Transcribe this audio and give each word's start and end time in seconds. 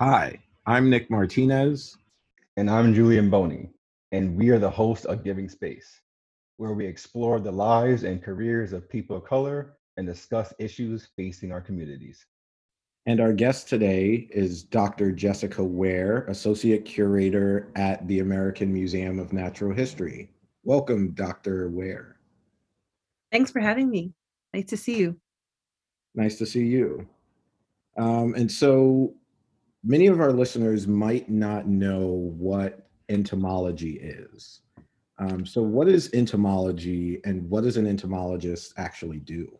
Hi, 0.00 0.38
I'm 0.64 0.88
Nick 0.88 1.10
Martinez. 1.10 1.98
And 2.56 2.70
I'm 2.70 2.94
Julian 2.94 3.30
Boney, 3.30 3.68
and 4.12 4.36
we 4.36 4.50
are 4.50 4.60
the 4.60 4.70
hosts 4.70 5.04
of 5.06 5.24
Giving 5.24 5.48
Space, 5.48 6.02
where 6.56 6.72
we 6.72 6.86
explore 6.86 7.40
the 7.40 7.50
lives 7.50 8.04
and 8.04 8.22
careers 8.22 8.72
of 8.72 8.88
people 8.88 9.16
of 9.16 9.24
color 9.24 9.76
and 9.96 10.06
discuss 10.06 10.54
issues 10.60 11.08
facing 11.16 11.50
our 11.50 11.60
communities. 11.60 12.24
And 13.06 13.18
our 13.18 13.32
guest 13.32 13.68
today 13.68 14.28
is 14.30 14.62
Dr. 14.62 15.10
Jessica 15.10 15.64
Ware, 15.64 16.26
Associate 16.28 16.84
Curator 16.84 17.72
at 17.74 18.06
the 18.06 18.20
American 18.20 18.72
Museum 18.72 19.18
of 19.18 19.32
Natural 19.32 19.74
History. 19.74 20.30
Welcome, 20.62 21.10
Dr. 21.10 21.70
Ware. 21.70 22.18
Thanks 23.32 23.50
for 23.50 23.58
having 23.58 23.90
me. 23.90 24.12
Nice 24.54 24.66
to 24.66 24.76
see 24.76 24.96
you. 24.96 25.18
Nice 26.14 26.38
to 26.38 26.46
see 26.46 26.66
you. 26.66 27.04
Um, 27.96 28.34
and 28.36 28.48
so 28.48 29.16
many 29.84 30.06
of 30.06 30.20
our 30.20 30.32
listeners 30.32 30.86
might 30.86 31.28
not 31.28 31.66
know 31.66 32.32
what 32.36 32.88
entomology 33.08 33.98
is. 34.00 34.60
Um, 35.18 35.44
so, 35.44 35.62
what 35.62 35.88
is 35.88 36.10
entomology 36.12 37.20
and 37.24 37.48
what 37.50 37.64
does 37.64 37.76
an 37.76 37.86
entomologist 37.86 38.74
actually 38.76 39.18
do? 39.18 39.58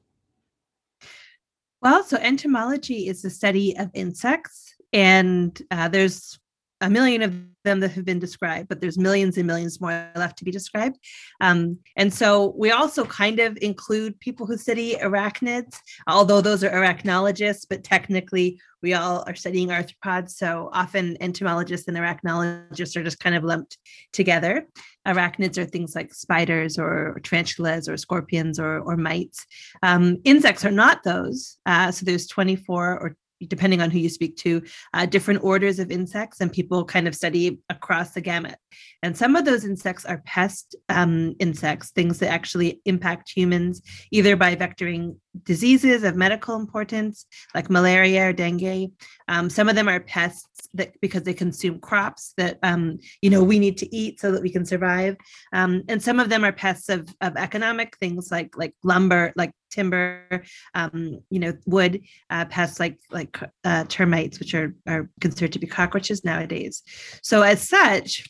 Well, 1.81 2.03
so 2.05 2.17
entomology 2.19 3.09
is 3.09 3.23
the 3.23 3.31
study 3.31 3.77
of 3.77 3.91
insects, 3.95 4.75
and 4.93 5.61
uh, 5.71 5.89
there's 5.89 6.39
a 6.81 6.91
million 6.91 7.23
of 7.23 7.35
them 7.65 7.81
that 7.81 7.91
have 7.93 8.05
been 8.05 8.19
described, 8.19 8.69
but 8.69 8.81
there's 8.81 8.99
millions 8.99 9.37
and 9.37 9.47
millions 9.47 9.81
more 9.81 10.11
left 10.15 10.39
to 10.39 10.45
be 10.45 10.51
described. 10.51 10.97
Um, 11.41 11.79
and 11.97 12.13
so 12.13 12.55
we 12.57 12.71
also 12.71 13.05
kind 13.05 13.41
of 13.41 13.59
include 13.61 14.19
people 14.21 14.47
who 14.47 14.57
study 14.57 14.95
arachnids, 14.95 15.77
although 16.07 16.41
those 16.41 16.63
are 16.63 16.71
arachnologists, 16.71 17.67
but 17.69 17.85
technically 17.85 18.61
we 18.81 18.95
all 18.95 19.25
are 19.27 19.35
studying 19.35 19.69
arthropods. 19.69 20.31
So 20.31 20.71
often 20.73 21.17
entomologists 21.21 21.89
and 21.89 21.97
arachnologists 21.97 22.97
are 22.97 23.03
just 23.03 23.19
kind 23.19 23.35
of 23.35 23.43
lumped 23.43 23.77
together. 24.13 24.67
Arachnids 25.07 25.59
are 25.59 25.65
things 25.65 25.95
like 25.97 26.15
spiders 26.15 26.79
or 26.79 27.20
tarantulas 27.25 27.89
or 27.89 27.97
scorpions 27.97 28.61
or, 28.61 28.79
or 28.81 28.97
mites. 28.97 29.45
Um, 29.83 30.19
insects 30.25 30.65
are 30.65 30.70
not 30.70 31.03
those. 31.03 31.59
Uh, 31.67 31.91
so 31.91 32.05
there's 32.05 32.29
24 32.29 32.98
or 33.01 33.17
depending 33.47 33.81
on 33.81 33.91
who 33.91 33.98
you 33.98 34.08
speak 34.08 34.36
to, 34.39 34.62
uh, 34.94 35.06
different 35.06 35.42
orders 35.44 35.78
of 35.78 35.91
insects, 35.91 36.41
and 36.41 36.53
people 36.53 36.84
kind 36.84 37.06
of 37.06 37.14
study 37.14 37.58
across 37.69 38.12
the 38.12 38.20
gamut. 38.20 38.56
And 39.03 39.17
some 39.17 39.36
of 39.36 39.45
those 39.45 39.64
insects 39.64 40.05
are 40.05 40.22
pest 40.27 40.75
um, 40.89 41.36
insects, 41.39 41.91
things 41.91 42.19
that 42.19 42.30
actually 42.30 42.80
impact 42.84 43.30
humans, 43.34 43.83
either 44.11 44.36
by 44.36 44.56
vectoring 44.56 45.17
diseases 45.45 46.03
of 46.03 46.17
medical 46.17 46.57
importance, 46.57 47.27
like 47.55 47.71
malaria 47.71 48.29
or 48.29 48.33
dengue. 48.33 48.93
Um, 49.29 49.51
some 49.51 49.69
of 49.69 49.75
them 49.75 49.89
are 49.89 50.01
pests 50.01 50.69
that 50.75 50.93
because 51.01 51.23
they 51.23 51.35
consume 51.35 51.81
crops 51.81 52.35
that 52.37 52.59
um, 52.62 52.98
you 53.23 53.31
know 53.31 53.43
we 53.43 53.59
need 53.59 53.79
to 53.79 53.95
eat 53.95 54.20
so 54.20 54.33
that 54.33 54.43
we 54.43 54.51
can 54.51 54.65
survive. 54.65 55.17
Um, 55.53 55.83
and 55.89 56.03
some 56.03 56.20
of 56.20 56.29
them 56.29 56.45
are 56.45 56.53
pests 56.53 56.89
of, 56.89 57.09
of 57.20 57.37
economic 57.37 57.97
things 57.98 58.31
like 58.31 58.57
like 58.57 58.75
lumber, 58.83 59.33
like 59.37 59.53
timber, 59.70 60.43
um, 60.75 61.20
you 61.31 61.39
know, 61.39 61.53
wood 61.67 62.01
uh, 62.31 62.45
pests 62.47 62.81
like 62.81 62.98
like 63.11 63.39
uh, 63.65 63.85
termites, 63.89 64.39
which 64.39 64.55
are 64.55 64.75
are 64.87 65.09
considered 65.20 65.53
to 65.53 65.59
be 65.59 65.67
cockroaches 65.67 66.25
nowadays. 66.25 66.83
So 67.23 67.42
as 67.42 67.69
such, 67.69 68.25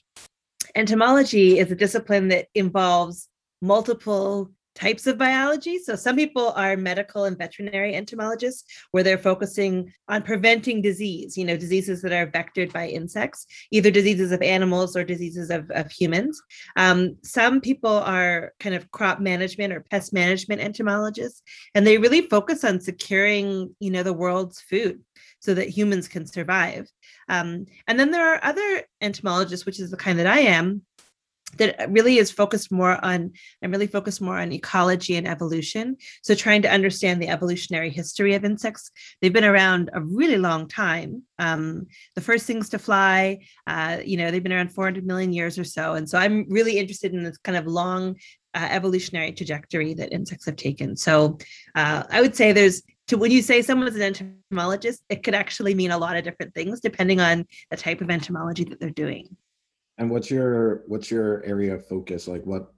entomology 0.75 1.59
is 1.59 1.71
a 1.71 1.77
discipline 1.77 2.29
that 2.29 2.47
involves 2.55 3.29
multiple 3.61 4.51
types 4.79 5.07
of 5.07 5.19
biology. 5.19 5.79
So 5.79 5.97
some 5.97 6.15
people 6.15 6.53
are 6.53 6.77
medical 6.77 7.25
and 7.25 7.37
veterinary 7.37 7.95
entomologists, 7.95 8.65
where 8.93 9.03
they're 9.03 9.19
focusing 9.19 9.93
on 10.09 10.23
preventing 10.23 10.81
disease, 10.81 11.37
you 11.37 11.45
know, 11.45 11.57
diseases 11.57 12.01
that 12.03 12.13
are 12.13 12.31
vectored 12.31 12.73
by 12.73 12.89
insects, 12.89 13.47
either 13.73 13.91
diseases 13.91 14.31
of 14.31 14.41
animals 14.41 14.97
or 14.97 15.03
diseases 15.03 15.51
of, 15.51 15.69
of 15.73 15.91
humans. 15.91 16.41
Um, 16.77 17.17
some 17.23 17.61
people 17.61 17.91
are 17.91 18.53
kind 18.61 18.75
of 18.75 18.91
crop 18.93 19.19
management 19.21 19.73
or 19.73 19.81
pest 19.91 20.13
management 20.13 20.61
entomologists, 20.61 21.43
and 21.75 21.85
they 21.85 21.99
really 21.99 22.23
focus 22.23 22.63
on 22.63 22.81
securing, 22.81 23.75
you 23.81 23.91
know, 23.91 24.05
the 24.05 24.13
world's 24.13 24.61
food 24.61 25.01
so 25.41 25.55
that 25.55 25.69
humans 25.69 26.09
can 26.09 26.27
survive. 26.27 26.91
Um, 27.29 27.67
and 27.87 27.99
then 27.99 28.11
there 28.11 28.35
are 28.35 28.45
other 28.45 28.83
entomologists, 29.01 29.67
which 29.67 29.81
is 29.81 29.91
the 29.91 29.97
kind 29.97 30.19
that 30.19 30.27
I 30.27 30.41
am, 30.41 30.83
that 31.57 31.91
really 31.91 32.19
is 32.19 32.31
focused 32.31 32.71
more 32.71 33.03
on 33.05 33.33
i'm 33.63 33.71
really 33.71 33.87
focused 33.87 34.21
more 34.21 34.39
on 34.39 34.53
ecology 34.53 35.17
and 35.17 35.27
evolution. 35.27 35.97
So 36.23 36.35
trying 36.35 36.63
to 36.63 36.71
understand 36.71 37.23
the 37.23 37.29
evolutionary 37.29 37.91
history 37.91 38.35
of 38.35 38.45
insects. 38.45 38.91
They've 39.21 39.33
been 39.33 39.45
around 39.45 39.91
a 39.93 40.01
really 40.01 40.37
long 40.37 40.69
time. 40.69 41.23
Um, 41.39 41.87
the 42.15 42.21
first 42.21 42.47
things 42.47 42.69
to 42.71 42.79
fly 42.79 43.41
uh, 43.67 43.99
you 44.05 44.17
know 44.17 44.31
they've 44.31 44.43
been 44.43 44.53
around 44.53 44.75
400 44.75 45.07
million 45.07 45.33
years 45.33 45.59
or 45.59 45.65
so. 45.65 45.95
And 45.95 46.09
so 46.09 46.19
i'm 46.19 46.47
really 46.49 46.79
interested 46.79 47.13
in 47.13 47.25
this 47.25 47.39
kind 47.39 47.57
of 47.57 47.67
long 47.67 48.17
uh, 48.55 48.69
evolutionary 48.71 49.33
trajectory 49.33 49.95
that 49.95 50.13
insects 50.13 50.47
have 50.47 50.57
taken. 50.57 50.97
So 50.97 51.39
uh, 51.75 52.05
i 52.11 52.21
would 52.21 52.37
say 52.37 52.53
there's 52.53 52.83
to 53.09 53.17
when 53.17 53.31
you 53.31 53.41
say 53.41 53.63
someone's 53.63 53.97
an 53.97 54.03
entomologist 54.03 55.03
it 55.09 55.23
could 55.23 55.35
actually 55.35 55.75
mean 55.75 55.91
a 55.91 55.99
lot 55.99 56.17
of 56.17 56.25
different 56.25 56.55
things 56.55 56.81
depending 56.81 57.21
on 57.21 57.47
the 57.71 57.77
type 57.77 58.01
of 58.03 58.11
entomology 58.11 58.65
that 58.65 58.79
they're 58.81 58.91
doing 58.91 59.35
and 59.99 60.11
what's 60.11 60.31
your 60.31 60.85
what's 60.87 61.11
your 61.11 61.45
area 61.45 61.75
of 61.75 61.87
focus? 61.87 62.29
Like 62.29 62.45
what 62.45 62.73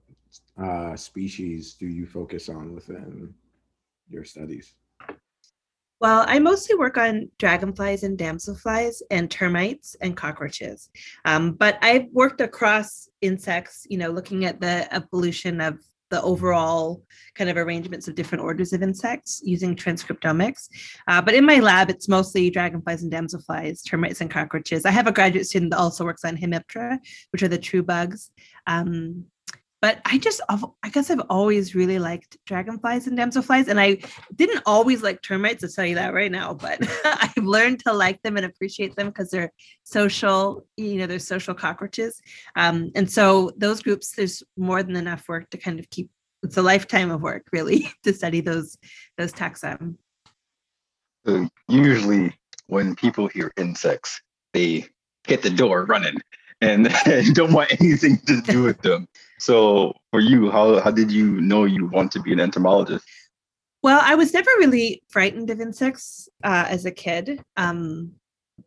uh, 0.61 0.95
species 0.95 1.75
do 1.75 1.87
you 1.87 2.05
focus 2.05 2.49
on 2.49 2.73
within 2.73 3.33
your 4.09 4.25
studies? 4.25 4.73
Well, 5.99 6.25
I 6.27 6.39
mostly 6.39 6.75
work 6.75 6.97
on 6.97 7.29
dragonflies 7.37 8.01
and 8.01 8.17
damselflies 8.17 9.03
and 9.11 9.29
termites 9.29 9.95
and 10.01 10.17
cockroaches. 10.17 10.89
Um, 11.25 11.51
but 11.51 11.77
I've 11.83 12.07
worked 12.11 12.41
across 12.41 13.07
insects, 13.21 13.85
you 13.87 13.99
know, 13.99 14.09
looking 14.09 14.45
at 14.45 14.59
the 14.59 14.91
evolution 14.91 15.61
of 15.61 15.77
the 16.11 16.21
overall 16.21 17.01
kind 17.33 17.49
of 17.49 17.57
arrangements 17.57 18.07
of 18.07 18.13
different 18.13 18.43
orders 18.43 18.73
of 18.73 18.83
insects 18.83 19.41
using 19.43 19.75
transcriptomics. 19.75 20.67
Uh, 21.07 21.21
but 21.21 21.33
in 21.33 21.45
my 21.45 21.59
lab, 21.59 21.89
it's 21.89 22.07
mostly 22.07 22.51
dragonflies 22.51 23.01
and 23.01 23.11
damselflies, 23.11 23.83
termites 23.83 24.21
and 24.21 24.29
cockroaches. 24.29 24.85
I 24.85 24.91
have 24.91 25.07
a 25.07 25.11
graduate 25.11 25.47
student 25.47 25.71
that 25.71 25.79
also 25.79 26.05
works 26.05 26.23
on 26.23 26.37
Hemiptera, 26.37 26.99
which 27.31 27.41
are 27.41 27.47
the 27.47 27.57
true 27.57 27.81
bugs. 27.81 28.29
Um, 28.67 29.25
but 29.81 29.99
I 30.05 30.19
just, 30.19 30.41
I 30.47 30.89
guess 30.89 31.09
I've 31.09 31.23
always 31.27 31.73
really 31.73 31.97
liked 31.97 32.37
dragonflies 32.45 33.07
and 33.07 33.17
damselflies, 33.17 33.67
and 33.67 33.79
I 33.79 33.97
didn't 34.35 34.61
always 34.67 35.01
like 35.01 35.23
termites. 35.23 35.63
I'll 35.63 35.71
tell 35.71 35.85
you 35.85 35.95
that 35.95 36.13
right 36.13 36.31
now, 36.31 36.53
but 36.53 36.79
I've 37.05 37.43
learned 37.43 37.79
to 37.85 37.93
like 37.93 38.21
them 38.21 38.37
and 38.37 38.45
appreciate 38.45 38.95
them 38.95 39.07
because 39.07 39.31
they're 39.31 39.51
social. 39.83 40.67
You 40.77 40.99
know, 40.99 41.07
they're 41.07 41.17
social 41.17 41.55
cockroaches, 41.55 42.21
um, 42.55 42.91
and 42.95 43.09
so 43.09 43.51
those 43.57 43.81
groups, 43.81 44.11
there's 44.11 44.43
more 44.55 44.83
than 44.83 44.95
enough 44.95 45.27
work 45.27 45.49
to 45.49 45.57
kind 45.57 45.79
of 45.79 45.89
keep. 45.89 46.11
It's 46.43 46.57
a 46.57 46.61
lifetime 46.61 47.09
of 47.09 47.21
work, 47.21 47.47
really, 47.51 47.91
to 48.03 48.13
study 48.13 48.41
those 48.41 48.77
those 49.17 49.33
taxa. 49.33 49.95
So 51.25 51.47
usually, 51.67 52.35
when 52.67 52.95
people 52.95 53.27
hear 53.27 53.51
insects, 53.57 54.21
they 54.53 54.85
hit 55.27 55.41
the 55.41 55.49
door 55.49 55.85
running 55.85 56.17
and 57.05 57.33
don't 57.33 57.53
want 57.53 57.71
anything 57.81 58.17
to 58.27 58.41
do 58.41 58.63
with 58.63 58.81
them. 58.83 59.07
So 59.39 59.93
for 60.11 60.19
you, 60.19 60.51
how 60.51 60.79
how 60.79 60.91
did 60.91 61.11
you 61.11 61.41
know 61.41 61.63
you 61.63 61.87
want 61.87 62.11
to 62.13 62.21
be 62.21 62.31
an 62.31 62.39
entomologist? 62.39 63.05
Well, 63.83 63.99
I 64.03 64.13
was 64.13 64.31
never 64.31 64.49
really 64.59 65.01
frightened 65.09 65.49
of 65.49 65.59
insects 65.59 66.29
uh, 66.43 66.65
as 66.69 66.85
a 66.85 66.91
kid, 66.91 67.43
um, 67.57 68.11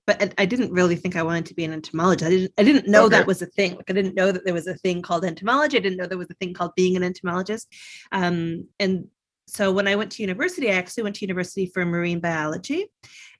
but 0.07 0.35
I 0.39 0.45
didn't 0.45 0.73
really 0.73 0.97
think 0.97 1.15
I 1.15 1.23
wanted 1.23 1.47
to 1.47 1.55
be 1.55 1.65
an 1.65 1.73
entomologist. 1.73 2.27
I 2.27 2.31
didn't. 2.31 2.53
I 2.59 2.65
didn't 2.65 2.89
know 2.89 3.05
okay. 3.05 3.19
that 3.19 3.27
was 3.29 3.41
a 3.43 3.47
thing. 3.47 3.77
Like 3.77 3.89
I 3.89 3.93
didn't 3.93 4.17
know 4.17 4.33
that 4.33 4.45
there 4.45 4.55
was 4.55 4.67
a 4.67 4.75
thing 4.75 5.01
called 5.01 5.25
entomology. 5.25 5.77
I 5.77 5.81
didn't 5.81 5.99
know 5.99 6.07
there 6.07 6.19
was 6.19 6.31
a 6.31 6.35
thing 6.35 6.53
called 6.53 6.73
being 6.75 6.97
an 6.97 7.05
entomologist. 7.05 7.69
Um, 8.11 8.67
and 8.81 9.07
so 9.47 9.71
when 9.71 9.87
I 9.87 9.95
went 9.95 10.11
to 10.13 10.23
university, 10.23 10.71
I 10.71 10.75
actually 10.75 11.05
went 11.05 11.17
to 11.17 11.25
university 11.25 11.67
for 11.67 11.85
marine 11.85 12.19
biology, 12.19 12.87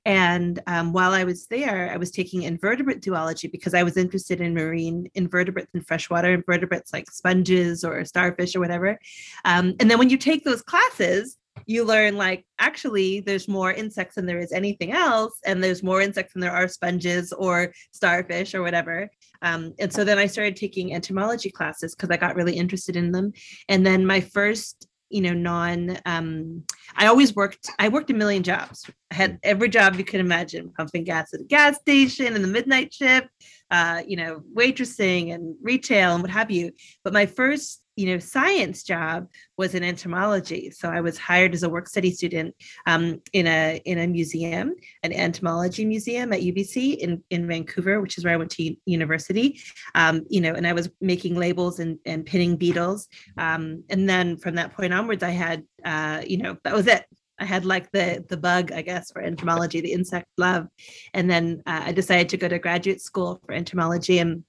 and 0.05 0.61
um, 0.67 0.93
while 0.93 1.13
I 1.13 1.23
was 1.23 1.47
there, 1.47 1.91
I 1.91 1.97
was 1.97 2.11
taking 2.11 2.43
invertebrate 2.43 3.03
zoology 3.03 3.47
because 3.47 3.73
I 3.73 3.83
was 3.83 3.97
interested 3.97 4.39
in 4.39 4.53
marine 4.53 5.09
invertebrates 5.15 5.71
and 5.73 5.85
freshwater 5.85 6.33
invertebrates 6.33 6.93
like 6.93 7.09
sponges 7.09 7.83
or 7.83 8.05
starfish 8.05 8.55
or 8.55 8.59
whatever. 8.59 8.99
Um, 9.45 9.73
and 9.79 9.89
then 9.89 9.97
when 9.97 10.11
you 10.11 10.17
take 10.17 10.43
those 10.43 10.61
classes, 10.61 11.37
you 11.65 11.83
learn 11.83 12.17
like 12.17 12.45
actually 12.59 13.21
there's 13.21 13.47
more 13.47 13.73
insects 13.73 14.15
than 14.15 14.25
there 14.25 14.39
is 14.39 14.51
anything 14.51 14.91
else 14.91 15.39
and 15.45 15.63
there's 15.63 15.83
more 15.83 16.01
insects 16.01 16.33
than 16.33 16.41
there 16.41 16.51
are 16.51 16.67
sponges 16.67 17.31
or 17.33 17.73
starfish 17.91 18.53
or 18.53 18.61
whatever 18.61 19.09
um, 19.41 19.73
and 19.79 19.91
so 19.91 20.03
then 20.03 20.19
i 20.19 20.25
started 20.25 20.55
taking 20.55 20.93
entomology 20.93 21.49
classes 21.49 21.95
because 21.95 22.11
i 22.11 22.17
got 22.17 22.35
really 22.35 22.57
interested 22.57 22.97
in 22.97 23.11
them 23.11 23.31
and 23.69 23.85
then 23.85 24.05
my 24.05 24.19
first 24.19 24.87
you 25.09 25.21
know 25.21 25.33
non 25.33 25.97
um 26.05 26.63
i 26.95 27.05
always 27.05 27.35
worked 27.35 27.69
i 27.79 27.87
worked 27.87 28.09
a 28.09 28.13
million 28.13 28.43
jobs. 28.43 28.89
I 29.11 29.15
had 29.15 29.39
every 29.43 29.69
job 29.69 29.95
you 29.95 30.03
could 30.03 30.19
imagine 30.19 30.73
pumping 30.75 31.03
gas 31.03 31.33
at 31.33 31.41
a 31.41 31.43
gas 31.43 31.77
station 31.77 32.35
in 32.35 32.41
the 32.41 32.47
midnight 32.47 32.93
shift 32.93 33.27
uh 33.71 34.01
you 34.07 34.17
know 34.17 34.41
waitressing 34.55 35.33
and 35.33 35.55
retail 35.61 36.13
and 36.13 36.23
what 36.23 36.31
have 36.31 36.51
you. 36.51 36.71
But 37.03 37.13
my 37.13 37.25
first 37.25 37.81
you 37.95 38.07
know 38.07 38.19
science 38.19 38.83
job 38.83 39.27
was 39.57 39.73
in 39.73 39.83
entomology. 39.83 40.71
So 40.71 40.89
i 40.89 41.01
was 41.01 41.17
hired 41.17 41.53
as 41.53 41.63
a 41.63 41.69
work 41.69 41.87
study 41.87 42.11
student 42.11 42.55
um, 42.85 43.21
in 43.33 43.47
a 43.47 43.81
in 43.85 43.99
a 43.99 44.07
museum 44.07 44.75
an 45.03 45.13
entomology 45.13 45.85
museum 45.85 46.33
at 46.33 46.41
ubc 46.41 46.97
in 46.97 47.23
in 47.29 47.47
vancouver 47.47 48.01
which 48.01 48.17
is 48.17 48.23
where 48.23 48.33
i 48.33 48.37
went 48.37 48.51
to 48.51 48.75
university. 48.85 49.59
Um, 49.95 50.25
you 50.29 50.41
know 50.41 50.53
and 50.53 50.67
i 50.67 50.73
was 50.73 50.89
making 51.01 51.35
labels 51.35 51.79
and 51.79 51.97
and 52.05 52.25
pinning 52.25 52.57
beetles. 52.57 53.07
Um, 53.37 53.83
and 53.89 54.09
then 54.09 54.37
from 54.37 54.55
that 54.55 54.73
point 54.73 54.93
onwards 54.93 55.23
i 55.23 55.31
had 55.31 55.63
uh, 55.83 56.21
you 56.25 56.37
know 56.37 56.57
that 56.63 56.73
was 56.73 56.87
it. 56.87 57.05
I 57.37 57.45
had 57.45 57.65
like 57.65 57.91
the 57.91 58.25
the 58.29 58.37
bug, 58.37 58.71
I 58.71 58.81
guess, 58.81 59.11
for 59.11 59.21
entomology, 59.21 59.81
the 59.81 59.91
insect 59.91 60.27
love, 60.37 60.67
and 61.13 61.29
then 61.29 61.61
uh, 61.65 61.81
I 61.85 61.91
decided 61.91 62.29
to 62.29 62.37
go 62.37 62.47
to 62.47 62.59
graduate 62.59 63.01
school 63.01 63.41
for 63.45 63.53
entomology 63.53 64.19
and 64.19 64.43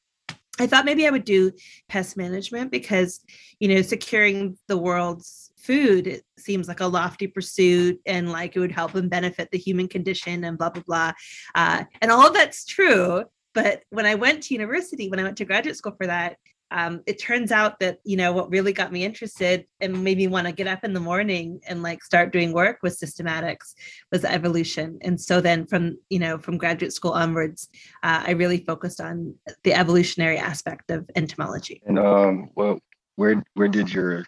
I 0.59 0.67
thought 0.67 0.85
maybe 0.85 1.07
I 1.07 1.11
would 1.11 1.25
do 1.25 1.53
pest 1.89 2.17
management 2.17 2.71
because, 2.71 3.21
you 3.61 3.69
know, 3.69 3.83
securing 3.83 4.57
the 4.69 4.79
world's 4.79 5.53
food 5.67 6.07
it 6.07 6.23
seems 6.39 6.69
like 6.69 6.79
a 6.79 6.87
lofty 6.87 7.27
pursuit 7.27 8.01
and 8.07 8.31
like 8.31 8.55
it 8.55 8.61
would 8.61 8.71
help 8.71 8.95
and 8.95 9.11
benefit 9.11 9.49
the 9.51 9.59
human 9.59 9.89
condition 9.89 10.45
and 10.45 10.57
blah 10.57 10.71
blah 10.71 10.83
blah. 10.87 11.13
Uh, 11.55 11.85
and 12.01 12.11
all 12.11 12.33
that's 12.33 12.65
true. 12.65 13.25
But 13.53 13.83
when 13.91 14.07
I 14.07 14.15
went 14.15 14.45
to 14.45 14.55
university, 14.55 15.09
when 15.09 15.19
I 15.19 15.23
went 15.23 15.39
to 15.39 15.45
graduate 15.45 15.77
school 15.77 15.95
for 15.97 16.07
that, 16.07 16.37
um, 16.71 17.03
it 17.07 17.21
turns 17.21 17.53
out 17.53 17.79
that 17.81 17.99
you 18.05 18.17
know 18.17 18.33
what 18.33 18.51
really 18.51 18.73
got 18.73 18.93
me 18.93 19.05
interested 19.05 19.67
and 19.81 20.03
made 20.03 20.19
me 20.19 20.27
want 20.27 20.47
to 20.47 20.53
get 20.53 20.67
up 20.67 20.83
in 20.85 20.93
the 20.93 21.01
morning 21.01 21.61
and 21.69 21.83
like 21.83 22.03
start 22.03 22.33
doing 22.33 22.53
work 22.53 22.79
with 22.83 22.99
systematics 22.99 23.75
was 24.11 24.25
evolution. 24.25 24.99
And 25.03 25.21
so 25.21 25.41
then 25.41 25.67
from 25.67 25.99
you 26.11 26.19
know 26.19 26.39
from 26.39 26.59
graduate 26.59 26.93
school 26.93 27.13
onwards 27.13 27.69
uh, 28.03 28.25
i 28.27 28.33
really 28.33 28.59
focused 28.59 29.01
on 29.01 29.35
the 29.63 29.75
evolutionary 29.75 30.39
aspect 30.39 30.91
of 30.91 31.09
entomology. 31.15 31.83
And 31.87 31.99
um 31.99 32.51
well 32.57 32.81
where 33.15 33.43
where 33.55 33.69
did 33.69 33.93
your 33.93 34.25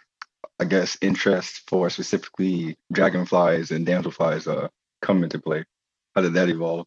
i 0.60 0.64
guess 0.64 0.96
interest 1.00 1.62
for 1.68 1.90
specifically 1.90 2.76
dragonflies 2.92 3.70
and 3.72 3.86
damselflies 3.86 4.46
uh 4.46 4.68
come 5.02 5.24
into 5.24 5.40
play? 5.40 5.64
How 6.14 6.22
did 6.22 6.34
that 6.34 6.48
evolve? 6.48 6.86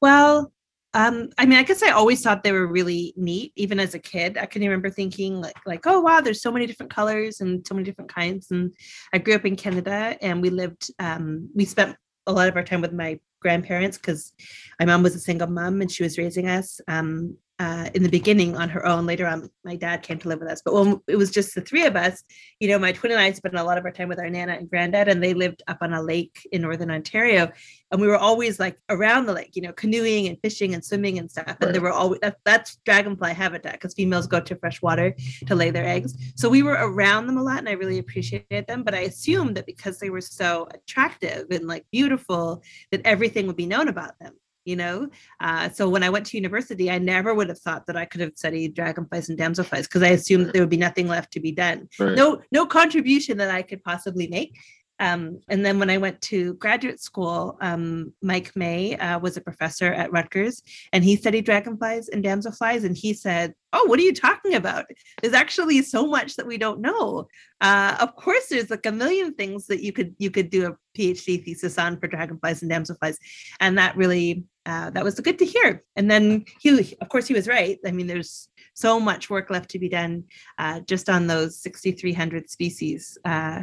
Well 0.00 0.52
um, 0.94 1.28
I 1.36 1.44
mean, 1.44 1.58
I 1.58 1.62
guess 1.62 1.82
I 1.82 1.90
always 1.90 2.22
thought 2.22 2.42
they 2.42 2.52
were 2.52 2.66
really 2.66 3.12
neat, 3.16 3.52
even 3.56 3.78
as 3.78 3.94
a 3.94 3.98
kid. 3.98 4.38
I 4.38 4.46
can 4.46 4.62
remember 4.62 4.88
thinking 4.88 5.40
like, 5.40 5.58
like, 5.66 5.86
oh 5.86 6.00
wow, 6.00 6.20
there's 6.20 6.40
so 6.40 6.50
many 6.50 6.66
different 6.66 6.94
colors 6.94 7.40
and 7.40 7.66
so 7.66 7.74
many 7.74 7.84
different 7.84 8.12
kinds. 8.12 8.50
And 8.50 8.72
I 9.12 9.18
grew 9.18 9.34
up 9.34 9.44
in 9.44 9.56
Canada, 9.56 10.16
and 10.22 10.40
we 10.40 10.50
lived, 10.50 10.90
um, 10.98 11.50
we 11.54 11.64
spent 11.64 11.96
a 12.26 12.32
lot 12.32 12.48
of 12.48 12.56
our 12.56 12.64
time 12.64 12.80
with 12.80 12.92
my 12.92 13.20
grandparents 13.40 13.98
because 13.98 14.32
my 14.80 14.86
mom 14.86 15.02
was 15.02 15.14
a 15.14 15.20
single 15.20 15.48
mom 15.48 15.80
and 15.80 15.90
she 15.90 16.02
was 16.02 16.18
raising 16.18 16.48
us. 16.48 16.80
Um, 16.88 17.36
uh, 17.58 17.90
in 17.94 18.02
the 18.02 18.08
beginning 18.08 18.56
on 18.56 18.68
her 18.68 18.86
own. 18.86 19.04
Later 19.04 19.26
on, 19.26 19.50
my 19.64 19.74
dad 19.74 20.02
came 20.02 20.18
to 20.18 20.28
live 20.28 20.38
with 20.38 20.48
us. 20.48 20.62
But 20.64 20.74
when 20.74 21.00
it 21.08 21.16
was 21.16 21.30
just 21.30 21.54
the 21.54 21.60
three 21.60 21.84
of 21.86 21.96
us, 21.96 22.22
you 22.60 22.68
know, 22.68 22.78
my 22.78 22.92
twin 22.92 23.12
and 23.12 23.20
I 23.20 23.32
spent 23.32 23.56
a 23.56 23.64
lot 23.64 23.78
of 23.78 23.84
our 23.84 23.90
time 23.90 24.08
with 24.08 24.20
our 24.20 24.30
nana 24.30 24.52
and 24.52 24.70
granddad, 24.70 25.08
and 25.08 25.22
they 25.22 25.34
lived 25.34 25.62
up 25.66 25.78
on 25.80 25.92
a 25.92 26.02
lake 26.02 26.46
in 26.52 26.62
northern 26.62 26.90
Ontario. 26.90 27.50
And 27.90 28.00
we 28.00 28.06
were 28.06 28.16
always 28.16 28.60
like 28.60 28.78
around 28.88 29.26
the 29.26 29.32
lake, 29.32 29.56
you 29.56 29.62
know, 29.62 29.72
canoeing 29.72 30.28
and 30.28 30.38
fishing 30.40 30.74
and 30.74 30.84
swimming 30.84 31.18
and 31.18 31.30
stuff. 31.30 31.46
And 31.48 31.62
right. 31.62 31.72
there 31.72 31.82
were 31.82 31.92
always 31.92 32.20
that, 32.20 32.36
that's 32.44 32.76
dragonfly 32.84 33.32
habitat 33.32 33.72
because 33.72 33.94
females 33.94 34.26
go 34.26 34.40
to 34.40 34.56
fresh 34.56 34.80
water 34.80 35.16
to 35.46 35.54
lay 35.54 35.70
their 35.70 35.86
eggs. 35.86 36.14
So 36.36 36.48
we 36.48 36.62
were 36.62 36.78
around 36.78 37.26
them 37.26 37.38
a 37.38 37.42
lot, 37.42 37.58
and 37.58 37.68
I 37.68 37.72
really 37.72 37.98
appreciated 37.98 38.66
them. 38.68 38.84
But 38.84 38.94
I 38.94 39.00
assumed 39.00 39.56
that 39.56 39.66
because 39.66 39.98
they 39.98 40.10
were 40.10 40.20
so 40.20 40.68
attractive 40.72 41.46
and 41.50 41.66
like 41.66 41.86
beautiful, 41.90 42.62
that 42.92 43.00
everything 43.04 43.46
would 43.48 43.56
be 43.56 43.66
known 43.66 43.88
about 43.88 44.18
them 44.20 44.34
you 44.68 44.76
know 44.76 45.08
uh, 45.40 45.68
so 45.68 45.88
when 45.88 46.02
i 46.02 46.10
went 46.10 46.26
to 46.26 46.36
university 46.36 46.90
i 46.90 46.98
never 46.98 47.34
would 47.34 47.48
have 47.48 47.58
thought 47.58 47.86
that 47.86 47.96
i 47.96 48.04
could 48.04 48.20
have 48.20 48.32
studied 48.36 48.74
dragonflies 48.74 49.28
and 49.28 49.38
damselflies 49.38 49.84
because 49.84 50.02
i 50.02 50.08
assumed 50.08 50.46
that 50.46 50.52
there 50.52 50.62
would 50.62 50.68
be 50.68 50.76
nothing 50.76 51.08
left 51.08 51.32
to 51.32 51.40
be 51.40 51.52
done 51.52 51.88
right. 51.98 52.14
no 52.14 52.40
no 52.52 52.66
contribution 52.66 53.38
that 53.38 53.50
i 53.50 53.62
could 53.62 53.82
possibly 53.82 54.28
make 54.28 54.54
um, 55.00 55.40
and 55.48 55.64
then 55.64 55.78
when 55.78 55.90
I 55.90 55.98
went 55.98 56.20
to 56.22 56.54
graduate 56.54 57.00
school, 57.00 57.56
um, 57.60 58.12
Mike 58.20 58.54
May 58.56 58.96
uh, 58.96 59.18
was 59.18 59.36
a 59.36 59.40
professor 59.40 59.92
at 59.92 60.10
Rutgers, 60.10 60.62
and 60.92 61.04
he 61.04 61.14
studied 61.16 61.44
dragonflies 61.44 62.08
and 62.08 62.24
damselflies. 62.24 62.84
And 62.84 62.96
he 62.96 63.12
said, 63.12 63.54
"Oh, 63.72 63.84
what 63.86 64.00
are 64.00 64.02
you 64.02 64.14
talking 64.14 64.54
about? 64.54 64.86
There's 65.22 65.34
actually 65.34 65.82
so 65.82 66.06
much 66.06 66.34
that 66.36 66.46
we 66.46 66.58
don't 66.58 66.80
know. 66.80 67.28
Uh, 67.60 67.96
of 68.00 68.16
course, 68.16 68.48
there's 68.48 68.70
like 68.70 68.86
a 68.86 68.92
million 68.92 69.34
things 69.34 69.66
that 69.68 69.82
you 69.82 69.92
could 69.92 70.16
you 70.18 70.30
could 70.30 70.50
do 70.50 70.66
a 70.66 70.76
PhD 70.96 71.44
thesis 71.44 71.78
on 71.78 72.00
for 72.00 72.08
dragonflies 72.08 72.62
and 72.62 72.70
damselflies." 72.70 73.18
And 73.60 73.78
that 73.78 73.96
really 73.96 74.44
uh, 74.68 74.90
that 74.90 75.02
was 75.02 75.18
good 75.20 75.38
to 75.38 75.46
hear. 75.46 75.82
And 75.96 76.10
then 76.10 76.44
he, 76.60 76.94
of 77.00 77.08
course, 77.08 77.26
he 77.26 77.32
was 77.32 77.48
right. 77.48 77.78
I 77.86 77.90
mean, 77.90 78.06
there's 78.06 78.50
so 78.74 79.00
much 79.00 79.30
work 79.30 79.48
left 79.48 79.70
to 79.70 79.78
be 79.78 79.88
done 79.88 80.24
uh, 80.58 80.80
just 80.80 81.08
on 81.08 81.26
those 81.26 81.58
6,300 81.62 82.50
species. 82.50 83.16
Uh, 83.24 83.62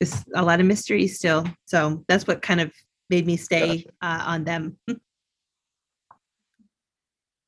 there's 0.00 0.24
a 0.34 0.42
lot 0.42 0.60
of 0.60 0.66
mystery 0.66 1.06
still. 1.06 1.46
So 1.66 2.04
that's 2.08 2.26
what 2.26 2.40
kind 2.40 2.60
of 2.60 2.72
made 3.10 3.26
me 3.26 3.36
stay 3.36 3.84
uh, 4.00 4.24
on 4.26 4.44
them. 4.44 4.78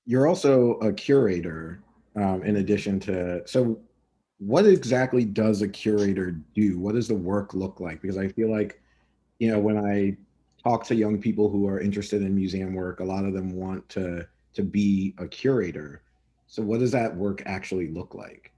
You're 0.05 0.27
also 0.27 0.73
a 0.75 0.93
curator 0.93 1.81
um, 2.15 2.43
in 2.43 2.57
addition 2.57 3.01
to, 3.01 3.43
so 3.49 3.81
what 4.39 4.67
exactly 4.67 5.25
does 5.25 5.63
a 5.63 5.69
curator 5.69 6.33
do? 6.55 6.79
What 6.79 6.95
does 6.95 7.09
the 7.09 7.15
work 7.15 7.55
look 7.55 7.81
like? 7.81 8.03
Because 8.03 8.19
I 8.19 8.29
feel 8.29 8.51
like, 8.51 8.83
you 9.39 9.51
know, 9.51 9.59
when 9.59 9.79
I 9.79 10.19
talk 10.65 10.85
to 10.87 10.95
young 10.95 11.21
people 11.21 11.51
who 11.51 11.67
are 11.69 11.81
interested 11.81 12.23
in 12.23 12.35
museum 12.35 12.75
work, 12.75 13.01
a 13.01 13.05
lot 13.05 13.25
of 13.25 13.33
them 13.33 13.55
want 13.57 13.89
to 13.91 14.27
to 14.55 14.63
be 14.63 15.15
a 15.19 15.27
curator. 15.27 16.03
So 16.47 16.63
what 16.63 16.81
does 16.81 16.93
that 16.93 17.17
work 17.17 17.43
actually 17.47 17.89
look 17.89 18.15
like? 18.15 18.53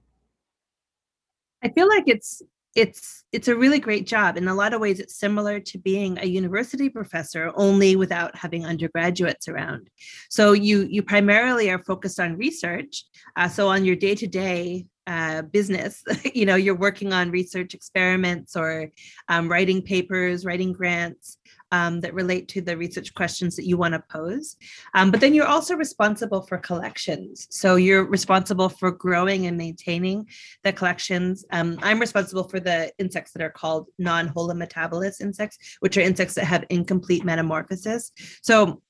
I 1.62 1.68
feel 1.68 1.88
like 1.88 2.04
it's 2.06 2.42
it's 2.74 3.24
it's 3.32 3.46
a 3.46 3.56
really 3.56 3.78
great 3.78 4.06
job. 4.06 4.36
In 4.36 4.48
a 4.48 4.54
lot 4.54 4.74
of 4.74 4.80
ways 4.80 4.98
it's 4.98 5.16
similar 5.16 5.60
to 5.60 5.78
being 5.78 6.18
a 6.18 6.26
university 6.26 6.88
professor 6.88 7.52
only 7.54 7.94
without 7.94 8.36
having 8.36 8.66
undergraduates 8.66 9.48
around. 9.48 9.88
So 10.28 10.52
you 10.52 10.86
you 10.90 11.02
primarily 11.02 11.70
are 11.70 11.82
focused 11.82 12.18
on 12.18 12.36
research. 12.36 13.04
Uh, 13.36 13.48
so 13.48 13.68
on 13.68 13.84
your 13.84 13.96
day-to-day 13.96 14.86
uh, 15.06 15.42
business 15.42 16.02
you 16.34 16.46
know 16.46 16.54
you're 16.54 16.74
working 16.74 17.12
on 17.12 17.30
research 17.30 17.74
experiments 17.74 18.56
or 18.56 18.90
um, 19.28 19.50
writing 19.50 19.82
papers 19.82 20.46
writing 20.46 20.72
grants 20.72 21.36
um, 21.72 22.00
that 22.00 22.14
relate 22.14 22.48
to 22.48 22.60
the 22.60 22.76
research 22.76 23.14
questions 23.14 23.56
that 23.56 23.66
you 23.66 23.76
want 23.76 23.94
to 23.94 24.02
pose. 24.10 24.56
Um, 24.94 25.10
but 25.10 25.20
then 25.20 25.34
you're 25.34 25.46
also 25.46 25.74
responsible 25.74 26.42
for 26.42 26.58
collections. 26.58 27.46
So 27.50 27.76
you're 27.76 28.04
responsible 28.04 28.68
for 28.68 28.90
growing 28.90 29.46
and 29.46 29.56
maintaining 29.56 30.28
the 30.62 30.72
collections. 30.72 31.44
Um, 31.50 31.78
I'm 31.82 32.00
responsible 32.00 32.44
for 32.44 32.60
the 32.60 32.92
insects 32.98 33.32
that 33.32 33.42
are 33.42 33.50
called 33.50 33.88
non 33.98 34.28
holometabolous 34.28 35.20
insects, 35.20 35.58
which 35.80 35.96
are 35.96 36.02
insects 36.02 36.34
that 36.34 36.44
have 36.44 36.64
incomplete 36.70 37.24
metamorphosis. 37.24 38.12
So 38.42 38.82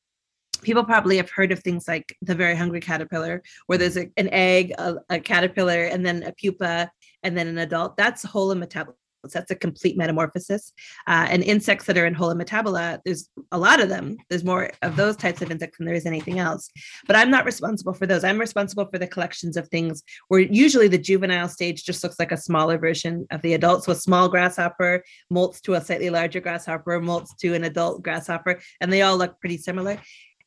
people 0.63 0.85
probably 0.85 1.19
have 1.19 1.31
heard 1.31 1.53
of 1.53 1.61
things 1.61 1.87
like 1.87 2.17
the 2.23 2.35
very 2.35 2.57
hungry 2.57 2.81
caterpillar 2.81 3.43
where 3.67 3.79
there's 3.79 3.97
a, 3.97 4.11
an 4.17 4.29
egg 4.33 4.73
a, 4.79 4.97
a, 5.11 5.21
caterpillar 5.21 5.85
and 5.85 6.05
then 6.05 6.23
a 6.23 6.33
pupa 6.33 6.91
and 7.23 7.37
then 7.37 7.47
an 7.47 7.59
adult 7.59 7.97
that's 7.97 8.25
holometabolous 8.25 8.95
that's 9.33 9.51
a 9.51 9.57
complete 9.57 9.97
metamorphosis. 9.97 10.73
Uh, 11.07 11.27
and 11.31 11.43
insects 11.43 11.87
that 11.87 11.99
are 11.99 12.07
in 12.07 12.15
Holometabola, 12.15 13.01
there's 13.05 13.29
a 13.53 13.59
lot 13.59 13.81
of 13.81 13.89
them. 13.89 14.17
There's 14.29 14.45
more 14.45 14.71
of 14.83 14.97
those 14.97 15.17
types 15.17 15.43
of 15.43 15.51
insects 15.51 15.79
than 15.79 15.87
there 15.87 15.95
is 15.95 16.07
anything 16.07 16.39
else. 16.39 16.71
But 17.07 17.17
I'm 17.17 17.31
not 17.31 17.45
responsible 17.45 17.95
for 17.95 18.07
those. 18.07 18.25
I'm 18.25 18.39
responsible 18.39 18.87
for 18.87 18.99
the 18.99 19.07
collections 19.07 19.57
of 19.57 19.69
things 19.69 20.03
where 20.29 20.41
usually 20.41 20.89
the 20.89 20.99
juvenile 20.99 21.49
stage 21.49 21.85
just 21.85 22.03
looks 22.03 22.19
like 22.19 22.33
a 22.33 22.37
smaller 22.37 22.79
version 22.79 23.27
of 23.31 23.43
the 23.43 23.55
adult. 23.55 23.85
So 23.85 23.93
a 23.93 23.97
small 23.97 24.29
grasshopper 24.29 25.05
molts 25.33 25.61
to 25.63 25.75
a 25.75 25.81
slightly 25.81 26.11
larger 26.11 26.41
grasshopper, 26.41 27.01
molts 27.01 27.37
to 27.39 27.55
an 27.55 27.65
adult 27.65 28.03
grasshopper, 28.03 28.61
and 28.81 28.93
they 28.93 29.03
all 29.03 29.17
look 29.17 29.41
pretty 29.41 29.57
similar 29.59 29.99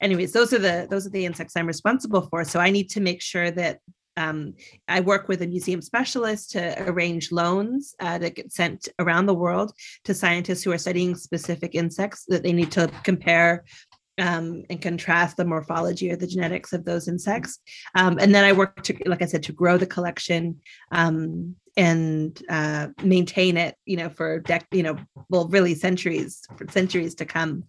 anyways 0.02 0.32
those 0.32 0.54
are 0.54 0.60
the 0.60 0.88
those 0.90 1.08
are 1.08 1.12
the 1.12 1.26
insects 1.26 1.56
i'm 1.56 1.66
responsible 1.66 2.22
for 2.22 2.44
so 2.44 2.60
i 2.60 2.70
need 2.70 2.90
to 2.90 3.00
make 3.00 3.22
sure 3.22 3.50
that 3.52 3.80
um, 4.18 4.56
I 4.88 5.00
work 5.00 5.28
with 5.28 5.42
a 5.42 5.48
museum 5.48 5.82
specialist 5.82 6.52
to 6.52 6.90
arrange 6.90 7.32
loans 7.32 7.96
uh, 8.00 8.18
that 8.18 8.36
get 8.36 8.52
sent 8.52 8.90
around 9.00 9.28
the 9.28 9.34
world 9.34 9.72
to 10.04 10.14
scientists 10.14 10.64
who 10.64 10.72
are 10.72 10.78
studying 10.78 11.16
specific 11.16 11.76
insects 11.76 12.26
that 12.28 12.44
they 12.44 12.52
need 12.52 12.72
to 12.72 12.92
compare 13.04 13.64
um, 14.20 14.64
and 14.70 14.82
contrast 14.82 15.38
the 15.38 15.46
morphology 15.46 16.12
or 16.12 16.16
the 16.16 16.28
genetics 16.28 16.74
of 16.74 16.84
those 16.84 17.08
insects. 17.08 17.60
Um, 17.96 18.18
and 18.20 18.34
then 18.34 18.44
I 18.44 18.54
work 18.54 18.82
to, 18.84 18.98
like 19.06 19.22
I 19.22 19.26
said, 19.26 19.44
to 19.44 19.54
grow 19.54 19.78
the 19.78 19.86
collection 19.86 20.60
um, 20.92 21.56
and 21.78 22.42
uh, 22.50 22.88
maintain 23.04 23.58
it, 23.58 23.76
you 23.86 23.98
know, 23.98 24.10
for 24.10 24.42
dec- 24.42 24.66
you 24.72 24.82
know, 24.82 24.98
well, 25.30 25.48
really 25.50 25.76
centuries, 25.76 26.42
for 26.58 26.68
centuries 26.72 27.14
to 27.16 27.26
come. 27.26 27.64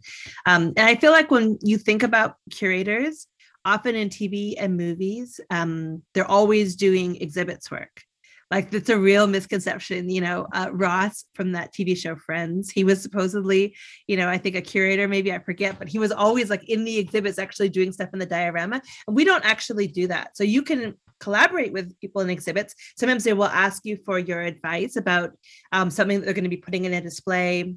Um, 0.46 0.72
and 0.78 0.88
I 0.88 0.94
feel 0.94 1.12
like 1.12 1.30
when 1.30 1.58
you 1.60 1.76
think 1.76 2.02
about 2.02 2.36
curators, 2.50 3.26
often 3.68 3.94
in 3.94 4.08
TV 4.08 4.54
and 4.58 4.78
movies, 4.78 5.40
um, 5.50 6.02
they're 6.14 6.30
always 6.30 6.74
doing 6.74 7.16
exhibits 7.16 7.70
work. 7.70 8.02
Like 8.50 8.70
that's 8.70 8.88
a 8.88 8.98
real 8.98 9.26
misconception. 9.26 10.08
You 10.08 10.22
know, 10.22 10.46
uh, 10.54 10.70
Ross 10.72 11.26
from 11.34 11.52
that 11.52 11.74
TV 11.74 11.94
show 11.94 12.16
Friends, 12.16 12.70
he 12.70 12.82
was 12.82 13.02
supposedly, 13.02 13.76
you 14.06 14.16
know, 14.16 14.26
I 14.26 14.38
think 14.38 14.56
a 14.56 14.62
curator, 14.62 15.06
maybe 15.06 15.30
I 15.34 15.38
forget, 15.38 15.78
but 15.78 15.88
he 15.88 15.98
was 15.98 16.12
always 16.12 16.48
like 16.48 16.66
in 16.66 16.84
the 16.84 16.96
exhibits 16.96 17.38
actually 17.38 17.68
doing 17.68 17.92
stuff 17.92 18.08
in 18.14 18.18
the 18.18 18.26
diorama. 18.26 18.80
And 19.06 19.14
we 19.14 19.24
don't 19.24 19.44
actually 19.44 19.86
do 19.86 20.06
that. 20.06 20.34
So 20.34 20.44
you 20.44 20.62
can 20.62 20.94
collaborate 21.20 21.74
with 21.74 21.98
people 22.00 22.22
in 22.22 22.30
exhibits. 22.30 22.74
Sometimes 22.96 23.24
they 23.24 23.34
will 23.34 23.44
ask 23.44 23.84
you 23.84 23.98
for 24.06 24.18
your 24.18 24.40
advice 24.40 24.96
about 24.96 25.32
um, 25.72 25.90
something 25.90 26.20
that 26.20 26.24
they're 26.24 26.40
going 26.40 26.44
to 26.44 26.48
be 26.48 26.56
putting 26.56 26.86
in 26.86 26.94
a 26.94 27.02
display 27.02 27.74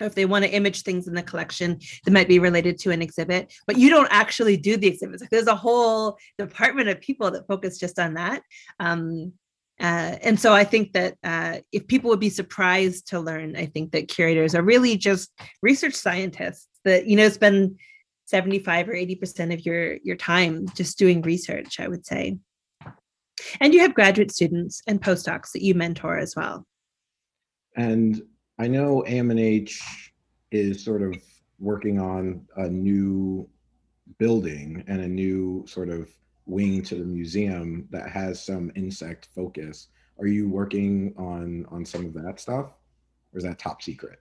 or 0.00 0.06
if 0.06 0.14
they 0.14 0.26
want 0.26 0.44
to 0.44 0.50
image 0.50 0.82
things 0.82 1.08
in 1.08 1.14
the 1.14 1.22
collection 1.22 1.78
that 2.04 2.12
might 2.12 2.28
be 2.28 2.38
related 2.38 2.78
to 2.78 2.90
an 2.90 3.02
exhibit, 3.02 3.52
but 3.66 3.78
you 3.78 3.88
don't 3.90 4.08
actually 4.10 4.56
do 4.56 4.76
the 4.76 4.86
exhibits. 4.86 5.22
Like 5.22 5.30
there's 5.30 5.46
a 5.46 5.54
whole 5.54 6.18
department 6.38 6.88
of 6.88 7.00
people 7.00 7.30
that 7.30 7.46
focus 7.46 7.78
just 7.78 7.98
on 7.98 8.14
that. 8.14 8.42
Um, 8.78 9.32
uh, 9.78 10.16
and 10.22 10.40
so 10.40 10.54
I 10.54 10.64
think 10.64 10.92
that 10.92 11.16
uh, 11.22 11.58
if 11.70 11.86
people 11.86 12.08
would 12.10 12.20
be 12.20 12.30
surprised 12.30 13.08
to 13.08 13.20
learn, 13.20 13.56
I 13.56 13.66
think 13.66 13.92
that 13.92 14.08
curators 14.08 14.54
are 14.54 14.62
really 14.62 14.96
just 14.96 15.30
research 15.62 15.94
scientists 15.94 16.68
that, 16.84 17.06
you 17.06 17.16
know, 17.16 17.28
spend 17.28 17.78
75 18.24 18.88
or 18.88 18.94
80% 18.94 19.52
of 19.52 19.66
your, 19.66 19.96
your 20.02 20.16
time 20.16 20.66
just 20.74 20.98
doing 20.98 21.20
research, 21.22 21.78
I 21.78 21.88
would 21.88 22.06
say. 22.06 22.38
And 23.60 23.74
you 23.74 23.80
have 23.80 23.94
graduate 23.94 24.32
students 24.32 24.82
and 24.86 25.00
postdocs 25.00 25.52
that 25.52 25.62
you 25.62 25.74
mentor 25.74 26.16
as 26.16 26.34
well. 26.34 26.66
And 27.76 28.22
I 28.58 28.68
know 28.68 29.04
AMNH 29.06 29.82
is 30.50 30.82
sort 30.82 31.02
of 31.02 31.14
working 31.58 31.98
on 31.98 32.46
a 32.56 32.68
new 32.68 33.48
building 34.18 34.82
and 34.86 35.00
a 35.00 35.08
new 35.08 35.66
sort 35.66 35.90
of 35.90 36.08
wing 36.46 36.82
to 36.84 36.94
the 36.94 37.04
museum 37.04 37.86
that 37.90 38.08
has 38.08 38.42
some 38.42 38.72
insect 38.74 39.28
focus. 39.34 39.88
Are 40.18 40.26
you 40.26 40.48
working 40.48 41.12
on 41.18 41.66
on 41.68 41.84
some 41.84 42.06
of 42.06 42.14
that 42.14 42.40
stuff, 42.40 42.72
or 43.32 43.38
is 43.38 43.44
that 43.44 43.58
top 43.58 43.82
secret? 43.82 44.20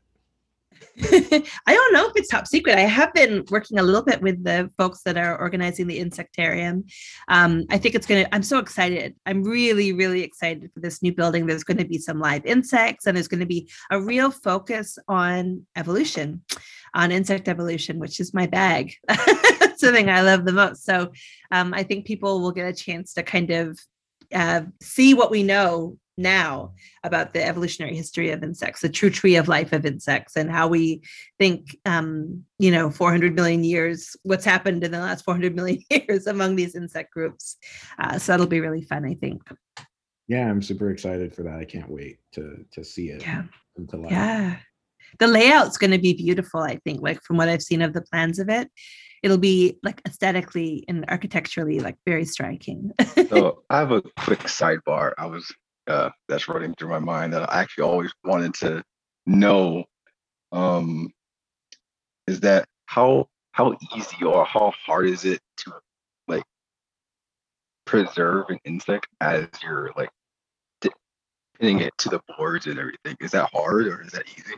I 1.02 1.74
don't 1.74 1.94
know 1.94 2.08
if 2.08 2.14
it's 2.16 2.30
top 2.30 2.48
secret. 2.48 2.78
I 2.78 2.82
have 2.82 3.14
been 3.14 3.44
working 3.50 3.80
a 3.80 3.84
little 3.84 4.02
bit 4.02 4.22
with 4.22 4.44
the 4.44 4.70
folks 4.78 5.02
that 5.04 5.18
are 5.18 5.40
organizing 5.40 5.88
the 5.88 6.00
insectarium. 6.00 6.90
Um, 7.28 7.66
I 7.70 7.78
think 7.78 7.96
it's 7.96 8.08
going 8.08 8.24
to, 8.24 8.36
I'm 8.36 8.44
so 8.44 8.60
excited. 8.60 9.16
I'm 9.26 9.44
really, 9.44 9.92
really 9.94 10.22
excited 10.22 10.72
for 10.74 10.80
this 10.80 11.04
new 11.04 11.14
building. 11.14 11.46
There's 11.46 11.64
going 11.64 11.78
to 11.78 11.86
be 11.86 11.98
some 11.98 12.20
live 12.20 12.46
insects 12.46 13.08
and 13.08 13.16
there's 13.16 13.28
going 13.28 13.42
to 13.42 13.46
be 13.46 13.70
a 13.92 14.00
real 14.00 14.32
focus 14.32 14.98
on 15.08 15.66
evolution, 15.76 16.42
on 16.94 17.12
insect 17.12 17.50
evolution, 17.50 18.00
which 18.00 18.20
is 18.20 18.34
my 18.34 18.48
bag. 18.48 18.94
That's 19.08 19.82
the 19.82 19.92
thing 19.92 20.10
I 20.10 20.22
love 20.22 20.46
the 20.46 20.54
most. 20.54 20.86
So 20.86 21.12
um, 21.52 21.74
I 21.74 21.84
think 21.84 22.06
people 22.06 22.40
will 22.40 22.54
get 22.54 22.68
a 22.68 22.74
chance 22.74 23.14
to 23.16 23.24
kind 23.24 23.52
of 23.52 23.80
uh, 24.34 24.62
see 24.82 25.14
what 25.14 25.32
we 25.32 25.44
know 25.44 25.98
now 26.18 26.74
about 27.04 27.34
the 27.34 27.46
evolutionary 27.46 27.96
history 27.96 28.32
of 28.32 28.44
insects, 28.44 28.82
the 28.82 28.90
true 28.90 29.10
tree 29.10 29.36
of 29.36 29.48
life 29.48 29.74
of 29.74 29.86
insects, 29.86 30.36
and 30.36 30.50
how 30.50 30.68
we 30.68 31.02
think, 31.40 31.78
um, 31.86 32.44
you 32.60 32.72
know, 32.72 32.90
400 32.90 33.36
million 33.36 33.64
years, 33.64 34.16
what's 34.24 34.46
happened 34.46 34.84
in 34.84 34.92
the 34.92 35.00
last 35.00 35.26
400 35.26 35.56
million 35.56 35.82
years 35.90 36.28
among 36.28 36.56
these 36.56 36.76
insect 36.76 37.14
groups. 37.14 37.58
Uh, 38.00 38.18
so 38.18 38.32
that'll 38.32 38.48
be 38.48 38.62
really 38.62 38.84
fun, 38.84 39.06
I 39.06 39.16
think. 39.16 39.42
Yeah, 40.28 40.50
I'm 40.50 40.62
super 40.62 40.90
excited 40.90 41.36
for 41.36 41.44
that. 41.44 41.60
I 41.60 41.66
can't 41.66 41.90
wait 41.90 42.18
to 42.34 42.66
to 42.72 42.84
see 42.84 43.10
it. 43.10 43.22
Yeah. 43.22 43.44
Yeah. 44.10 44.58
The 45.20 45.28
layout's 45.28 45.78
going 45.78 45.92
to 45.92 46.00
be 46.00 46.14
beautiful, 46.14 46.62
I 46.62 46.78
think, 46.84 47.02
like 47.02 47.22
from 47.22 47.38
what 47.38 47.48
I've 47.48 47.62
seen 47.62 47.82
of 47.82 47.94
the 47.94 48.02
plans 48.02 48.40
of 48.40 48.50
it. 48.50 48.70
It'll 49.22 49.38
be 49.38 49.80
like 49.84 50.02
aesthetically 50.08 50.84
and 50.88 51.06
architecturally 51.08 51.80
like 51.80 51.96
very 52.06 52.26
striking. 52.26 52.92
so 53.30 53.64
I 53.70 53.80
have 53.80 53.92
a 53.92 54.02
quick 54.20 54.40
sidebar. 54.42 55.14
I 55.18 55.26
was 55.26 55.52
uh, 55.88 56.10
that's 56.28 56.48
running 56.48 56.74
through 56.76 56.90
my 56.90 57.00
mind 57.00 57.34
that 57.34 57.52
I 57.52 57.62
actually 57.62 57.84
always 57.84 58.12
wanted 58.24 58.54
to 58.56 58.84
know 59.26 59.86
um, 60.52 61.12
is 62.28 62.40
that 62.42 62.68
how 62.86 63.28
how 63.52 63.76
easy 63.96 64.24
or 64.24 64.46
how 64.46 64.74
hard 64.86 65.08
is 65.08 65.26
it 65.26 65.40
to 65.58 65.74
like 66.28 66.44
preserve 67.86 68.46
an 68.50 68.60
insect 68.66 69.08
as 69.22 69.48
you're 69.64 69.92
like 69.96 70.10
pinning 71.60 71.80
it 71.80 71.94
to 72.00 72.10
the 72.10 72.20
boards 72.38 72.68
and 72.68 72.80
everything? 72.80 73.16
Is 73.20 73.32
that 73.32 73.50
hard 73.54 73.88
or 73.88 74.02
is 74.02 74.12
that 74.12 74.26
easy? 74.38 74.56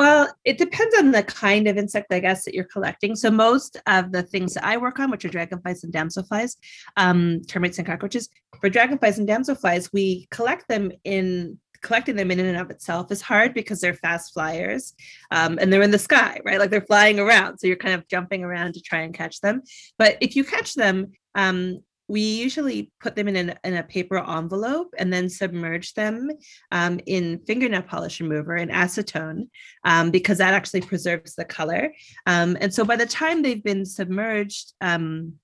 Well, 0.00 0.32
it 0.46 0.56
depends 0.56 0.96
on 0.96 1.10
the 1.10 1.22
kind 1.22 1.68
of 1.68 1.76
insect, 1.76 2.10
I 2.10 2.20
guess, 2.20 2.46
that 2.46 2.54
you're 2.54 2.64
collecting. 2.64 3.14
So 3.14 3.30
most 3.30 3.76
of 3.86 4.12
the 4.12 4.22
things 4.22 4.54
that 4.54 4.64
I 4.64 4.78
work 4.78 4.98
on, 4.98 5.10
which 5.10 5.26
are 5.26 5.28
dragonflies 5.28 5.84
and 5.84 5.92
damselflies, 5.92 6.56
um, 6.96 7.42
termites 7.46 7.76
and 7.76 7.86
cockroaches, 7.86 8.30
for 8.62 8.70
dragonflies 8.70 9.18
and 9.18 9.28
damselflies, 9.28 9.90
we 9.92 10.26
collect 10.30 10.68
them 10.68 10.90
in 11.04 11.58
collecting 11.82 12.16
them 12.16 12.30
in 12.30 12.40
and 12.40 12.56
of 12.56 12.70
itself 12.70 13.12
is 13.12 13.20
hard 13.20 13.52
because 13.52 13.78
they're 13.82 13.92
fast 13.92 14.32
flyers 14.32 14.94
um, 15.32 15.58
and 15.60 15.70
they're 15.70 15.82
in 15.82 15.90
the 15.90 15.98
sky, 15.98 16.40
right? 16.46 16.58
Like 16.58 16.70
they're 16.70 16.80
flying 16.80 17.18
around. 17.18 17.58
So 17.58 17.66
you're 17.66 17.76
kind 17.76 17.94
of 17.94 18.08
jumping 18.08 18.42
around 18.42 18.72
to 18.74 18.80
try 18.80 19.00
and 19.00 19.12
catch 19.12 19.42
them. 19.42 19.60
But 19.98 20.16
if 20.22 20.34
you 20.34 20.44
catch 20.44 20.76
them, 20.76 21.12
um, 21.34 21.80
we 22.10 22.20
usually 22.20 22.90
put 23.00 23.14
them 23.14 23.28
in, 23.28 23.36
an, 23.36 23.54
in 23.62 23.74
a 23.74 23.84
paper 23.84 24.18
envelope 24.18 24.92
and 24.98 25.12
then 25.12 25.28
submerge 25.28 25.94
them 25.94 26.28
um, 26.72 26.98
in 27.06 27.38
fingernail 27.46 27.82
polish 27.82 28.20
remover 28.20 28.56
and 28.56 28.70
acetone 28.70 29.48
um, 29.84 30.10
because 30.10 30.38
that 30.38 30.52
actually 30.52 30.80
preserves 30.80 31.36
the 31.36 31.44
color. 31.44 31.92
Um, 32.26 32.56
and 32.60 32.74
so 32.74 32.84
by 32.84 32.96
the 32.96 33.06
time 33.06 33.42
they've 33.42 33.62
been 33.62 33.86
submerged, 33.86 34.72
um, 34.80 35.34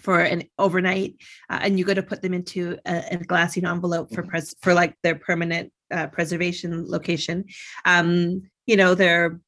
for 0.00 0.20
an 0.20 0.42
overnight 0.58 1.14
uh, 1.50 1.60
and 1.62 1.78
you 1.78 1.84
go 1.84 1.94
to 1.94 2.02
put 2.02 2.20
them 2.20 2.34
into 2.34 2.76
a, 2.84 2.96
a 3.12 3.18
glassine 3.18 3.68
envelope 3.68 4.12
for 4.12 4.22
pres- 4.24 4.54
for 4.60 4.74
like 4.74 4.96
their 5.02 5.14
permanent 5.14 5.72
uh, 5.92 6.08
preservation 6.08 6.88
location 6.88 7.44
um 7.84 8.42
you 8.66 8.76
know 8.76 8.94
they're 8.94 9.38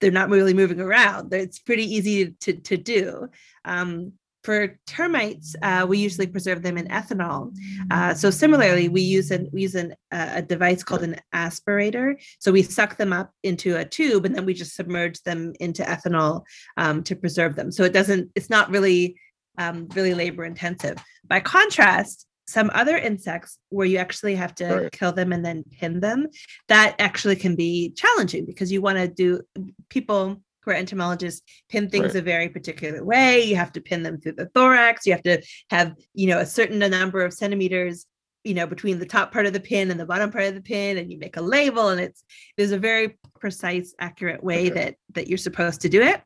they're 0.00 0.10
not 0.10 0.30
really 0.30 0.54
moving 0.54 0.80
around 0.80 1.32
it's 1.32 1.60
pretty 1.60 1.84
easy 1.84 2.34
to 2.40 2.54
to 2.54 2.76
do 2.76 3.28
um 3.64 4.12
for 4.44 4.78
termites, 4.86 5.56
uh, 5.62 5.86
we 5.88 5.98
usually 5.98 6.26
preserve 6.26 6.62
them 6.62 6.76
in 6.76 6.86
ethanol. 6.88 7.56
Uh, 7.90 8.12
so 8.12 8.30
similarly, 8.30 8.88
we 8.88 9.00
use 9.00 9.30
an 9.30 9.48
we 9.52 9.62
use 9.62 9.74
an, 9.74 9.94
uh, 10.12 10.32
a 10.34 10.42
device 10.42 10.82
called 10.84 11.02
an 11.02 11.16
aspirator. 11.34 12.14
So 12.38 12.52
we 12.52 12.62
suck 12.62 12.96
them 12.96 13.12
up 13.12 13.32
into 13.42 13.76
a 13.76 13.84
tube, 13.84 14.26
and 14.26 14.34
then 14.34 14.44
we 14.44 14.54
just 14.54 14.76
submerge 14.76 15.22
them 15.22 15.54
into 15.60 15.82
ethanol 15.82 16.42
um, 16.76 17.02
to 17.04 17.16
preserve 17.16 17.56
them. 17.56 17.72
So 17.72 17.84
it 17.84 17.94
doesn't. 17.94 18.30
It's 18.34 18.50
not 18.50 18.70
really 18.70 19.18
um, 19.58 19.88
really 19.94 20.14
labor 20.14 20.44
intensive. 20.44 20.98
By 21.26 21.40
contrast, 21.40 22.26
some 22.46 22.70
other 22.74 22.98
insects 22.98 23.58
where 23.70 23.86
you 23.86 23.96
actually 23.96 24.34
have 24.34 24.54
to 24.56 24.66
right. 24.66 24.92
kill 24.92 25.12
them 25.12 25.32
and 25.32 25.44
then 25.44 25.64
pin 25.80 26.00
them, 26.00 26.26
that 26.68 26.94
actually 26.98 27.36
can 27.36 27.56
be 27.56 27.90
challenging 27.96 28.44
because 28.44 28.70
you 28.70 28.82
want 28.82 28.98
to 28.98 29.08
do 29.08 29.40
people 29.88 30.42
who 30.64 30.70
are 30.70 30.74
entomologists 30.74 31.42
pin 31.68 31.88
things 31.88 32.06
right. 32.06 32.16
a 32.16 32.22
very 32.22 32.48
particular 32.48 33.04
way. 33.04 33.42
You 33.42 33.56
have 33.56 33.72
to 33.72 33.80
pin 33.80 34.02
them 34.02 34.20
through 34.20 34.32
the 34.32 34.46
thorax. 34.46 35.06
You 35.06 35.12
have 35.12 35.22
to 35.24 35.42
have, 35.70 35.94
you 36.14 36.28
know, 36.28 36.38
a 36.38 36.46
certain 36.46 36.78
number 36.78 37.24
of 37.24 37.32
centimeters, 37.32 38.06
you 38.44 38.54
know, 38.54 38.66
between 38.66 38.98
the 38.98 39.06
top 39.06 39.32
part 39.32 39.46
of 39.46 39.52
the 39.52 39.60
pin 39.60 39.90
and 39.90 39.98
the 39.98 40.06
bottom 40.06 40.30
part 40.30 40.44
of 40.44 40.54
the 40.54 40.60
pin, 40.60 40.98
and 40.98 41.10
you 41.12 41.18
make 41.18 41.36
a 41.36 41.42
label. 41.42 41.88
And 41.88 42.00
it's 42.00 42.24
there's 42.56 42.72
a 42.72 42.78
very 42.78 43.18
precise, 43.40 43.94
accurate 43.98 44.42
way 44.42 44.70
okay. 44.70 44.70
that 44.70 44.94
that 45.14 45.28
you're 45.28 45.38
supposed 45.38 45.82
to 45.82 45.88
do 45.88 46.02
it. 46.02 46.22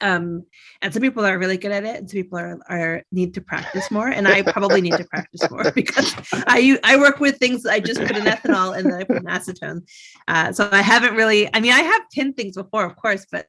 Um, 0.00 0.44
and 0.82 0.92
some 0.92 1.02
people 1.02 1.24
are 1.24 1.38
really 1.38 1.56
good 1.56 1.72
at 1.72 1.84
it, 1.84 1.96
and 1.96 2.08
some 2.08 2.16
people 2.16 2.38
are 2.38 2.58
are 2.68 3.02
need 3.12 3.34
to 3.34 3.40
practice 3.40 3.90
more. 3.90 4.08
And 4.08 4.26
I 4.26 4.42
probably 4.52 4.80
need 4.80 4.96
to 4.96 5.04
practice 5.04 5.48
more 5.50 5.70
because 5.74 6.14
I 6.32 6.78
I 6.84 6.96
work 6.96 7.20
with 7.20 7.38
things 7.38 7.66
I 7.66 7.80
just 7.80 8.00
put 8.00 8.16
in 8.16 8.24
ethanol 8.24 8.76
and 8.76 8.86
then 8.86 8.94
I 8.94 9.04
put 9.04 9.16
in 9.16 9.24
acetone. 9.24 9.82
Uh, 10.28 10.52
so 10.52 10.68
I 10.72 10.82
haven't 10.82 11.14
really. 11.14 11.48
I 11.54 11.60
mean, 11.60 11.72
I 11.72 11.80
have 11.80 12.02
pinned 12.12 12.36
things 12.36 12.56
before, 12.56 12.84
of 12.84 12.96
course, 12.96 13.26
but 13.30 13.46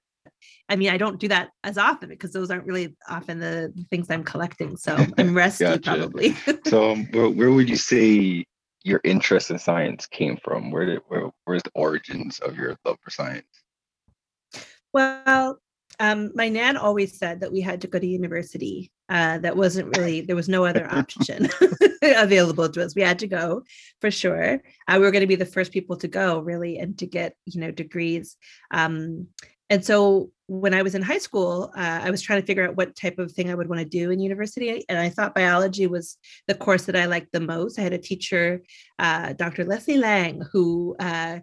I 0.68 0.76
mean, 0.76 0.90
I 0.90 0.98
don't 0.98 1.20
do 1.20 1.28
that 1.28 1.52
as 1.64 1.78
often 1.78 2.10
because 2.10 2.34
those 2.34 2.50
aren't 2.50 2.66
really 2.66 2.96
often 3.08 3.40
the 3.40 3.74
things 3.90 4.10
I'm 4.10 4.24
collecting. 4.24 4.78
So 4.78 4.98
I'm 5.18 5.36
rusty 5.38 5.66
gotcha. 5.66 5.80
probably. 5.82 6.36
so 6.66 6.92
um, 6.92 7.08
where, 7.12 7.30
where 7.30 7.52
would 7.52 7.70
you 7.70 7.76
say 7.76 8.46
your 8.84 9.02
interest 9.04 9.52
in 9.52 9.60
science 9.60 10.08
came 10.08 10.38
from? 10.44 10.72
Where 10.72 10.86
did 10.86 11.02
where, 11.08 11.30
where's 11.46 11.64
the 11.64 11.72
origins 11.76 12.40
of 12.40 12.56
your 12.58 12.76
love 12.84 12.98
for 13.04 13.12
science? 13.12 13.46
Well, 14.92 15.60
um, 16.00 16.32
my 16.36 16.50
nan 16.50 16.78
always 16.78 17.18
said 17.18 17.40
that 17.42 17.52
we 17.52 17.62
had 17.62 17.82
to 17.82 17.88
go 17.88 18.00
to 18.00 18.08
university. 18.08 18.92
Uh, 19.08 19.38
that 19.38 19.56
wasn't 19.56 19.96
really 19.98 20.22
there 20.22 20.36
was 20.36 20.50
no 20.50 20.66
other 20.66 20.92
option 20.92 21.48
available 22.02 22.70
to 22.70 22.84
us. 22.84 22.96
We 22.96 23.02
had 23.02 23.20
to 23.20 23.28
go 23.28 23.64
for 24.02 24.12
sure. 24.12 24.62
Uh, 24.88 24.96
we 24.98 25.00
were 25.00 25.12
going 25.12 25.22
to 25.22 25.28
be 25.28 25.36
the 25.36 25.46
first 25.46 25.72
people 25.72 25.98
to 25.98 26.08
go, 26.08 26.40
really, 26.40 26.78
and 26.78 26.98
to 27.00 27.06
get 27.06 27.36
you 27.46 27.62
know 27.62 27.72
degrees. 27.72 28.38
Um, 28.72 29.28
and 29.70 29.84
so 29.84 30.32
when 30.48 30.76
I 30.76 30.84
was 30.84 30.94
in 30.94 31.02
high 31.02 31.18
school, 31.18 31.72
uh, 31.76 32.02
I 32.04 32.12
was 32.12 32.22
trying 32.22 32.40
to 32.40 32.46
figure 32.46 32.68
out 32.68 32.76
what 32.76 32.96
type 32.96 33.18
of 33.18 33.32
thing 33.32 33.50
I 33.50 33.56
would 33.56 33.68
want 33.68 33.80
to 33.80 33.86
do 33.86 34.12
in 34.12 34.20
university. 34.20 34.86
And 34.88 35.00
I 35.00 35.10
thought 35.10 35.34
biology 35.34 35.88
was 35.88 36.18
the 36.48 36.54
course 36.54 36.86
that 36.86 36.96
I 36.96 37.06
liked 37.06 37.32
the 37.32 37.40
most. 37.40 37.80
I 37.80 37.82
had 37.82 37.94
a 37.94 37.98
teacher, 37.98 38.62
uh, 39.00 39.34
Dr. 39.34 39.66
Leslie 39.66 39.98
Lang, 39.98 40.44
who 40.52 40.96
uh, 41.00 41.40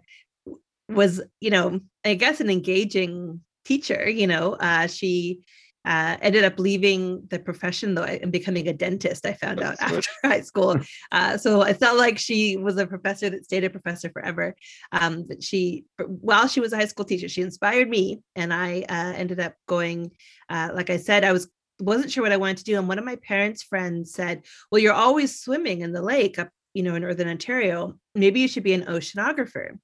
was, 0.87 1.21
you 1.41 1.49
know, 1.49 1.81
I 2.05 2.13
guess 2.13 2.39
an 2.39 2.49
engaging 2.49 3.41
teacher. 3.65 4.09
You 4.09 4.27
know, 4.27 4.53
uh, 4.53 4.87
she 4.87 5.41
uh, 5.85 6.15
ended 6.21 6.45
up 6.45 6.59
leaving 6.59 7.25
the 7.29 7.39
profession 7.39 7.93
though 7.93 8.03
and 8.03 8.31
becoming 8.31 8.67
a 8.67 8.73
dentist. 8.73 9.25
I 9.25 9.33
found 9.33 9.61
out 9.61 9.75
after 9.79 10.09
high 10.23 10.41
school. 10.41 10.77
Uh, 11.11 11.37
so 11.37 11.61
it's 11.63 11.81
not 11.81 11.97
like 11.97 12.17
she 12.17 12.55
was 12.55 12.77
a 12.77 12.87
professor 12.87 13.29
that 13.29 13.43
stayed 13.43 13.65
a 13.65 13.69
professor 13.69 14.09
forever. 14.09 14.55
Um, 14.91 15.25
but 15.27 15.43
she, 15.43 15.85
while 15.99 16.47
she 16.47 16.61
was 16.61 16.71
a 16.71 16.77
high 16.77 16.85
school 16.85 17.05
teacher, 17.05 17.27
she 17.27 17.41
inspired 17.41 17.89
me, 17.89 18.21
and 18.35 18.53
I 18.53 18.85
uh, 18.89 19.13
ended 19.15 19.39
up 19.39 19.55
going. 19.67 20.11
Uh, 20.49 20.69
like 20.73 20.89
I 20.89 20.97
said, 20.97 21.23
I 21.23 21.33
was 21.33 21.49
wasn't 21.79 22.11
sure 22.11 22.23
what 22.23 22.31
I 22.31 22.37
wanted 22.37 22.57
to 22.57 22.63
do. 22.63 22.77
And 22.77 22.87
one 22.87 22.99
of 22.99 23.05
my 23.05 23.17
parents' 23.17 23.63
friends 23.63 24.13
said, 24.13 24.43
Well, 24.71 24.79
you're 24.79 24.93
always 24.93 25.39
swimming 25.39 25.81
in 25.81 25.91
the 25.91 26.01
lake 26.01 26.39
up, 26.39 26.49
you 26.73 26.83
know, 26.83 26.95
in 26.95 27.01
Northern 27.01 27.27
Ontario. 27.27 27.99
Maybe 28.15 28.39
you 28.39 28.47
should 28.47 28.63
be 28.63 28.73
an 28.73 28.85
oceanographer. 28.85 29.77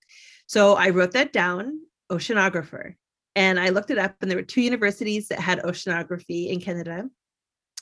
So 0.48 0.75
I 0.75 0.89
wrote 0.89 1.12
that 1.12 1.33
down, 1.33 1.81
oceanographer. 2.12 2.95
And 3.39 3.58
I 3.58 3.69
looked 3.69 3.89
it 3.89 3.98
up, 3.98 4.15
and 4.19 4.29
there 4.29 4.38
were 4.38 4.43
two 4.43 4.60
universities 4.62 5.29
that 5.29 5.39
had 5.39 5.63
oceanography 5.63 6.50
in 6.50 6.60
Canada 6.60 7.05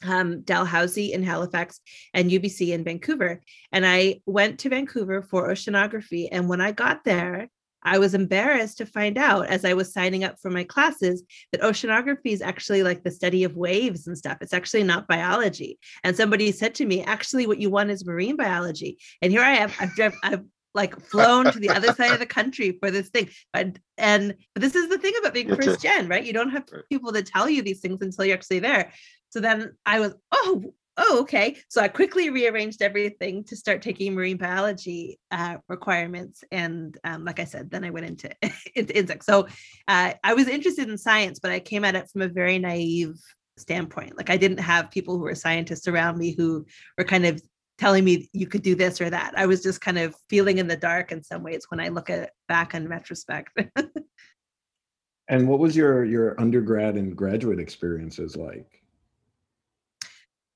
um, 0.06 0.42
Dalhousie 0.42 1.12
in 1.14 1.24
Halifax 1.24 1.80
and 2.14 2.30
UBC 2.30 2.70
in 2.70 2.84
Vancouver. 2.84 3.42
And 3.72 3.84
I 3.84 4.22
went 4.28 4.60
to 4.60 4.70
Vancouver 4.70 5.24
for 5.24 5.50
oceanography. 5.50 6.28
And 6.32 6.48
when 6.48 6.62
I 6.62 6.72
got 6.72 7.04
there, 7.04 7.50
I 7.82 7.98
was 7.98 8.14
embarrassed 8.14 8.78
to 8.78 8.86
find 8.86 9.18
out 9.18 9.48
as 9.48 9.66
I 9.66 9.74
was 9.74 9.92
signing 9.92 10.24
up 10.24 10.38
for 10.40 10.52
my 10.52 10.64
classes 10.64 11.24
that 11.52 11.62
oceanography 11.62 12.28
is 12.34 12.44
actually 12.44 12.84
like 12.84 13.04
the 13.04 13.10
study 13.10 13.44
of 13.44 13.58
waves 13.58 14.06
and 14.06 14.16
stuff. 14.16 14.38
It's 14.42 14.54
actually 14.54 14.84
not 14.84 15.08
biology. 15.08 15.80
And 16.04 16.16
somebody 16.16 16.52
said 16.52 16.76
to 16.76 16.86
me, 16.86 17.02
actually, 17.02 17.48
what 17.48 17.60
you 17.60 17.72
want 17.72 17.90
is 17.90 18.06
marine 18.06 18.36
biology. 18.36 19.00
And 19.24 19.32
here 19.32 19.42
I 19.42 19.54
am, 19.54 19.72
I've, 19.80 20.16
I've 20.22 20.44
like 20.78 20.98
flown 21.10 21.52
to 21.52 21.60
the 21.60 21.70
other 21.70 21.92
side 21.94 22.14
of 22.14 22.20
the 22.20 22.26
country 22.26 22.78
for 22.80 22.90
this 22.90 23.10
thing. 23.10 23.30
But 23.52 23.80
and 23.98 24.36
but 24.54 24.62
this 24.62 24.76
is 24.76 24.88
the 24.88 25.00
thing 25.00 25.14
about 25.20 25.34
being 25.34 25.54
first 25.54 25.82
gen, 25.82 26.08
right? 26.08 26.24
You 26.24 26.32
don't 26.32 26.52
have 26.52 26.64
people 26.90 27.12
to 27.12 27.24
tell 27.24 27.50
you 27.50 27.62
these 27.62 27.82
things 27.82 28.02
until 28.02 28.24
you're 28.24 28.38
actually 28.38 28.60
there. 28.60 28.94
So 29.30 29.42
then 29.42 29.74
I 29.86 30.00
was, 30.00 30.16
oh, 30.32 30.64
oh, 30.98 31.22
okay. 31.22 31.58
So 31.68 31.82
I 31.82 31.88
quickly 31.88 32.30
rearranged 32.30 32.82
everything 32.82 33.44
to 33.46 33.56
start 33.56 33.82
taking 33.82 34.14
marine 34.14 34.38
biology 34.38 35.20
uh, 35.32 35.58
requirements. 35.68 36.44
And 36.52 36.98
um, 37.04 37.26
like 37.26 37.40
I 37.40 37.44
said, 37.44 37.70
then 37.70 37.84
I 37.84 37.90
went 37.90 38.06
into, 38.06 38.30
into 38.76 38.98
insects. 38.98 39.26
So 39.26 39.48
uh, 39.88 40.14
I 40.24 40.34
was 40.34 40.48
interested 40.48 40.88
in 40.90 40.98
science, 40.98 41.40
but 41.40 41.52
I 41.52 41.60
came 41.60 41.84
at 41.84 41.96
it 41.96 42.10
from 42.10 42.22
a 42.22 42.30
very 42.30 42.60
naive 42.60 43.16
standpoint. 43.58 44.16
Like 44.16 44.30
I 44.30 44.38
didn't 44.38 44.60
have 44.60 44.92
people 44.92 45.18
who 45.18 45.24
were 45.24 45.36
scientists 45.36 45.88
around 45.88 46.18
me 46.18 46.36
who 46.38 46.66
were 46.98 47.04
kind 47.04 47.26
of 47.26 47.42
telling 47.78 48.04
me 48.04 48.30
you 48.34 48.48
could 48.48 48.64
do 48.64 48.76
this 48.76 49.00
or 49.00 49.10
that. 49.10 49.34
I 49.38 49.46
was 49.46 49.62
just 49.62 49.82
kind 49.82 49.98
of 49.98 50.16
feeling 50.30 50.58
in 50.58 50.68
the 50.68 50.78
dark 50.78 51.12
in 51.12 51.24
some 51.24 51.44
ways 51.44 51.66
when 51.70 51.80
I 51.80 51.90
look 51.90 52.10
at 52.10 52.20
it 52.20 52.30
back 52.48 52.74
in 52.74 52.88
retrospect. 52.88 53.58
and 55.30 55.48
what 55.48 55.60
was 55.60 55.76
your 55.76 56.04
your 56.04 56.40
undergrad 56.40 56.96
and 56.96 57.16
graduate 57.16 57.60
experiences 57.60 58.36
like? 58.36 58.84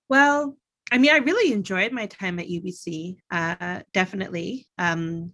Well, 0.10 0.58
I 0.92 0.98
mean, 0.98 1.12
I 1.12 1.18
really 1.18 1.54
enjoyed 1.54 1.94
my 1.94 2.06
time 2.08 2.40
at 2.40 2.50
UBC, 2.50 3.16
uh, 3.32 3.82
definitely. 3.94 4.68
Um, 4.78 5.32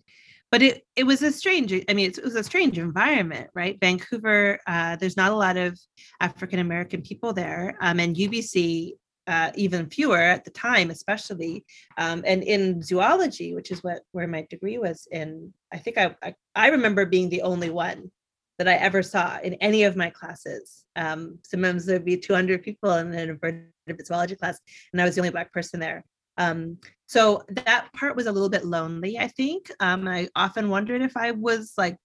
but 0.52 0.62
it 0.62 0.84
it 0.96 1.04
was 1.04 1.22
a 1.24 1.32
strange. 1.32 1.74
I 1.74 1.94
mean, 1.94 2.10
it 2.10 2.24
was 2.24 2.36
a 2.36 2.44
strange 2.44 2.78
environment, 2.78 3.50
right? 3.54 3.78
Vancouver, 3.82 4.60
uh, 4.66 4.96
there's 4.96 5.18
not 5.18 5.32
a 5.32 5.36
lot 5.36 5.58
of 5.58 5.78
African 6.22 6.60
American 6.60 7.02
people 7.02 7.34
there, 7.34 7.78
um, 7.82 8.00
and 8.00 8.16
UBC 8.16 8.94
uh, 9.28 9.52
even 9.56 9.90
fewer 9.90 10.18
at 10.18 10.46
the 10.46 10.52
time, 10.52 10.90
especially. 10.90 11.66
Um, 11.98 12.24
and 12.26 12.44
in 12.44 12.82
zoology, 12.82 13.54
which 13.54 13.72
is 13.72 13.84
what 13.84 14.02
where 14.14 14.28
my 14.28 14.48
degree 14.50 14.78
was 14.78 15.08
in, 15.12 15.54
I 15.72 15.78
think 15.78 15.98
I, 15.98 16.16
I, 16.24 16.36
I 16.56 16.68
remember 16.70 17.06
being 17.06 17.30
the 17.30 17.42
only 17.42 17.70
one 17.70 18.10
that 18.58 18.68
I 18.68 18.76
ever 18.76 19.04
saw 19.04 19.38
in 19.40 19.54
any 19.56 19.84
of 19.84 19.96
my 19.96 20.10
classes. 20.10 20.86
Um, 20.96 21.40
sometimes 21.44 21.86
there'd 21.86 22.06
be 22.06 22.18
200 22.18 22.64
people 22.64 22.92
in 22.94 23.14
an 23.14 23.30
inverted 23.30 23.68
zoology 24.06 24.36
class, 24.36 24.60
and 24.92 25.02
I 25.02 25.06
was 25.06 25.16
the 25.16 25.22
only 25.22 25.32
Black 25.32 25.54
person 25.54 25.80
there. 25.80 26.04
Um, 26.38 26.78
so 27.08 27.44
that 27.50 27.92
part 27.94 28.16
was 28.16 28.28
a 28.28 28.32
little 28.32 28.50
bit 28.50 28.66
lonely, 28.66 29.18
I 29.18 29.28
think. 29.28 29.72
Um, 29.80 30.08
I 30.08 30.30
often 30.36 30.70
wondered 30.70 31.02
if 31.02 31.16
I 31.18 31.32
was 31.32 31.74
like, 31.78 31.98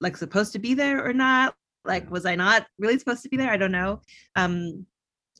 like 0.00 0.16
supposed 0.16 0.52
to 0.52 0.58
be 0.58 0.74
there 0.74 1.06
or 1.06 1.12
not. 1.12 1.54
Like, 1.84 2.10
was 2.10 2.26
I 2.26 2.36
not 2.36 2.66
really 2.78 2.98
supposed 2.98 3.22
to 3.22 3.28
be 3.28 3.36
there? 3.36 3.50
I 3.50 3.56
don't 3.56 3.72
know. 3.72 4.00
Um, 4.36 4.86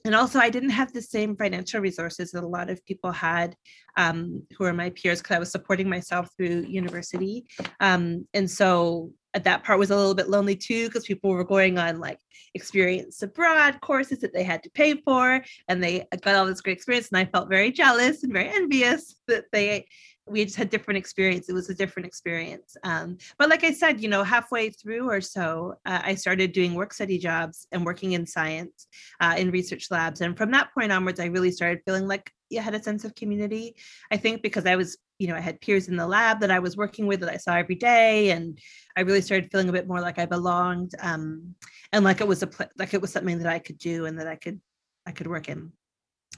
and 0.05 0.15
also 0.15 0.39
i 0.39 0.51
didn't 0.51 0.71
have 0.71 0.93
the 0.93 1.03
same 1.03 1.37
financial 1.37 1.81
resources 1.81 2.31
that 2.33 2.45
a 2.45 2.47
lot 2.47 2.71
of 2.71 2.85
people 2.85 3.11
had 3.11 3.55
um, 3.97 4.43
who 4.57 4.65
are 4.65 4.73
my 4.73 4.91
peers 4.91 5.21
because 5.21 5.37
i 5.37 5.39
was 5.39 5.51
supporting 5.51 5.89
myself 5.89 6.29
through 6.37 6.65
university. 6.69 7.47
Um, 7.81 8.27
and 8.35 8.51
so 8.51 9.13
uh, 9.35 9.39
that 9.41 9.65
part 9.65 9.79
was 9.79 9.91
a 9.91 9.97
little 9.97 10.15
bit 10.15 10.29
lonely 10.29 10.57
too 10.57 10.87
because 10.87 11.05
people 11.05 11.31
were 11.31 11.45
going 11.45 11.79
on 11.79 11.99
like 11.99 12.19
experience 12.55 13.23
abroad 13.23 13.81
courses 13.81 14.19
that 14.19 14.35
they 14.35 14.43
had 14.43 14.63
to 14.63 14.71
pay 14.71 14.95
for 14.95 15.43
and 15.69 15.83
they 15.83 16.07
got 16.21 16.35
all 16.35 16.47
this 16.47 16.61
great 16.61 16.77
experience 16.77 17.09
and 17.09 17.19
i 17.19 17.25
felt 17.25 17.49
very 17.49 17.73
jealous 17.73 18.23
and 18.23 18.33
very 18.33 18.49
envious 18.49 19.17
that 19.29 19.45
they 19.53 19.87
we 20.27 20.45
just 20.45 20.57
had 20.57 20.71
different 20.71 20.99
experience. 20.99 21.49
It 21.49 21.53
was 21.53 21.69
a 21.69 21.75
different 21.75 22.07
experience. 22.07 22.77
Um, 22.85 23.19
but 23.39 23.49
like 23.49 23.65
I 23.65 23.73
said, 23.73 24.01
you 24.01 24.09
know, 24.09 24.23
halfway 24.23 24.71
through 24.71 25.11
or 25.11 25.21
so, 25.21 25.75
uh, 25.85 26.01
I 26.03 26.15
started 26.15 26.53
doing 26.53 26.75
work 26.75 26.95
study 26.95 27.19
jobs 27.19 27.67
and 27.73 27.85
working 27.85 28.13
in 28.13 28.27
science 28.27 28.87
uh, 29.21 29.35
in 29.37 29.51
research 29.51 29.91
labs. 29.91 30.21
And 30.21 30.37
from 30.37 30.53
that 30.53 30.73
point 30.75 30.93
onwards, 30.93 31.19
I 31.19 31.27
really 31.27 31.51
started 31.51 31.81
feeling 31.85 32.07
like 32.07 32.31
I 32.57 32.61
had 32.61 32.75
a 32.75 32.83
sense 32.83 33.05
of 33.05 33.15
community. 33.15 33.75
I 34.11 34.17
think 34.17 34.43
because 34.43 34.67
I 34.67 34.77
was, 34.77 34.97
you 35.19 35.27
know, 35.27 35.35
I 35.35 35.41
had 35.41 35.61
peers 35.61 35.89
in 35.89 35.97
the 35.97 36.07
lab 36.07 36.41
that 36.41 36.51
I 36.51 36.61
was 36.61 36.77
working 36.77 37.07
with 37.07 37.21
that 37.21 37.31
I 37.31 37.37
saw 37.37 37.57
every 37.57 37.77
day, 37.77 38.31
and 38.31 38.59
I 38.97 39.03
really 39.03 39.23
started 39.23 39.51
feeling 39.51 39.69
a 39.69 39.73
bit 39.73 39.89
more 39.89 40.01
like 40.01 40.19
I 40.19 40.27
belonged, 40.27 40.93
um, 41.01 41.55
and 41.93 42.05
like 42.05 42.21
it 42.21 42.29
was 42.29 42.43
a 42.43 42.47
pl- 42.47 42.71
like 42.79 42.95
it 42.95 43.01
was 43.01 43.13
something 43.13 43.39
that 43.39 43.53
I 43.53 43.59
could 43.59 43.79
do 43.79 44.07
and 44.07 44.19
that 44.19 44.27
I 44.27 44.37
could 44.37 44.61
I 45.07 45.13
could 45.13 45.27
work 45.27 45.49
in. 45.49 45.73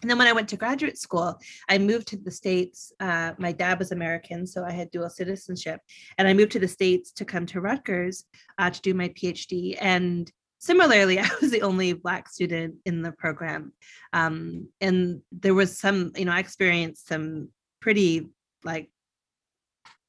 And 0.04 0.10
then 0.10 0.18
when 0.18 0.26
I 0.26 0.34
went 0.34 0.50
to 0.50 0.58
graduate 0.58 0.98
school, 0.98 1.40
I 1.66 1.78
moved 1.78 2.08
to 2.08 2.18
the 2.18 2.30
States. 2.30 2.92
Uh, 3.00 3.32
my 3.38 3.52
dad 3.52 3.78
was 3.78 3.90
American, 3.90 4.46
so 4.46 4.62
I 4.62 4.70
had 4.70 4.90
dual 4.90 5.08
citizenship. 5.08 5.80
And 6.18 6.28
I 6.28 6.34
moved 6.34 6.52
to 6.52 6.58
the 6.58 6.68
States 6.68 7.10
to 7.12 7.24
come 7.24 7.46
to 7.46 7.62
Rutgers 7.62 8.26
uh, 8.58 8.68
to 8.68 8.80
do 8.82 8.92
my 8.92 9.08
PhD. 9.08 9.78
And 9.80 10.30
similarly, 10.58 11.18
I 11.20 11.30
was 11.40 11.50
the 11.50 11.62
only 11.62 11.94
Black 11.94 12.28
student 12.28 12.74
in 12.84 13.00
the 13.00 13.12
program. 13.12 13.72
Um, 14.12 14.68
and 14.78 15.22
there 15.32 15.54
was 15.54 15.78
some, 15.78 16.12
you 16.16 16.26
know, 16.26 16.32
I 16.32 16.40
experienced 16.40 17.08
some 17.08 17.48
pretty 17.80 18.28
like 18.62 18.90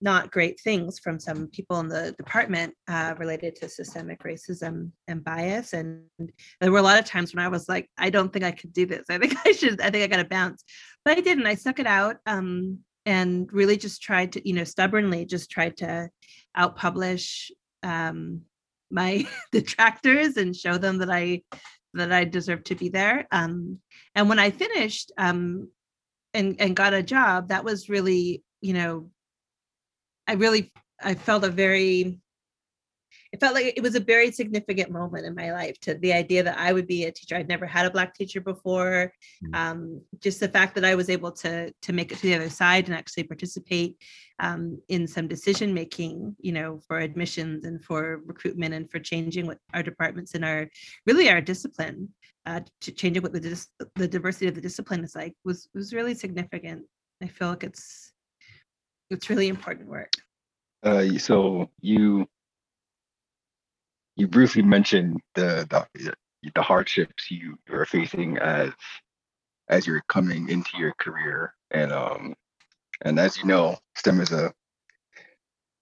not 0.06 0.32
great 0.32 0.60
things 0.62 1.00
from 1.00 1.20
some 1.20 1.48
people 1.48 1.80
in 1.80 1.88
the 1.90 2.12
department 2.12 2.72
uh, 2.88 3.16
related 3.18 3.56
to 3.56 3.68
systemic 3.68 4.22
racism 4.22 4.92
and 5.08 5.24
bias. 5.24 5.74
And 5.74 6.04
there 6.62 6.72
were 6.72 6.78
a 6.78 6.84
lot 6.84 7.00
of 7.00 7.06
times 7.06 7.34
when 7.34 7.44
I 7.44 7.48
was 7.48 7.68
like, 7.68 7.90
I 7.98 8.12
don't 8.12 8.32
think 8.32 8.46
I 8.46 8.52
could 8.52 8.72
do 8.72 8.86
this. 8.86 9.06
I 9.10 9.18
think 9.18 9.36
I 9.46 9.52
should, 9.52 9.82
I 9.82 9.90
think 9.90 10.04
I 10.04 10.08
got 10.08 10.22
to 10.22 10.30
bounce. 10.30 10.64
But 11.04 11.18
I 11.18 11.22
didn't. 11.22 11.48
I 11.48 11.56
stuck 11.56 11.80
it 11.80 11.88
out 11.88 12.18
um, 12.28 12.80
and 13.08 13.50
really 13.52 13.78
just 13.78 14.04
tried 14.04 14.34
to, 14.34 14.48
you 14.48 14.54
know, 14.54 14.64
stubbornly 14.64 15.26
just 15.26 15.50
tried 15.50 15.78
to 15.78 16.10
outpublish 16.56 17.50
um, 17.82 18.42
my 18.92 19.28
detractors 19.52 20.38
and 20.38 20.56
show 20.56 20.78
them 20.78 21.00
that 21.00 21.10
I 21.10 21.42
that 21.96 22.12
I 22.12 22.26
deserve 22.26 22.64
to 22.66 22.76
be 22.76 22.90
there. 22.90 23.26
Um, 23.32 23.80
and 24.14 24.30
when 24.30 24.38
I 24.38 24.52
finished 24.52 25.12
um, 25.18 25.70
and 26.36 26.62
and 26.62 26.76
got 26.76 26.94
a 26.94 27.02
job, 27.02 27.48
that 27.48 27.64
was 27.64 27.90
really, 27.90 28.44
you 28.62 28.74
know, 28.74 29.10
I 30.28 30.34
really 30.34 30.72
I 31.02 31.14
felt 31.14 31.44
a 31.44 31.50
very 31.50 32.20
it 33.36 33.42
felt 33.42 33.54
like 33.54 33.74
it 33.76 33.84
was 33.84 33.96
a 33.96 34.00
very 34.00 34.32
significant 34.32 34.92
moment 34.92 35.26
in 35.26 35.36
my 35.36 35.52
life 35.52 35.78
to 35.82 35.96
the 35.96 36.14
idea 36.14 36.42
that 36.42 36.58
I 36.58 36.72
would 36.72 36.88
be 36.88 37.04
a 37.04 37.12
teacher. 37.12 37.36
I'd 37.36 37.50
never 37.50 37.66
had 37.66 37.86
a 37.86 37.92
black 37.92 38.14
teacher 38.14 38.40
before. 38.40 39.12
Mm. 39.44 39.56
Um, 39.56 40.02
just 40.22 40.40
the 40.40 40.48
fact 40.48 40.74
that 40.76 40.86
I 40.86 40.96
was 40.96 41.10
able 41.10 41.34
to 41.44 41.70
to 41.82 41.94
make 41.94 42.14
it 42.14 42.20
to 42.20 42.28
the 42.28 42.36
other 42.36 42.50
side 42.50 42.86
and 42.86 42.96
actually 42.96 43.24
participate 43.24 43.98
um, 44.40 44.82
in 44.88 45.06
some 45.06 45.28
decision 45.28 45.74
making, 45.74 46.38
you 46.40 46.54
know, 46.54 46.80
for 46.88 47.00
admissions 47.00 47.66
and 47.66 47.84
for 47.84 48.22
recruitment 48.26 48.74
and 48.74 48.90
for 48.90 49.00
changing 49.00 49.48
what 49.48 49.58
our 49.74 49.84
departments 49.84 50.34
and 50.34 50.46
our 50.46 50.70
really 51.06 51.30
our 51.30 51.42
discipline, 51.42 52.08
uh, 52.46 52.62
to 52.80 52.92
changing 52.94 53.22
what 53.22 53.34
the 53.34 53.42
dis- 53.42 53.68
the 53.96 54.08
diversity 54.08 54.48
of 54.48 54.56
the 54.56 54.62
discipline 54.62 55.04
is 55.04 55.14
like 55.14 55.34
was 55.44 55.68
was 55.74 55.94
really 55.94 56.14
significant. 56.14 56.84
I 57.22 57.28
feel 57.28 57.50
like 57.50 57.66
it's 57.66 58.14
it's 59.10 59.30
really 59.30 59.48
important 59.48 59.90
work. 59.90 60.12
Uh, 60.84 61.18
so 61.18 61.70
you 61.82 62.28
you 64.16 64.28
briefly 64.28 64.62
mentioned 64.62 65.20
the 65.34 65.68
the, 65.70 66.14
the 66.54 66.62
hardships 66.62 67.30
you 67.30 67.58
are 67.70 67.86
facing 67.86 68.38
as 68.38 68.72
as 69.68 69.88
you're 69.88 70.04
coming 70.08 70.50
into 70.50 70.78
your 70.78 70.94
career, 71.00 71.54
and 71.72 71.92
um, 71.92 72.36
and 73.04 73.20
as 73.20 73.38
you 73.38 73.46
know, 73.46 73.78
STEM 73.96 74.22
is 74.22 74.32
a 74.32 74.54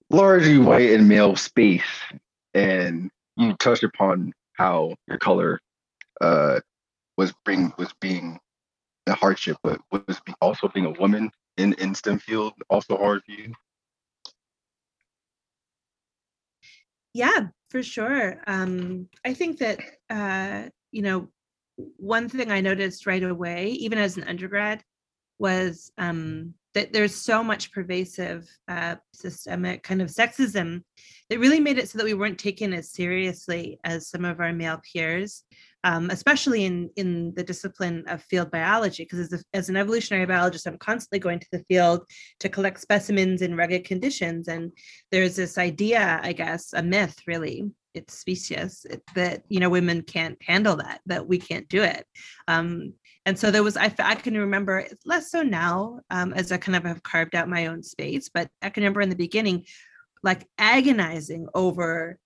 largely 0.09 0.57
white 0.57 0.91
and 0.91 1.07
male 1.07 1.35
space, 1.35 1.83
and 2.53 3.11
you 3.35 3.53
touched 3.59 3.83
upon 3.83 4.33
how 4.53 4.95
your 5.07 5.17
color 5.17 5.59
uh, 6.21 6.59
was 7.17 7.33
bring 7.43 7.73
was 7.77 7.93
being 7.99 8.39
a 9.07 9.13
hardship, 9.13 9.57
but 9.63 9.81
was 9.91 10.21
also 10.41 10.69
being 10.69 10.85
a 10.85 10.91
woman 10.91 11.29
in 11.57 11.73
in 11.73 11.95
STEM 11.95 12.19
field 12.19 12.53
also 12.69 12.97
hard 12.97 13.23
for 13.23 13.31
you? 13.31 13.53
Yeah, 17.13 17.47
for 17.69 17.83
sure. 17.83 18.41
Um, 18.47 19.07
I 19.23 19.33
think 19.33 19.59
that 19.59 19.79
uh, 20.09 20.69
you 20.91 21.01
know 21.03 21.29
one 21.97 22.29
thing 22.29 22.51
I 22.51 22.61
noticed 22.61 23.05
right 23.05 23.23
away, 23.23 23.69
even 23.69 23.97
as 23.97 24.17
an 24.17 24.23
undergrad, 24.23 24.83
was 25.39 25.91
um, 25.97 26.53
that 26.73 26.91
there's 26.93 27.15
so 27.15 27.43
much 27.43 27.71
pervasive 27.71 28.47
uh, 28.67 28.95
systemic 29.13 29.83
kind 29.83 30.01
of 30.01 30.09
sexism 30.09 30.81
that 31.29 31.39
really 31.39 31.59
made 31.59 31.77
it 31.77 31.89
so 31.89 31.97
that 31.97 32.05
we 32.05 32.13
weren't 32.13 32.39
taken 32.39 32.73
as 32.73 32.91
seriously 32.91 33.79
as 33.83 34.09
some 34.09 34.25
of 34.25 34.39
our 34.39 34.51
male 34.51 34.81
peers, 34.91 35.43
um, 35.83 36.09
especially 36.09 36.65
in 36.65 36.89
in 36.95 37.33
the 37.35 37.43
discipline 37.43 38.03
of 38.07 38.23
field 38.23 38.51
biology. 38.51 39.03
Because 39.03 39.31
as, 39.31 39.43
as 39.53 39.69
an 39.69 39.77
evolutionary 39.77 40.25
biologist, 40.25 40.67
I'm 40.67 40.77
constantly 40.77 41.19
going 41.19 41.39
to 41.39 41.47
the 41.51 41.63
field 41.69 42.01
to 42.39 42.49
collect 42.49 42.81
specimens 42.81 43.41
in 43.41 43.55
rugged 43.55 43.85
conditions, 43.85 44.47
and 44.47 44.71
there's 45.11 45.35
this 45.35 45.57
idea, 45.57 46.19
I 46.23 46.33
guess, 46.33 46.73
a 46.73 46.81
myth, 46.81 47.19
really, 47.27 47.71
it's 47.93 48.17
specious 48.17 48.85
that 49.15 49.43
you 49.49 49.59
know 49.59 49.69
women 49.69 50.01
can't 50.01 50.37
handle 50.41 50.75
that 50.77 51.01
that 51.05 51.27
we 51.27 51.37
can't 51.37 51.67
do 51.69 51.83
it 51.83 52.05
um, 52.47 52.93
and 53.25 53.37
so 53.37 53.51
there 53.51 53.63
was 53.63 53.77
I, 53.77 53.93
I 53.99 54.15
can 54.15 54.37
remember 54.37 54.85
less 55.05 55.31
so 55.31 55.41
now 55.41 55.99
um, 56.09 56.33
as 56.33 56.51
i 56.51 56.57
kind 56.57 56.75
of 56.75 56.83
have 56.83 57.03
carved 57.03 57.35
out 57.35 57.49
my 57.49 57.67
own 57.67 57.83
space 57.83 58.29
but 58.29 58.49
i 58.61 58.69
can 58.69 58.83
remember 58.83 59.01
in 59.01 59.09
the 59.09 59.15
beginning 59.15 59.65
like 60.23 60.47
agonizing 60.57 61.47
over 61.53 62.17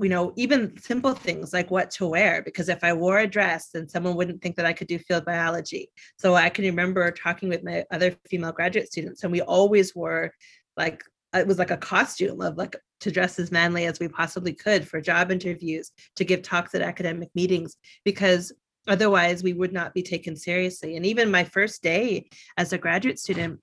you 0.00 0.08
know 0.08 0.32
even 0.36 0.76
simple 0.78 1.14
things 1.14 1.52
like 1.52 1.70
what 1.70 1.90
to 1.90 2.06
wear 2.06 2.42
because 2.42 2.68
if 2.68 2.84
i 2.84 2.92
wore 2.92 3.18
a 3.18 3.26
dress 3.26 3.70
then 3.72 3.88
someone 3.88 4.16
wouldn't 4.16 4.42
think 4.42 4.56
that 4.56 4.66
i 4.66 4.72
could 4.72 4.88
do 4.88 4.98
field 4.98 5.24
biology. 5.24 5.88
So 6.18 6.34
i 6.34 6.48
can 6.48 6.64
remember 6.64 7.10
talking 7.10 7.48
with 7.48 7.64
my 7.64 7.84
other 7.90 8.14
female 8.28 8.52
graduate 8.52 8.88
students 8.88 9.22
and 9.22 9.32
we 9.32 9.40
always 9.42 9.94
wore 9.94 10.32
like 10.76 11.02
it 11.34 11.46
was 11.46 11.58
like 11.58 11.70
a 11.70 11.76
costume 11.76 12.40
of 12.40 12.56
like 12.56 12.76
to 13.00 13.10
dress 13.10 13.38
as 13.38 13.52
manly 13.52 13.86
as 13.86 14.00
we 14.00 14.08
possibly 14.08 14.54
could 14.54 14.86
for 14.88 15.00
job 15.00 15.30
interviews 15.30 15.90
to 16.14 16.24
give 16.24 16.42
talks 16.42 16.74
at 16.74 16.82
academic 16.82 17.28
meetings 17.34 17.76
because 18.04 18.52
otherwise 18.86 19.42
we 19.42 19.52
would 19.52 19.72
not 19.72 19.94
be 19.94 20.02
taken 20.02 20.36
seriously 20.36 20.96
and 20.96 21.06
even 21.06 21.30
my 21.30 21.44
first 21.44 21.82
day 21.82 22.28
as 22.56 22.72
a 22.72 22.78
graduate 22.78 23.18
student 23.18 23.60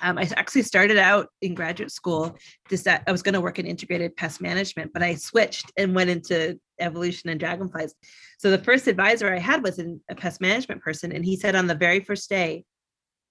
um, 0.00 0.18
I 0.18 0.28
actually 0.36 0.62
started 0.62 0.98
out 0.98 1.28
in 1.42 1.54
graduate 1.54 1.92
school 1.92 2.36
just 2.68 2.84
that 2.84 3.04
I 3.06 3.12
was 3.12 3.22
going 3.22 3.34
to 3.34 3.40
work 3.40 3.58
in 3.58 3.66
integrated 3.66 4.16
pest 4.16 4.40
management, 4.40 4.92
but 4.92 5.02
I 5.02 5.14
switched 5.14 5.70
and 5.76 5.94
went 5.94 6.10
into 6.10 6.58
evolution 6.80 7.30
and 7.30 7.38
dragonflies. 7.38 7.94
So 8.38 8.50
the 8.50 8.58
first 8.58 8.88
advisor 8.88 9.32
I 9.32 9.38
had 9.38 9.62
was 9.62 9.78
a 9.78 10.14
pest 10.16 10.40
management 10.40 10.82
person, 10.82 11.12
and 11.12 11.24
he 11.24 11.36
said 11.36 11.54
on 11.54 11.68
the 11.68 11.74
very 11.74 12.00
first 12.00 12.28
day, 12.28 12.64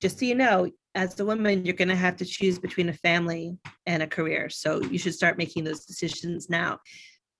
just 0.02 0.20
so 0.20 0.26
you 0.26 0.36
know, 0.36 0.70
as 0.96 1.20
a 1.20 1.26
woman, 1.26 1.66
you're 1.66 1.76
going 1.76 1.88
to 1.90 1.96
have 1.96 2.18
to 2.18 2.26
choose 2.26 2.58
between 2.58 2.90
a 2.90 2.94
family 2.94 3.58
and 3.86 4.02
a 4.02 4.08
career. 4.08 4.50
So 4.50 4.82
you 4.82 4.98
should 4.98 5.14
start 5.14 5.38
making 5.38 5.64
those 5.64 5.86
decisions 5.86 6.50
now, 6.50 6.80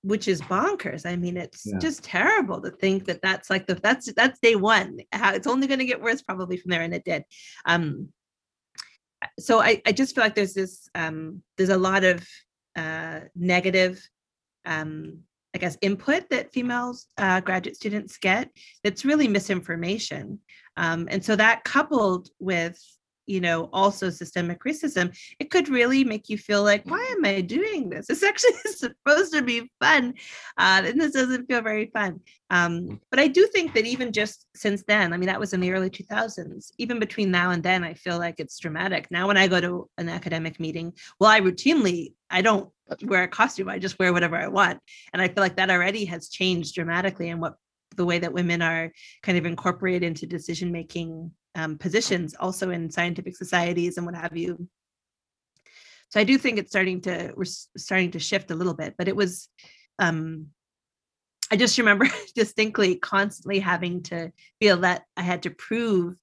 which 0.04 0.28
is 0.28 0.42
bonkers. 0.42 1.06
I 1.06 1.16
mean, 1.16 1.38
it's 1.38 1.66
yeah. 1.66 1.78
just 1.80 2.04
terrible 2.04 2.62
to 2.62 2.72
think 2.72 3.06
that 3.06 3.22
that's 3.22 3.50
like 3.50 3.68
the 3.68 3.76
that's 3.76 4.12
that's 4.14 4.40
day 4.40 4.56
one. 4.56 5.00
How 5.12 5.34
it's 5.34 5.48
only 5.48 5.68
going 5.68 5.80
to 5.80 5.86
get 5.86 6.02
worse 6.02 6.22
probably 6.22 6.58
from 6.58 6.72
there, 6.72 6.82
and 6.82 6.94
it 6.94 7.06
did. 7.06 7.24
Um, 7.66 8.10
so 9.40 9.60
I 9.60 9.82
I 9.86 9.92
just 9.92 10.16
feel 10.16 10.24
like 10.24 10.36
there's 10.36 10.54
this 10.54 10.90
um, 10.96 11.44
there's 11.58 11.70
a 11.70 11.78
lot 11.78 12.04
of 12.04 12.28
uh, 12.76 13.22
negative 13.36 14.02
um, 14.66 15.24
I 15.54 15.58
guess, 15.58 15.78
input 15.82 16.30
that 16.30 16.54
females 16.54 17.08
uh, 17.18 17.42
graduate 17.42 17.76
students 17.76 18.18
get 18.18 18.50
that's 18.84 19.06
really 19.06 19.28
misinformation. 19.28 20.40
Um, 20.78 21.08
and 21.12 21.24
so 21.24 21.36
that 21.36 21.64
coupled 21.64 22.30
with 22.40 22.80
you 23.28 23.42
know 23.42 23.70
also 23.72 24.10
systemic 24.10 24.64
racism 24.64 25.16
it 25.40 25.50
could 25.50 25.70
really 25.70 26.04
make 26.04 26.30
you 26.30 26.38
feel 26.38 26.64
like 26.64 26.84
why 26.86 27.04
am 27.18 27.26
i 27.26 27.42
doing 27.42 27.90
this? 27.90 28.10
It's 28.10 28.24
actually 28.32 28.54
supposed 28.66 29.34
to 29.34 29.42
be 29.42 29.72
fun 29.80 30.14
uh, 30.58 30.82
and 30.86 31.00
this 31.00 31.14
doesn't 31.14 31.48
feel 31.48 31.62
very 31.62 31.88
fun. 31.88 32.20
Um, 32.50 33.00
but 33.10 33.20
i 33.20 33.28
do 33.28 33.48
think 33.48 33.74
that 33.74 33.86
even 33.86 34.12
just 34.12 34.46
since 34.56 34.84
then 34.84 35.14
i 35.14 35.18
mean 35.18 35.28
that 35.28 35.40
was 35.40 35.54
in 35.54 35.62
the 35.62 35.72
early 35.72 35.90
2000s 35.90 36.72
even 36.78 37.00
between 37.00 37.32
now 37.32 37.52
and 37.52 37.64
then 37.64 37.84
i 37.84 37.94
feel 37.94 38.18
like 38.18 38.40
it's 38.40 38.60
dramatic. 38.60 39.10
Now 39.12 39.28
when 39.28 39.38
i 39.38 39.48
go 39.48 39.62
to 39.62 39.90
an 39.98 40.10
academic 40.10 40.60
meeting 40.60 40.94
well 41.20 41.30
i 41.30 41.40
routinely 41.40 42.14
i 42.30 42.42
don't 42.42 42.70
wear 43.04 43.24
a 43.24 43.28
costume 43.28 43.70
i 43.70 43.80
just 43.80 43.98
wear 44.00 44.12
whatever 44.12 44.36
i 44.36 44.48
want 44.48 44.80
and 45.14 45.22
i 45.22 45.28
feel 45.28 45.42
like 45.42 45.56
that 45.56 45.70
already 45.70 46.06
has 46.06 46.30
changed 46.30 46.76
dramatically 46.76 47.30
and 47.30 47.40
what 47.40 47.56
the 47.96 48.06
way 48.06 48.20
that 48.20 48.34
women 48.34 48.62
are 48.62 48.92
kind 49.22 49.38
of 49.38 49.46
incorporated 49.46 50.04
into 50.04 50.26
decision 50.26 50.72
making 50.72 51.32
um, 51.56 51.78
positions 51.78 52.36
also 52.40 52.70
in 52.70 52.90
scientific 52.90 53.36
societies 53.36 53.98
and 53.98 54.06
what 54.06 54.16
have 54.16 54.36
you. 54.36 54.68
So 56.10 56.20
I 56.20 56.24
do 56.24 56.38
think 56.38 56.58
it's 56.58 56.72
starting 56.72 57.02
to 57.02 57.34
we're 57.36 57.46
starting 57.46 58.12
to 58.12 58.20
shift 58.20 58.52
a 58.52 58.56
little 58.56 58.74
bit, 58.74 58.96
but 58.98 59.08
it 59.08 59.16
was 59.16 59.48
um, 60.00 60.48
I 61.52 61.56
just 61.56 61.78
remember 61.78 62.08
distinctly 62.36 62.96
constantly 62.96 63.60
having 63.60 64.04
to 64.04 64.32
feel 64.60 64.78
that 64.78 65.04
I 65.18 65.22
had 65.22 65.44
to 65.44 65.52
prove 65.52 66.16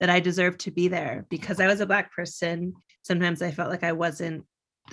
that 0.00 0.10
I 0.10 0.20
deserved 0.20 0.60
to 0.60 0.70
be 0.70 0.88
there 0.88 1.24
because 1.30 1.60
I 1.60 1.66
was 1.66 1.80
a 1.80 1.86
black 1.86 2.12
person. 2.12 2.74
Sometimes 3.02 3.40
I 3.42 3.50
felt 3.50 3.70
like 3.70 3.84
I 3.84 3.92
wasn't 3.92 4.44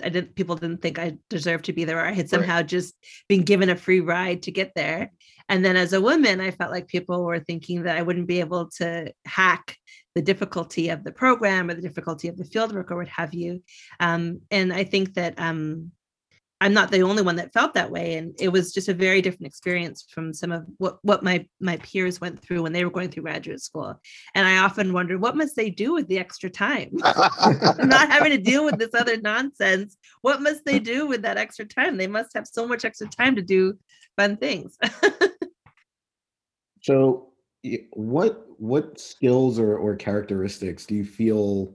I 0.02 0.08
didn't 0.08 0.34
people 0.34 0.56
didn't 0.56 0.80
think 0.80 0.98
I 0.98 1.18
deserved 1.28 1.66
to 1.66 1.72
be 1.72 1.84
there 1.84 1.98
or 1.98 2.06
I 2.06 2.12
had 2.12 2.30
somehow 2.30 2.56
right. 2.56 2.66
just 2.66 2.94
been 3.28 3.42
given 3.42 3.68
a 3.68 3.76
free 3.76 4.00
ride 4.00 4.42
to 4.42 4.50
get 4.50 4.72
there. 4.74 5.12
And 5.48 5.64
then 5.64 5.76
as 5.76 5.92
a 5.92 6.00
woman, 6.00 6.40
I 6.40 6.50
felt 6.50 6.70
like 6.70 6.88
people 6.88 7.24
were 7.24 7.40
thinking 7.40 7.82
that 7.82 7.96
I 7.96 8.02
wouldn't 8.02 8.28
be 8.28 8.40
able 8.40 8.70
to 8.78 9.12
hack 9.26 9.76
the 10.14 10.22
difficulty 10.22 10.88
of 10.88 11.04
the 11.04 11.12
program 11.12 11.68
or 11.68 11.74
the 11.74 11.82
difficulty 11.82 12.28
of 12.28 12.36
the 12.36 12.44
fieldwork 12.44 12.90
or 12.90 12.96
what 12.96 13.08
have 13.08 13.34
you. 13.34 13.62
Um, 14.00 14.40
and 14.50 14.72
I 14.72 14.84
think 14.84 15.14
that 15.14 15.38
um, 15.38 15.92
I'm 16.62 16.72
not 16.72 16.92
the 16.92 17.02
only 17.02 17.24
one 17.24 17.34
that 17.36 17.52
felt 17.52 17.74
that 17.74 17.90
way. 17.90 18.14
And 18.14 18.36
it 18.40 18.48
was 18.48 18.72
just 18.72 18.88
a 18.88 18.94
very 18.94 19.20
different 19.20 19.48
experience 19.48 20.06
from 20.08 20.32
some 20.32 20.52
of 20.52 20.64
what, 20.78 21.00
what 21.02 21.24
my, 21.24 21.44
my 21.58 21.76
peers 21.78 22.20
went 22.20 22.40
through 22.40 22.62
when 22.62 22.72
they 22.72 22.84
were 22.84 22.90
going 22.90 23.10
through 23.10 23.24
graduate 23.24 23.60
school. 23.60 24.00
And 24.36 24.46
I 24.46 24.58
often 24.58 24.92
wondered, 24.92 25.20
what 25.20 25.36
must 25.36 25.56
they 25.56 25.70
do 25.70 25.92
with 25.92 26.06
the 26.06 26.20
extra 26.20 26.48
time? 26.48 26.90
not 26.94 28.12
having 28.12 28.30
to 28.30 28.38
deal 28.38 28.64
with 28.64 28.78
this 28.78 28.94
other 28.94 29.16
nonsense. 29.20 29.96
What 30.20 30.40
must 30.40 30.64
they 30.64 30.78
do 30.78 31.08
with 31.08 31.22
that 31.22 31.36
extra 31.36 31.64
time? 31.64 31.96
They 31.96 32.06
must 32.06 32.32
have 32.34 32.46
so 32.46 32.68
much 32.68 32.84
extra 32.84 33.08
time 33.08 33.34
to 33.34 33.42
do 33.42 33.76
fun 34.16 34.36
things. 34.36 34.78
so 36.80 37.32
what 37.92 38.46
what 38.58 39.00
skills 39.00 39.58
or, 39.58 39.76
or 39.76 39.96
characteristics 39.96 40.86
do 40.86 40.94
you 40.94 41.04
feel 41.04 41.74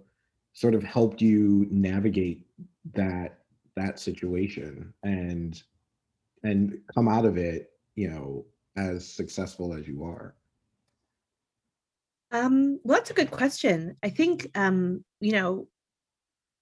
sort 0.54 0.76
of 0.76 0.84
helped 0.84 1.22
you 1.22 1.68
navigate 1.70 2.46
that 2.94 3.37
that 3.78 4.00
situation 4.00 4.94
and 5.04 5.64
and 6.44 6.78
come 6.94 7.08
out 7.08 7.26
of 7.26 7.38
it 7.38 7.72
you 7.96 8.10
know 8.10 8.46
as 8.76 9.08
successful 9.08 9.74
as 9.74 9.88
you 9.88 10.04
are? 10.04 10.36
Um 12.32 12.80
well 12.84 12.98
that's 12.98 13.12
a 13.12 13.16
good 13.16 13.32
question. 13.32 13.96
I 14.04 14.10
think 14.10 14.50
um 14.56 15.04
you 15.20 15.32
know 15.32 15.68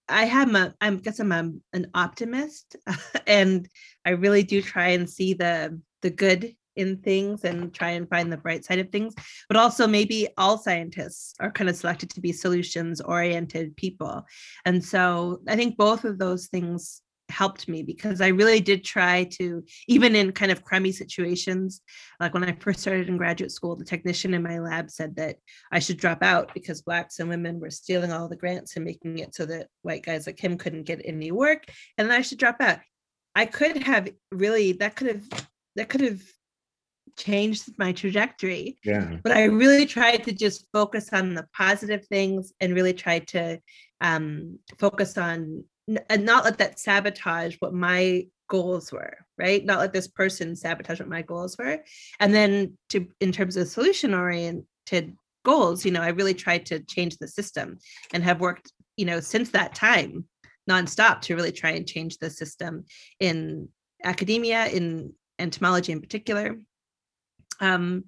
i 0.08 0.26
have 0.26 0.54
a 0.54 0.72
i 0.82 0.92
guess 0.92 1.20
i'm 1.20 1.32
a, 1.32 1.52
an 1.74 1.90
optimist 1.96 2.76
and 3.28 3.68
i 4.06 4.12
really 4.12 4.44
do 4.44 4.62
try 4.62 4.90
and 4.90 5.10
see 5.10 5.34
the 5.34 5.82
the 6.04 6.12
good 6.12 6.56
in 6.76 6.98
things 6.98 7.44
and 7.44 7.74
try 7.74 7.92
and 7.92 8.10
find 8.10 8.32
the 8.32 8.38
bright 8.38 8.66
side 8.66 8.80
of 8.80 8.90
things. 8.90 9.14
But 9.48 9.58
also 9.58 9.88
maybe 9.88 10.28
all 10.38 10.58
scientists 10.58 11.36
are 11.40 11.52
kind 11.52 11.70
of 11.70 11.76
selected 11.76 12.10
to 12.12 12.22
be 12.22 12.32
solutions 12.32 13.02
oriented 13.02 13.76
people. 13.78 14.26
And 14.66 14.84
so 14.84 15.42
i 15.48 15.56
think 15.56 15.78
both 15.78 16.04
of 16.06 16.18
those 16.18 16.48
things 16.48 17.02
helped 17.30 17.68
me 17.68 17.84
because 17.84 18.22
I 18.22 18.28
really 18.28 18.60
did 18.60 18.84
try 18.84 19.26
to, 19.38 19.64
even 19.88 20.16
in 20.16 20.32
kind 20.32 20.52
of 20.52 20.64
crummy 20.64 20.92
situations, 20.92 21.82
like 22.20 22.34
when 22.34 22.44
I 22.44 22.54
first 22.60 22.80
started 22.80 23.10
in 23.10 23.18
graduate 23.18 23.52
school, 23.52 23.76
the 23.76 23.86
technician 23.86 24.34
in 24.34 24.44
my 24.44 24.60
lab 24.60 24.90
said 24.90 25.16
that 25.18 25.38
I 25.72 25.80
should 25.80 25.98
drop 25.98 26.24
out 26.24 26.54
because 26.54 26.82
blacks 26.82 27.20
and 27.20 27.30
women 27.30 27.60
were 27.60 27.72
stealing 27.72 28.12
all 28.12 28.28
the 28.28 28.36
grants 28.36 28.76
and 28.76 28.86
making 28.86 29.20
it 29.20 29.36
so 29.36 29.46
that 29.48 29.68
white 29.82 30.04
guys 30.04 30.28
like 30.28 30.40
him 30.40 30.58
couldn't 30.58 30.84
get 30.84 31.02
any 31.04 31.32
work, 31.32 31.66
and 31.98 32.10
then 32.10 32.18
I 32.18 32.22
should 32.22 32.38
drop 32.38 32.62
out. 32.62 32.80
I 33.36 33.46
could 33.46 33.84
have 33.84 34.08
really 34.32 34.74
that 34.74 34.96
could 34.96 35.08
have 35.08 35.48
that 35.76 35.90
could 35.90 36.02
have 36.02 36.22
changed 37.18 37.70
my 37.78 37.92
trajectory. 37.92 38.78
Yeah. 38.84 39.18
But 39.24 39.34
I 39.34 39.46
really 39.46 39.86
tried 39.86 40.24
to 40.26 40.34
just 40.34 40.68
focus 40.72 41.10
on 41.14 41.34
the 41.34 41.48
positive 41.56 42.06
things 42.08 42.54
and 42.60 42.74
really 42.74 42.94
tried 42.94 43.28
to 43.30 43.60
um, 44.02 44.60
focus 44.80 45.18
on 45.18 45.64
and 46.10 46.26
not 46.26 46.44
let 46.44 46.58
that 46.58 46.80
sabotage 46.80 47.56
what 47.60 47.74
my 47.74 48.26
goals 48.50 48.92
were 48.92 49.18
right? 49.38 49.66
Not 49.66 49.80
let 49.80 49.92
this 49.92 50.08
person 50.08 50.56
sabotage 50.56 51.00
what 51.00 51.10
my 51.10 51.22
goals 51.22 51.58
were. 51.58 51.80
And 52.22 52.34
then 52.34 52.78
to 52.90 53.06
in 53.20 53.34
terms 53.34 53.58
of 53.58 53.68
solution 53.68 54.14
oriented 54.14 55.18
goals 55.44 55.86
you 55.86 55.92
know 55.92 56.02
i 56.02 56.08
really 56.08 56.34
tried 56.34 56.66
to 56.66 56.80
change 56.80 57.18
the 57.18 57.28
system 57.28 57.78
and 58.14 58.24
have 58.24 58.42
worked 58.42 58.74
you 58.98 59.06
know 59.06 59.20
since 59.20 59.52
that 59.52 59.76
time 59.76 60.26
nonstop 60.68 61.22
to 61.22 61.36
really 61.36 61.52
try 61.52 61.70
and 61.70 61.88
change 61.88 62.18
the 62.18 62.32
system 62.32 62.84
in 63.20 63.70
academia 64.04 64.68
in 64.68 65.14
entomology 65.40 65.92
in 65.92 66.02
particular. 66.02 66.58
Um, 67.60 68.06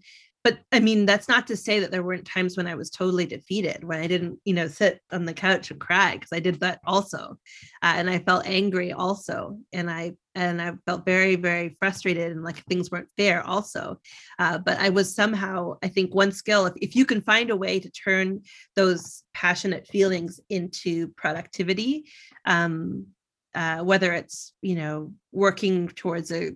but 0.47 0.59
I 0.71 0.79
mean, 0.79 1.05
that's 1.05 1.27
not 1.27 1.45
to 1.47 1.57
say 1.57 1.81
that 1.81 1.91
there 1.91 2.03
weren't 2.03 2.25
times 2.25 2.55
when 2.55 2.67
I 2.67 2.75
was 2.75 2.89
totally 2.89 3.25
defeated, 3.25 3.83
when 3.83 3.99
I 3.99 4.07
didn't, 4.07 4.39
you 4.45 4.53
know, 4.53 4.69
sit 4.69 5.01
on 5.11 5.25
the 5.25 5.33
couch 5.33 5.71
and 5.71 5.79
cry 5.79 6.13
because 6.13 6.31
I 6.31 6.39
did 6.39 6.61
that 6.61 6.79
also, 6.87 7.37
uh, 7.83 7.93
and 7.97 8.09
I 8.09 8.19
felt 8.19 8.47
angry 8.47 8.93
also, 8.93 9.59
and 9.73 9.91
I 9.91 10.13
and 10.35 10.61
I 10.61 10.71
felt 10.85 11.03
very 11.03 11.35
very 11.35 11.75
frustrated 11.77 12.31
and 12.31 12.45
like 12.45 12.63
things 12.63 12.89
weren't 12.89 13.11
fair 13.17 13.45
also. 13.45 13.99
Uh, 14.39 14.57
but 14.57 14.79
I 14.79 14.87
was 14.87 15.13
somehow, 15.13 15.73
I 15.83 15.89
think, 15.89 16.15
one 16.15 16.31
skill 16.31 16.65
if 16.65 16.75
if 16.77 16.95
you 16.95 17.05
can 17.05 17.19
find 17.19 17.49
a 17.49 17.57
way 17.57 17.81
to 17.81 17.91
turn 17.91 18.41
those 18.77 19.23
passionate 19.33 19.85
feelings 19.85 20.39
into 20.49 21.09
productivity. 21.09 22.05
Um, 22.45 23.07
uh, 23.53 23.79
whether 23.79 24.13
it's 24.13 24.53
you 24.61 24.75
know 24.75 25.11
working 25.33 25.89
towards 25.89 26.31
a 26.31 26.51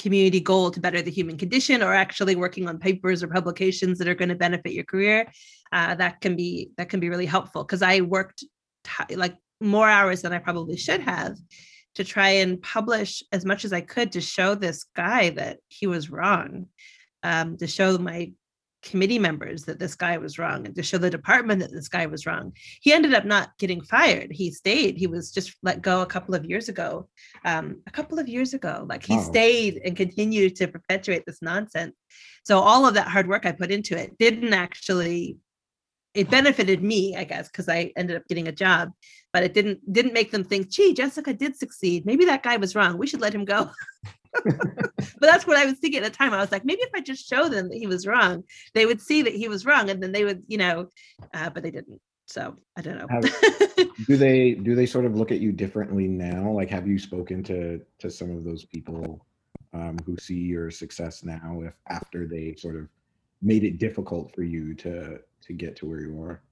community 0.00 0.40
goal 0.40 0.70
to 0.70 0.80
better 0.80 1.02
the 1.02 1.10
human 1.10 1.36
condition 1.36 1.82
or 1.82 1.92
actually 1.92 2.34
working 2.34 2.68
on 2.68 2.78
papers 2.78 3.22
or 3.22 3.28
publications 3.28 3.98
that 3.98 4.08
are 4.08 4.14
going 4.14 4.28
to 4.28 4.34
benefit 4.34 4.72
your 4.72 4.84
career 4.84 5.30
uh, 5.72 5.94
that 5.94 6.20
can 6.20 6.36
be 6.36 6.70
that 6.76 6.88
can 6.88 7.00
be 7.00 7.08
really 7.08 7.26
helpful. 7.26 7.62
Because 7.62 7.82
i 7.82 8.00
worked 8.00 8.44
t- 8.84 9.16
like 9.16 9.36
more 9.60 9.88
hours 9.88 10.22
than 10.22 10.32
i 10.32 10.38
probably 10.38 10.76
should 10.76 11.00
have 11.00 11.36
to 11.94 12.04
try 12.04 12.30
and 12.30 12.62
publish 12.62 13.22
as 13.32 13.44
much 13.44 13.64
as 13.64 13.72
i 13.72 13.80
could 13.80 14.12
to 14.12 14.20
show 14.20 14.54
this 14.54 14.84
guy 14.96 15.30
that 15.30 15.58
he 15.68 15.86
was 15.86 16.10
wrong 16.10 16.66
um, 17.22 17.56
to 17.58 17.66
show 17.66 17.98
my 17.98 18.32
committee 18.82 19.18
members 19.18 19.64
that 19.64 19.78
this 19.78 19.94
guy 19.94 20.16
was 20.16 20.38
wrong 20.38 20.66
and 20.66 20.74
to 20.74 20.82
show 20.82 20.98
the 20.98 21.10
department 21.10 21.60
that 21.60 21.72
this 21.72 21.88
guy 21.88 22.06
was 22.06 22.26
wrong. 22.26 22.52
He 22.80 22.92
ended 22.92 23.14
up 23.14 23.24
not 23.24 23.56
getting 23.58 23.82
fired. 23.82 24.32
He 24.32 24.50
stayed. 24.50 24.96
He 24.96 25.06
was 25.06 25.30
just 25.30 25.54
let 25.62 25.82
go 25.82 26.00
a 26.00 26.06
couple 26.06 26.34
of 26.34 26.44
years 26.44 26.68
ago. 26.68 27.08
Um, 27.44 27.82
a 27.86 27.90
couple 27.90 28.18
of 28.18 28.28
years 28.28 28.54
ago, 28.54 28.86
like 28.88 29.04
he 29.04 29.16
wow. 29.16 29.22
stayed 29.22 29.80
and 29.84 29.96
continued 29.96 30.56
to 30.56 30.68
perpetuate 30.68 31.24
this 31.26 31.42
nonsense. 31.42 31.94
So 32.44 32.58
all 32.58 32.86
of 32.86 32.94
that 32.94 33.08
hard 33.08 33.28
work 33.28 33.46
I 33.46 33.52
put 33.52 33.70
into 33.70 33.98
it 33.98 34.16
didn't 34.18 34.54
actually. 34.54 35.38
It 36.14 36.30
benefited 36.30 36.82
me, 36.82 37.16
I 37.16 37.24
guess, 37.24 37.48
because 37.48 37.68
I 37.68 37.92
ended 37.96 38.16
up 38.16 38.26
getting 38.28 38.48
a 38.48 38.52
job, 38.52 38.90
but 39.32 39.44
it 39.44 39.54
didn't 39.54 39.92
didn't 39.92 40.12
make 40.12 40.32
them 40.32 40.44
think, 40.44 40.68
"Gee, 40.68 40.92
Jessica 40.94 41.32
did 41.32 41.56
succeed. 41.56 42.04
Maybe 42.04 42.24
that 42.24 42.42
guy 42.42 42.56
was 42.56 42.74
wrong. 42.74 42.98
We 42.98 43.06
should 43.06 43.20
let 43.20 43.34
him 43.34 43.44
go." 43.44 43.70
but 44.44 45.20
that's 45.20 45.46
what 45.46 45.56
I 45.56 45.66
was 45.66 45.78
thinking 45.78 46.02
at 46.02 46.12
the 46.12 46.16
time. 46.16 46.32
I 46.32 46.40
was 46.40 46.52
like, 46.52 46.64
maybe 46.64 46.82
if 46.82 46.90
I 46.94 47.00
just 47.00 47.28
show 47.28 47.48
them 47.48 47.68
that 47.68 47.78
he 47.78 47.86
was 47.86 48.06
wrong, 48.06 48.44
they 48.74 48.86
would 48.86 49.00
see 49.00 49.22
that 49.22 49.34
he 49.34 49.48
was 49.48 49.64
wrong, 49.64 49.90
and 49.90 50.02
then 50.02 50.12
they 50.12 50.24
would, 50.24 50.42
you 50.48 50.58
know, 50.58 50.88
uh, 51.34 51.50
but 51.50 51.62
they 51.62 51.70
didn't. 51.70 52.00
So 52.26 52.56
I 52.76 52.80
don't 52.80 52.98
know. 52.98 53.20
do 54.06 54.16
they 54.16 54.54
do 54.54 54.74
they 54.74 54.86
sort 54.86 55.04
of 55.04 55.16
look 55.16 55.32
at 55.32 55.40
you 55.40 55.52
differently 55.52 56.06
now? 56.06 56.50
Like, 56.50 56.70
have 56.70 56.86
you 56.86 56.98
spoken 56.98 57.42
to 57.44 57.80
to 57.98 58.10
some 58.10 58.30
of 58.30 58.44
those 58.44 58.64
people 58.64 59.24
um, 59.72 59.96
who 60.04 60.16
see 60.16 60.38
your 60.38 60.70
success 60.70 61.24
now, 61.24 61.62
if 61.64 61.74
after 61.88 62.26
they 62.26 62.54
sort 62.56 62.76
of 62.76 62.88
made 63.42 63.64
it 63.64 63.78
difficult 63.78 64.34
for 64.34 64.42
you 64.42 64.74
to 64.74 65.20
to 65.42 65.52
get 65.52 65.76
to 65.76 65.86
where 65.86 66.00
you 66.00 66.22
are? 66.22 66.42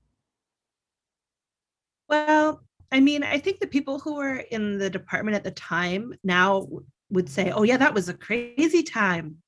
Well, 2.08 2.62
I 2.90 3.00
mean, 3.00 3.22
I 3.22 3.38
think 3.38 3.60
the 3.60 3.66
people 3.66 3.98
who 3.98 4.14
were 4.16 4.36
in 4.36 4.78
the 4.78 4.88
department 4.88 5.36
at 5.36 5.44
the 5.44 5.50
time 5.50 6.14
now 6.24 6.66
would 7.10 7.28
say, 7.28 7.50
"Oh 7.50 7.62
yeah, 7.62 7.76
that 7.76 7.94
was 7.94 8.08
a 8.08 8.14
crazy 8.14 8.82
time." 8.82 9.42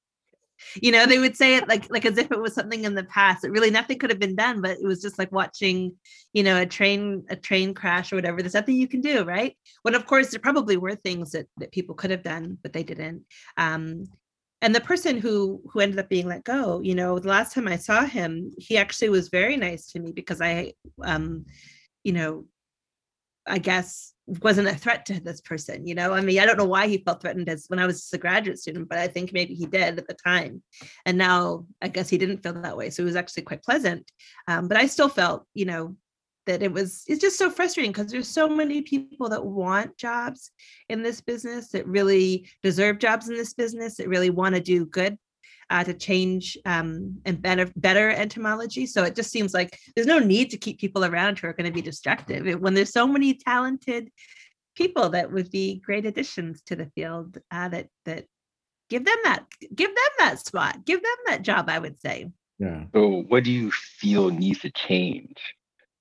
You 0.83 0.93
know, 0.93 1.07
they 1.07 1.19
would 1.19 1.37
say 1.37 1.57
it 1.57 1.69
like 1.69 1.91
like 1.91 2.05
as 2.05 2.19
if 2.19 2.31
it 2.31 2.41
was 2.41 2.55
something 2.55 2.85
in 2.85 2.95
the 2.95 3.05
past. 3.05 3.45
It 3.45 3.51
really 3.51 3.71
nothing 3.71 3.99
could 3.99 4.11
have 4.11 4.19
been 4.19 4.37
done, 4.37 4.61
but 4.61 4.73
it 4.73 4.85
was 4.85 5.01
just 5.01 5.19
like 5.19 5.33
watching, 5.33 5.97
you 6.35 6.43
know, 6.43 6.61
a 6.61 6.67
train 6.67 7.25
a 7.31 7.37
train 7.37 7.73
crash 7.75 8.13
or 8.13 8.17
whatever. 8.17 8.43
There's 8.43 8.55
nothing 8.55 8.77
you 8.77 8.89
can 8.89 9.01
do, 9.01 9.25
right? 9.25 9.57
When 9.83 9.95
of 9.95 10.07
course 10.07 10.31
there 10.31 10.41
probably 10.41 10.77
were 10.77 10.95
things 10.97 11.31
that 11.33 11.47
that 11.59 11.73
people 11.73 11.95
could 11.95 12.11
have 12.11 12.23
done, 12.23 12.59
but 12.63 12.73
they 12.75 12.83
didn't. 12.83 13.25
Um, 13.57 14.07
and 14.63 14.75
the 14.75 14.81
person 14.81 15.19
who 15.19 15.63
who 15.71 15.81
ended 15.81 15.99
up 15.99 16.09
being 16.09 16.29
let 16.29 16.45
go, 16.45 16.81
you 16.81 16.95
know, 16.95 17.19
the 17.19 17.29
last 17.29 17.55
time 17.55 17.69
I 17.69 17.77
saw 17.77 18.05
him, 18.05 18.53
he 18.59 18.77
actually 18.77 19.09
was 19.09 19.29
very 19.29 19.57
nice 19.57 19.91
to 19.93 20.01
me 20.01 20.13
because 20.13 20.41
I, 20.41 20.75
um, 21.03 21.47
you 22.05 22.13
know, 22.13 22.45
I 23.47 23.59
guess 23.59 24.15
wasn't 24.43 24.69
a 24.69 24.75
threat 24.75 25.05
to 25.07 25.19
this 25.21 25.41
person 25.41 25.87
you 25.87 25.95
know? 25.95 26.13
I 26.13 26.21
mean 26.21 26.39
i 26.39 26.47
don't 26.47 26.57
know 26.57 26.65
why 26.65 26.87
he 26.87 26.99
felt 26.99 27.21
threatened 27.21 27.49
as 27.49 27.65
when 27.69 27.81
i 27.81 27.87
was 27.87 28.09
a 28.13 28.19
graduate 28.19 28.59
student 28.59 28.89
but 28.89 28.99
i 28.99 29.09
think 29.09 29.33
maybe 29.33 29.55
he 29.55 29.67
did 29.67 29.99
at 29.99 30.07
the 30.07 30.15
time. 30.15 30.63
And 31.05 31.19
now 31.19 31.67
i 31.83 31.89
guess 31.89 32.09
he 32.09 32.19
didn't 32.19 32.43
feel 32.43 32.53
that 32.53 32.77
way. 32.77 32.91
So 32.91 33.03
it 33.03 33.07
was 33.07 33.17
actually 33.17 33.43
quite 33.43 33.63
pleasant. 33.63 34.11
Um, 34.47 34.69
but 34.69 34.77
i 34.77 34.87
still 34.87 35.09
felt 35.09 35.47
you 35.55 35.65
know 35.65 35.97
that 36.47 36.63
it 36.63 36.73
was 36.73 37.05
it's 37.07 37.21
just 37.21 37.39
so 37.39 37.51
frustrating 37.51 37.93
because 37.93 38.11
there's 38.11 38.29
so 38.29 38.49
many 38.49 38.83
people 38.83 39.29
that 39.29 39.45
want 39.45 39.97
jobs 39.97 40.51
in 40.89 41.03
this 41.03 41.21
business 41.21 41.69
that 41.69 41.87
really 41.87 42.49
deserve 42.63 42.99
jobs 42.99 43.29
in 43.29 43.37
this 43.37 43.55
business 43.55 43.97
that 43.97 44.09
really 44.09 44.31
want 44.31 44.55
to 44.55 44.61
do 44.61 44.87
good 44.87 45.19
uh, 45.71 45.85
to 45.85 45.95
change 45.95 46.59
um, 46.65 47.21
and 47.25 47.41
better 47.41 47.71
better 47.77 48.11
entomology. 48.11 48.87
So 48.87 49.05
it 49.05 49.15
just 49.15 49.31
seems 49.31 49.55
like 49.55 49.79
there's 49.95 50.07
no 50.07 50.19
need 50.19 50.51
to 50.51 50.59
keep 50.59 50.81
people 50.81 51.05
around 51.05 51.39
who 51.39 51.47
are 51.47 51.53
going 51.53 51.71
to 51.71 51.75
be 51.75 51.83
destructive. 51.83 52.61
When 52.61 52.75
there's 52.75 52.93
so 52.93 53.07
many 53.07 53.35
talented 53.35 54.11
people 54.75 55.11
that 55.11 55.31
would 55.31 55.51
be 55.51 55.81
great 55.85 56.07
additions 56.07 56.63
to 56.63 56.77
the 56.77 56.91
field 56.95 57.39
uh, 57.51 57.69
that 57.69 57.87
that 58.07 58.25
give 58.89 59.05
them 59.05 59.17
that 59.25 59.45
give 59.75 59.91
them 59.91 60.13
that 60.19 60.39
spot 60.39 60.85
give 60.85 61.01
them 61.03 61.17
that 61.27 61.43
job 61.43 61.69
i 61.69 61.79
would 61.79 62.01
say. 62.01 62.31
Yeah. 62.59 62.85
So 62.93 63.23
what 63.29 63.45
do 63.45 63.53
you 63.53 63.71
feel 63.71 64.31
needs 64.31 64.61
to 64.61 64.71
change 64.71 65.37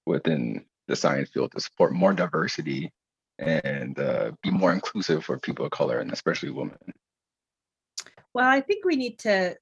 within 0.10 0.66
the 0.88 0.96
science 0.96 1.30
field 1.30 1.52
to 1.52 1.62
support 1.62 1.94
more 1.94 2.14
diversity 2.14 2.92
and 3.38 3.98
uh, 4.00 4.32
be 4.44 4.52
more 4.52 4.74
inclusive 4.74 5.24
for 5.24 5.40
people 5.40 5.66
of 5.66 5.72
color 5.72 6.00
and 6.00 6.12
especially 6.12 6.50
women 6.50 6.78
well, 8.34 8.48
I 8.48 8.62
think 8.62 8.86
we 8.86 8.96
need 8.96 9.20
to, 9.20 9.56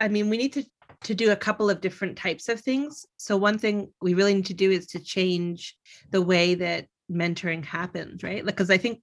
I 0.00 0.08
mean, 0.08 0.28
we 0.28 0.36
need 0.36 0.52
to 0.54 0.64
to 1.02 1.14
do 1.14 1.30
a 1.30 1.36
couple 1.36 1.68
of 1.68 1.80
different 1.80 2.16
types 2.16 2.48
of 2.48 2.60
things. 2.60 3.04
So 3.18 3.36
one 3.36 3.58
thing 3.58 3.92
we 4.00 4.14
really 4.14 4.34
need 4.34 4.46
to 4.46 4.54
do 4.54 4.70
is 4.70 4.86
to 4.88 4.98
change 4.98 5.76
the 6.10 6.22
way 6.22 6.54
that 6.54 6.86
mentoring 7.10 7.64
happens, 7.64 8.22
right? 8.22 8.44
Because 8.44 8.70
I 8.70 8.78
think 8.78 9.02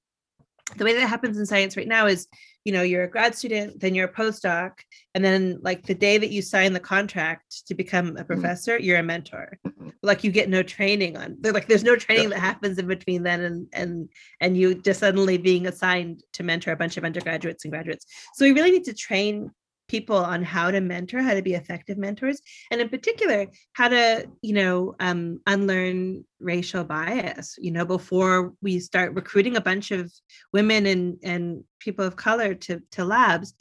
the 0.78 0.86
way 0.86 0.94
that 0.94 1.08
happens 1.08 1.38
in 1.38 1.46
science 1.46 1.76
right 1.76 1.88
now 1.88 2.08
is 2.08 2.28
you 2.64 2.72
know 2.72 2.82
you're 2.82 3.04
a 3.04 3.10
grad 3.10 3.36
student 3.36 3.80
then 3.80 3.94
you're 3.94 4.08
a 4.08 4.14
postdoc 4.14 4.72
and 5.14 5.24
then 5.24 5.60
like 5.62 5.86
the 5.86 5.94
day 5.94 6.18
that 6.18 6.32
you 6.32 6.42
sign 6.42 6.74
the 6.74 6.80
contract 6.80 7.68
to 7.68 7.76
become 7.76 8.08
a 8.08 8.12
mm-hmm. 8.12 8.26
professor 8.26 8.80
you're 8.80 9.00
a 9.00 9.04
mentor 9.04 9.58
mm-hmm. 9.68 9.90
like 10.02 10.24
you 10.24 10.32
get 10.32 10.50
no 10.50 10.64
training 10.64 11.18
on 11.18 11.38
like 11.44 11.68
there's 11.68 11.84
no 11.84 11.96
training 11.96 12.30
that 12.30 12.40
happens 12.40 12.78
in 12.78 12.88
between 12.88 13.24
then 13.24 13.42
and 13.42 13.68
and 13.74 14.10
and 14.40 14.58
you 14.58 14.76
just 14.76 15.00
suddenly 15.00 15.38
being 15.38 15.68
assigned 15.68 16.24
to 16.32 16.44
mentor 16.44 16.72
a 16.72 16.78
bunch 16.78 16.98
of 16.98 17.04
undergraduates 17.04 17.66
and 17.66 17.72
graduates 17.72 18.06
so 18.34 18.46
we 18.46 18.54
really 18.54 18.72
need 18.72 18.86
to 18.86 18.94
train 18.94 19.52
people 19.88 20.18
on 20.18 20.44
how 20.44 20.72
to 20.72 20.82
mentor, 20.82 21.22
how 21.22 21.34
to 21.34 21.42
be 21.42 21.54
effective 21.54 21.98
mentors, 21.98 22.42
and 22.72 22.82
in 22.82 22.90
particular, 22.90 23.48
how 23.74 23.88
to, 23.88 24.28
you 24.42 24.54
know, 24.54 24.96
um, 25.00 25.40
unlearn 25.48 26.24
racial 26.40 26.84
bias. 26.84 27.56
You 27.60 27.72
know, 27.72 27.86
before 27.86 28.54
we 28.62 28.80
start 28.80 29.14
recruiting 29.14 29.56
a 29.56 29.62
bunch 29.62 29.92
of 29.92 30.12
women 30.52 30.86
and 30.86 31.18
and 31.24 31.64
people 31.80 32.06
of 32.06 32.16
color 32.16 32.54
to 32.56 32.82
to 32.92 33.06
labs, 33.06 33.54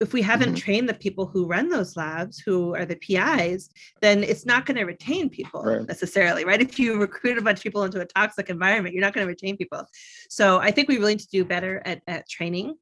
if 0.00 0.12
we 0.12 0.22
haven't 0.22 0.48
mm-hmm. 0.48 0.56
trained 0.56 0.88
the 0.88 0.94
people 0.94 1.26
who 1.26 1.46
run 1.46 1.68
those 1.68 1.96
labs 1.96 2.38
who 2.38 2.74
are 2.74 2.84
the 2.84 2.96
pis 2.96 3.70
then 4.00 4.24
it's 4.24 4.46
not 4.46 4.66
going 4.66 4.76
to 4.76 4.84
retain 4.84 5.28
people 5.28 5.62
right. 5.62 5.86
necessarily 5.86 6.44
right 6.44 6.60
if 6.60 6.78
you 6.78 6.98
recruit 6.98 7.38
a 7.38 7.42
bunch 7.42 7.58
of 7.58 7.62
people 7.62 7.84
into 7.84 8.00
a 8.00 8.06
toxic 8.06 8.50
environment 8.50 8.94
you're 8.94 9.04
not 9.04 9.12
going 9.12 9.24
to 9.24 9.28
retain 9.30 9.56
people 9.56 9.84
so 10.28 10.58
i 10.58 10.70
think 10.70 10.88
we 10.88 10.96
really 10.96 11.14
need 11.14 11.20
to 11.20 11.28
do 11.28 11.44
better 11.44 11.82
at, 11.84 12.00
at 12.06 12.28
training 12.28 12.74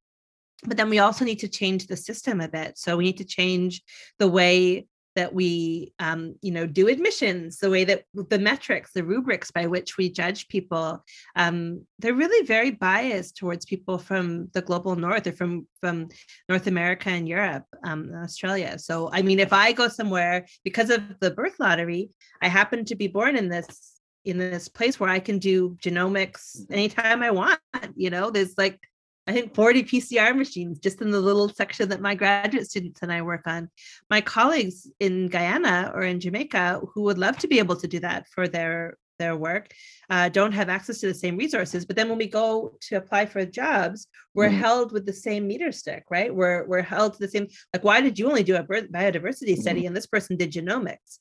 but 0.65 0.77
then 0.77 0.91
we 0.91 0.99
also 0.99 1.25
need 1.25 1.39
to 1.41 1.49
change 1.49 1.87
the 1.87 1.97
system 1.97 2.41
a 2.41 2.49
bit. 2.49 2.79
So 2.79 2.97
we 2.97 3.05
need 3.05 3.19
to 3.19 3.25
change 3.25 3.83
the 4.19 4.29
way 4.29 4.87
that 5.17 5.35
we 5.35 5.93
um, 5.99 6.37
you 6.43 6.53
know 6.53 6.65
do 6.65 6.87
admissions 6.87 7.59
the 7.59 7.71
way 7.71 7.83
that 7.83 8.05
the 8.15 8.39
metrics 8.39 8.93
the 8.93 9.03
rubrics 9.03 9.51
by 9.51 9.67
which 9.67 9.97
we 9.97 10.09
judge 10.09 10.47
people. 10.49 11.05
Um, 11.35 11.87
they're 11.99 12.15
really 12.15 12.47
very 12.47 12.71
biased 12.71 13.37
towards 13.37 13.65
people 13.65 13.99
from 13.99 14.49
the 14.53 14.63
global 14.63 14.95
north. 14.95 15.27
Or 15.27 15.33
from 15.33 15.67
from 15.81 16.09
north 16.49 16.67
america 16.69 17.09
and 17.09 17.29
europe 17.29 17.65
um, 17.85 18.11
and 18.13 18.23
australia. 18.23 18.79
So 18.79 19.11
i 19.13 19.23
mean 19.23 19.41
if 19.41 19.53
i 19.53 19.73
go 19.73 19.89
somewhere 19.89 20.47
because 20.63 20.91
of 20.91 21.03
the 21.21 21.33
birth 21.33 21.59
lottery 21.59 22.11
i 22.43 22.49
happen 22.49 22.85
to 22.85 22.95
be 22.95 23.09
born 23.09 23.35
in 23.37 23.49
this 23.49 24.01
in 24.25 24.39
this 24.39 24.69
place 24.69 25.01
where 25.01 25.11
i 25.11 25.19
can 25.19 25.39
do 25.39 25.77
genomics 25.83 26.61
anytime 26.71 27.23
i 27.23 27.31
want 27.31 27.61
you 27.97 28.11
know? 28.11 28.31
There's 28.31 28.57
like 28.57 28.79
I 29.29 29.33
think 29.33 29.55
40 29.55 29.85
PCR 29.85 30.35
machines 30.35 30.79
just 30.79 31.03
in 31.03 31.11
the 31.11 31.21
little 31.21 31.51
section 31.51 31.91
that 31.91 32.01
my 32.01 32.15
graduate 32.15 32.69
students 32.69 33.03
and 33.03 33.13
I 33.13 33.21
work 33.21 33.43
on. 33.47 33.69
My 34.09 34.23
colleagues 34.23 34.91
in 35.01 35.29
Guyana 35.29 35.93
or 35.95 36.03
in 36.03 36.19
Jamaica 36.19 36.81
who 36.95 37.03
would 37.03 37.19
love 37.19 37.37
to 37.39 37.47
be 37.47 37.59
able 37.59 37.77
to 37.77 37.87
do 37.87 38.01
that 38.01 38.27
for 38.29 38.49
their 38.49 38.97
their 39.19 39.37
work 39.37 39.69
uh, 40.11 40.29
don't 40.29 40.53
have 40.53 40.69
access 40.69 41.01
to 41.01 41.09
the 41.09 41.15
same 41.15 41.37
resources. 41.37 41.85
But 41.85 41.97
then 41.97 42.09
when 42.09 42.19
we 42.19 42.29
go 42.29 42.77
to 42.83 42.97
apply 42.97 43.27
for 43.27 43.45
jobs, 43.45 44.07
we're 44.35 44.49
mm 44.49 44.59
held 44.59 44.93
with 44.93 45.05
the 45.05 45.13
same 45.13 45.47
meter 45.47 45.73
stick, 45.73 46.05
right? 46.11 46.35
We're 46.35 46.65
we're 46.67 46.83
held 46.83 47.15
to 47.15 47.19
the 47.19 47.29
same. 47.29 47.49
Like, 47.75 47.85
why 47.85 48.01
did 48.01 48.19
you 48.19 48.29
only 48.29 48.45
do 48.45 48.57
a 48.57 48.65
biodiversity 48.65 49.57
mm 49.57 49.59
study 49.59 49.87
and 49.87 49.95
this 49.95 50.07
person 50.07 50.37
did 50.37 50.53
genomics? 50.53 51.19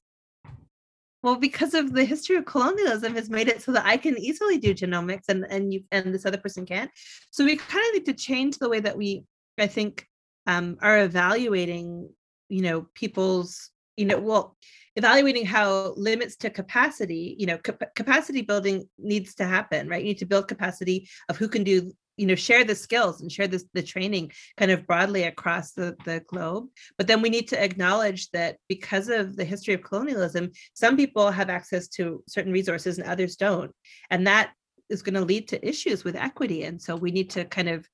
Well 1.23 1.35
because 1.35 1.73
of 1.73 1.93
the 1.93 2.05
history 2.05 2.35
of 2.35 2.45
colonialism 2.45 3.15
has 3.15 3.29
made 3.29 3.47
it 3.47 3.61
so 3.61 3.71
that 3.71 3.85
i 3.85 3.97
can 3.97 4.17
easily 4.17 4.57
do 4.57 4.73
genomics 4.73 5.29
and 5.29 5.45
and 5.49 5.73
you 5.73 5.83
and 5.91 6.13
this 6.13 6.25
other 6.25 6.37
person 6.37 6.65
can't. 6.65 6.91
So 7.31 7.45
we 7.45 7.55
kind 7.55 7.85
of 7.87 7.93
need 7.93 8.05
to 8.05 8.13
change 8.13 8.57
the 8.57 8.69
way 8.69 8.79
that 8.79 8.97
we 8.97 9.23
i 9.57 9.67
think 9.67 10.07
um, 10.47 10.77
are 10.81 10.99
evaluating 11.03 12.09
you 12.49 12.61
know 12.61 12.87
people's 12.93 13.71
you 13.97 14.05
know 14.05 14.19
well 14.19 14.55
evaluating 14.95 15.45
how 15.45 15.93
limits 15.97 16.37
to 16.37 16.49
capacity 16.49 17.35
you 17.37 17.45
know 17.45 17.57
cap- 17.57 17.93
capacity 17.95 18.41
building 18.41 18.87
needs 18.97 19.35
to 19.35 19.45
happen 19.45 19.87
right? 19.89 20.01
You 20.01 20.09
need 20.09 20.19
to 20.19 20.25
build 20.25 20.47
capacity 20.47 21.09
of 21.29 21.37
who 21.37 21.47
can 21.47 21.63
do 21.63 21.91
you 22.17 22.25
know 22.25 22.35
share 22.35 22.63
the 22.63 22.75
skills 22.75 23.21
and 23.21 23.31
share 23.31 23.47
this 23.47 23.65
the 23.73 23.83
training 23.83 24.31
kind 24.57 24.71
of 24.71 24.85
broadly 24.85 25.23
across 25.23 25.71
the, 25.71 25.95
the 26.05 26.21
globe. 26.27 26.67
But 26.97 27.07
then 27.07 27.21
we 27.21 27.29
need 27.29 27.47
to 27.49 27.63
acknowledge 27.63 28.29
that 28.31 28.57
because 28.67 29.07
of 29.09 29.35
the 29.35 29.45
history 29.45 29.73
of 29.73 29.83
colonialism 29.83 30.51
some 30.73 30.97
people 30.97 31.31
have 31.31 31.49
access 31.49 31.87
to 31.89 32.23
certain 32.27 32.51
resources 32.51 32.97
and 32.97 33.07
others 33.07 33.35
don't. 33.35 33.71
And 34.09 34.27
that 34.27 34.51
is 34.89 35.01
going 35.01 35.15
to 35.15 35.21
lead 35.21 35.49
to 35.49 35.67
issues 35.67 36.03
with 36.03 36.15
equity. 36.15 36.63
And 36.63 36.81
so 36.81 36.95
we 36.95 37.11
need 37.11 37.29
to 37.31 37.45
kind 37.45 37.69
of 37.69 37.85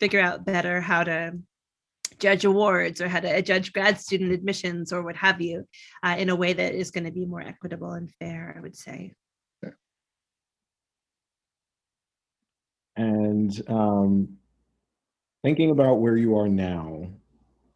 figure 0.00 0.20
out 0.20 0.44
better 0.44 0.80
how 0.80 1.04
to 1.04 1.38
judge 2.18 2.44
awards 2.44 3.00
or 3.00 3.08
how 3.08 3.20
to 3.20 3.42
judge 3.42 3.72
grad 3.72 3.98
student 3.98 4.32
admissions 4.32 4.92
or 4.92 5.02
what 5.02 5.16
have 5.16 5.40
you 5.40 5.66
uh, 6.02 6.14
in 6.18 6.28
a 6.30 6.36
way 6.36 6.52
that 6.52 6.74
is 6.74 6.90
going 6.90 7.04
to 7.04 7.10
be 7.10 7.26
more 7.26 7.40
equitable 7.40 7.92
and 7.92 8.12
fair 8.20 8.54
i 8.56 8.60
would 8.60 8.76
say 8.76 9.12
And 12.96 13.62
um, 13.68 14.38
thinking 15.42 15.70
about 15.70 16.00
where 16.00 16.16
you 16.16 16.36
are 16.38 16.48
now, 16.48 17.08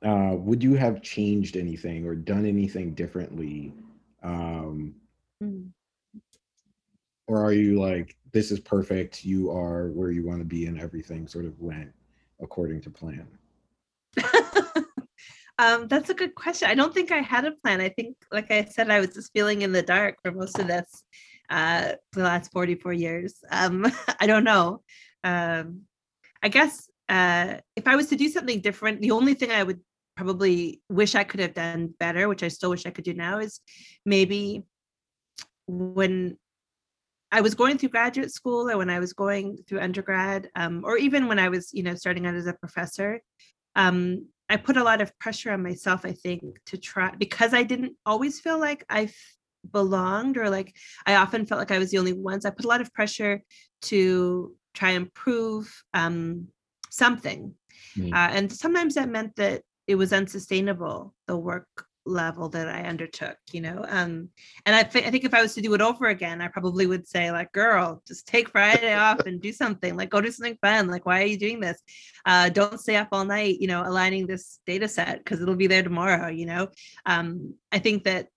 uh, 0.05 0.35
would 0.37 0.63
you 0.63 0.75
have 0.75 1.03
changed 1.03 1.57
anything 1.57 2.07
or 2.07 2.15
done 2.15 2.47
anything 2.47 2.95
differently? 2.95 3.73
Um, 4.23 4.95
Mm. 5.41 5.71
or 7.29 7.45
are 7.45 7.53
you 7.53 7.81
like, 7.81 8.17
this 8.33 8.51
is 8.51 8.59
perfect, 8.59 9.25
you 9.25 9.51
are 9.53 9.89
where 9.91 10.11
you 10.11 10.27
want 10.27 10.41
to 10.41 10.45
be, 10.45 10.67
and 10.67 10.81
everything 10.81 11.29
sort 11.29 11.45
of 11.45 11.61
went 11.61 11.93
according 12.41 12.81
to 12.81 12.91
plan? 12.91 13.29
um, 15.59 15.87
that's 15.87 16.11
a 16.11 16.15
good 16.15 16.35
question. 16.35 16.69
I 16.69 16.75
don't 16.75 16.93
think 16.93 17.13
I 17.13 17.19
had 17.19 17.45
a 17.45 17.53
plan. 17.53 17.81
I 17.81 17.89
think, 17.91 18.17
like 18.33 18.51
I 18.51 18.65
said, 18.65 18.91
I 18.91 18.99
was 18.99 19.15
just 19.15 19.33
feeling 19.33 19.63
in 19.63 19.71
the 19.71 19.83
dark 19.83 20.17
for 20.25 20.33
most 20.33 20.59
of 20.59 20.67
this, 20.67 21.05
uh, 21.51 21.93
the 22.15 22.23
last 22.23 22.51
44 22.51 22.93
years. 22.93 23.37
Um, 23.51 23.87
I 24.21 24.27
don't 24.27 24.45
know. 24.45 24.83
Um, 25.25 25.83
I 26.43 26.49
guess 26.49 26.89
uh, 27.09 27.57
if 27.77 27.87
I 27.87 27.97
was 27.97 28.09
to 28.09 28.17
do 28.17 28.29
something 28.29 28.61
different, 28.61 29.01
the 29.01 29.11
only 29.11 29.35
thing 29.35 29.51
I 29.51 29.63
would 29.63 29.81
probably 30.17 30.83
wish 30.89 31.15
I 31.15 31.25
could 31.25 31.41
have 31.41 31.55
done 31.55 31.95
better, 31.99 32.29
which 32.29 32.43
I 32.43 32.49
still 32.49 32.71
wish 32.71 32.87
I 32.87 32.91
could 32.91 33.05
do 33.05 33.15
now, 33.15 33.39
is 33.39 33.61
maybe 34.05 34.65
when 35.67 36.37
I 37.31 37.41
was 37.41 37.55
going 37.55 37.79
through 37.79 37.91
graduate 37.91 38.33
school 38.33 38.71
or 38.71 38.79
when 38.79 38.91
I 38.91 39.01
was 39.01 39.13
going 39.13 39.59
through 39.69 39.81
undergrad, 39.81 40.49
um, 40.55 40.83
or 40.85 40.97
even 40.97 41.29
when 41.29 41.39
I 41.39 41.49
was, 41.49 41.71
you 41.73 41.83
know, 41.83 41.95
starting 41.95 42.27
out 42.27 42.35
as 42.35 42.47
a 42.47 42.55
professor, 42.55 43.21
um, 43.77 44.27
I 44.49 44.57
put 44.57 44.79
a 44.79 44.85
lot 44.85 45.03
of 45.03 45.17
pressure 45.19 45.53
on 45.53 45.63
myself, 45.63 46.05
I 46.05 46.13
think, 46.13 46.43
to 46.67 46.79
try 46.79 47.15
because 47.17 47.53
I 47.53 47.65
didn't 47.65 47.97
always 48.07 48.41
feel 48.41 48.59
like 48.59 48.85
I 48.89 49.11
belonged 49.73 50.39
or 50.39 50.49
like 50.49 50.75
I 51.05 51.17
often 51.17 51.45
felt 51.45 51.59
like 51.59 51.71
I 51.71 51.79
was 51.79 51.91
the 51.91 51.99
only 51.99 52.15
ones. 52.15 52.47
I 52.47 52.51
put 52.51 52.65
a 52.65 52.69
lot 52.69 52.81
of 52.81 52.93
pressure 52.95 53.43
to 53.83 54.57
try 54.79 54.91
and 54.91 55.13
prove 55.13 55.83
um, 55.93 56.49
something. 56.89 57.55
Mm. 57.97 58.13
Uh, 58.13 58.31
and 58.33 58.53
sometimes 58.53 58.95
that 58.95 59.09
meant 59.09 59.35
that 59.37 59.63
it 59.89 59.97
was 59.97 60.13
unsustainable, 60.13 61.15
the 61.27 61.37
work 61.37 61.67
level 62.07 62.49
that 62.49 62.69
I 62.69 62.83
undertook, 62.83 63.37
you 63.53 63.61
know. 63.61 63.85
Um, 63.89 64.29
and 64.65 64.77
I, 64.77 64.85
th- 64.85 65.05
I 65.05 65.11
think 65.11 65.25
if 65.25 65.35
I 65.35 65.43
was 65.43 65.55
to 65.55 65.61
do 65.61 65.75
it 65.75 65.81
over 65.81 66.07
again, 66.07 66.41
I 66.41 66.49
probably 66.49 66.87
would 66.87 67.09
say, 67.09 67.33
like, 67.33 67.53
girl, 67.53 68.03
just 68.07 68.27
take 68.27 68.51
Friday 68.51 68.95
off 69.07 69.21
and 69.27 69.41
do 69.41 69.53
something, 69.53 69.97
like 69.97 70.11
go 70.11 70.21
do 70.21 70.31
something 70.31 70.59
fun. 70.63 70.87
Like, 70.87 71.07
why 71.07 71.23
are 71.23 71.27
you 71.27 71.39
doing 71.39 71.61
this? 71.61 71.83
Uh, 72.25 72.49
don't 72.49 72.81
stay 72.81 72.97
up 72.97 73.09
all 73.13 73.25
night, 73.25 73.61
you 73.61 73.67
know, 73.67 73.83
aligning 73.83 74.27
this 74.27 74.61
data 74.65 74.87
set 74.87 75.19
because 75.19 75.43
it'll 75.43 75.57
be 75.57 75.67
there 75.67 75.83
tomorrow, 75.83 76.29
you 76.29 76.47
know. 76.47 76.69
Um, 77.05 77.55
I 77.73 77.81
think 77.81 78.05
that 78.05 78.29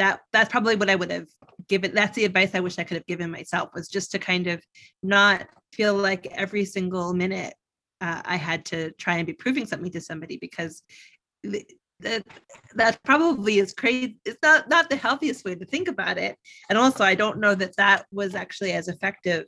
that 0.00 0.20
that's 0.32 0.50
probably 0.50 0.76
what 0.76 0.88
I 0.88 0.94
would 0.96 1.10
have 1.10 1.28
given. 1.68 1.94
That's 1.94 2.16
the 2.16 2.24
advice 2.24 2.54
I 2.54 2.60
wish 2.60 2.78
I 2.78 2.84
could 2.84 2.96
have 2.96 3.06
given 3.06 3.30
myself 3.30 3.68
was 3.74 3.86
just 3.86 4.10
to 4.12 4.18
kind 4.18 4.46
of 4.46 4.64
not 5.02 5.46
feel 5.74 5.94
like 5.94 6.26
every 6.32 6.64
single 6.64 7.12
minute 7.12 7.52
uh, 8.00 8.22
I 8.24 8.36
had 8.36 8.64
to 8.66 8.92
try 8.92 9.18
and 9.18 9.26
be 9.26 9.34
proving 9.34 9.66
something 9.66 9.92
to 9.92 10.00
somebody 10.00 10.38
because 10.40 10.82
that 11.44 12.24
that 12.76 12.98
probably 13.04 13.58
is 13.58 13.74
crazy. 13.74 14.16
It's 14.24 14.38
not 14.42 14.70
not 14.70 14.88
the 14.88 14.96
healthiest 14.96 15.44
way 15.44 15.54
to 15.54 15.66
think 15.66 15.86
about 15.86 16.16
it. 16.16 16.38
And 16.70 16.78
also, 16.78 17.04
I 17.04 17.14
don't 17.14 17.38
know 17.38 17.54
that 17.54 17.76
that 17.76 18.06
was 18.10 18.34
actually 18.34 18.72
as 18.72 18.88
effective 18.88 19.44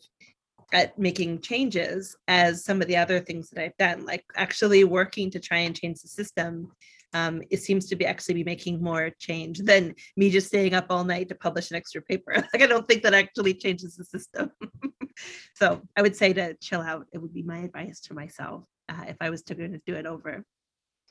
at 0.75 0.99
making 0.99 1.41
changes 1.41 2.15
as 2.29 2.63
some 2.63 2.83
of 2.83 2.89
the 2.89 2.97
other 2.99 3.21
things 3.21 3.49
that 3.51 3.63
I've 3.65 3.77
done, 3.79 4.05
like 4.05 4.25
actually 4.37 4.85
working 4.85 5.31
to 5.31 5.41
try 5.41 5.59
and 5.59 5.75
change 5.75 6.03
the 6.03 6.09
system. 6.09 6.73
Um, 7.15 7.43
it 7.51 7.63
seems 7.63 7.87
to 7.89 7.97
be 7.97 8.07
actually 8.07 8.35
be 8.35 8.45
making 8.45 8.83
more 8.83 9.11
change 9.19 9.59
than 9.59 9.95
me 10.17 10.31
just 10.31 10.47
staying 10.47 10.75
up 10.75 10.87
all 10.89 11.05
night 11.05 11.29
to 11.29 11.35
publish 11.35 11.71
an 11.71 11.77
extra 11.77 12.01
paper. 12.01 12.33
like 12.35 12.63
I 12.63 12.67
don't 12.67 12.87
think 12.89 13.03
that 13.03 13.15
actually 13.15 13.55
changes 13.55 13.97
the 13.97 14.05
system. 14.05 14.51
so 15.55 15.83
I 15.97 16.03
would 16.03 16.17
say 16.17 16.33
to 16.33 16.55
chill 16.55 16.81
out. 16.81 17.07
It 17.13 17.19
would 17.19 17.35
be 17.35 17.43
my 17.43 17.59
advice 17.59 18.01
to 18.03 18.15
myself 18.15 18.65
uh, 18.89 19.05
if 19.09 19.17
I 19.21 19.31
was 19.31 19.43
to 19.45 19.55
do 19.55 19.95
it 19.95 20.07
over. 20.07 20.45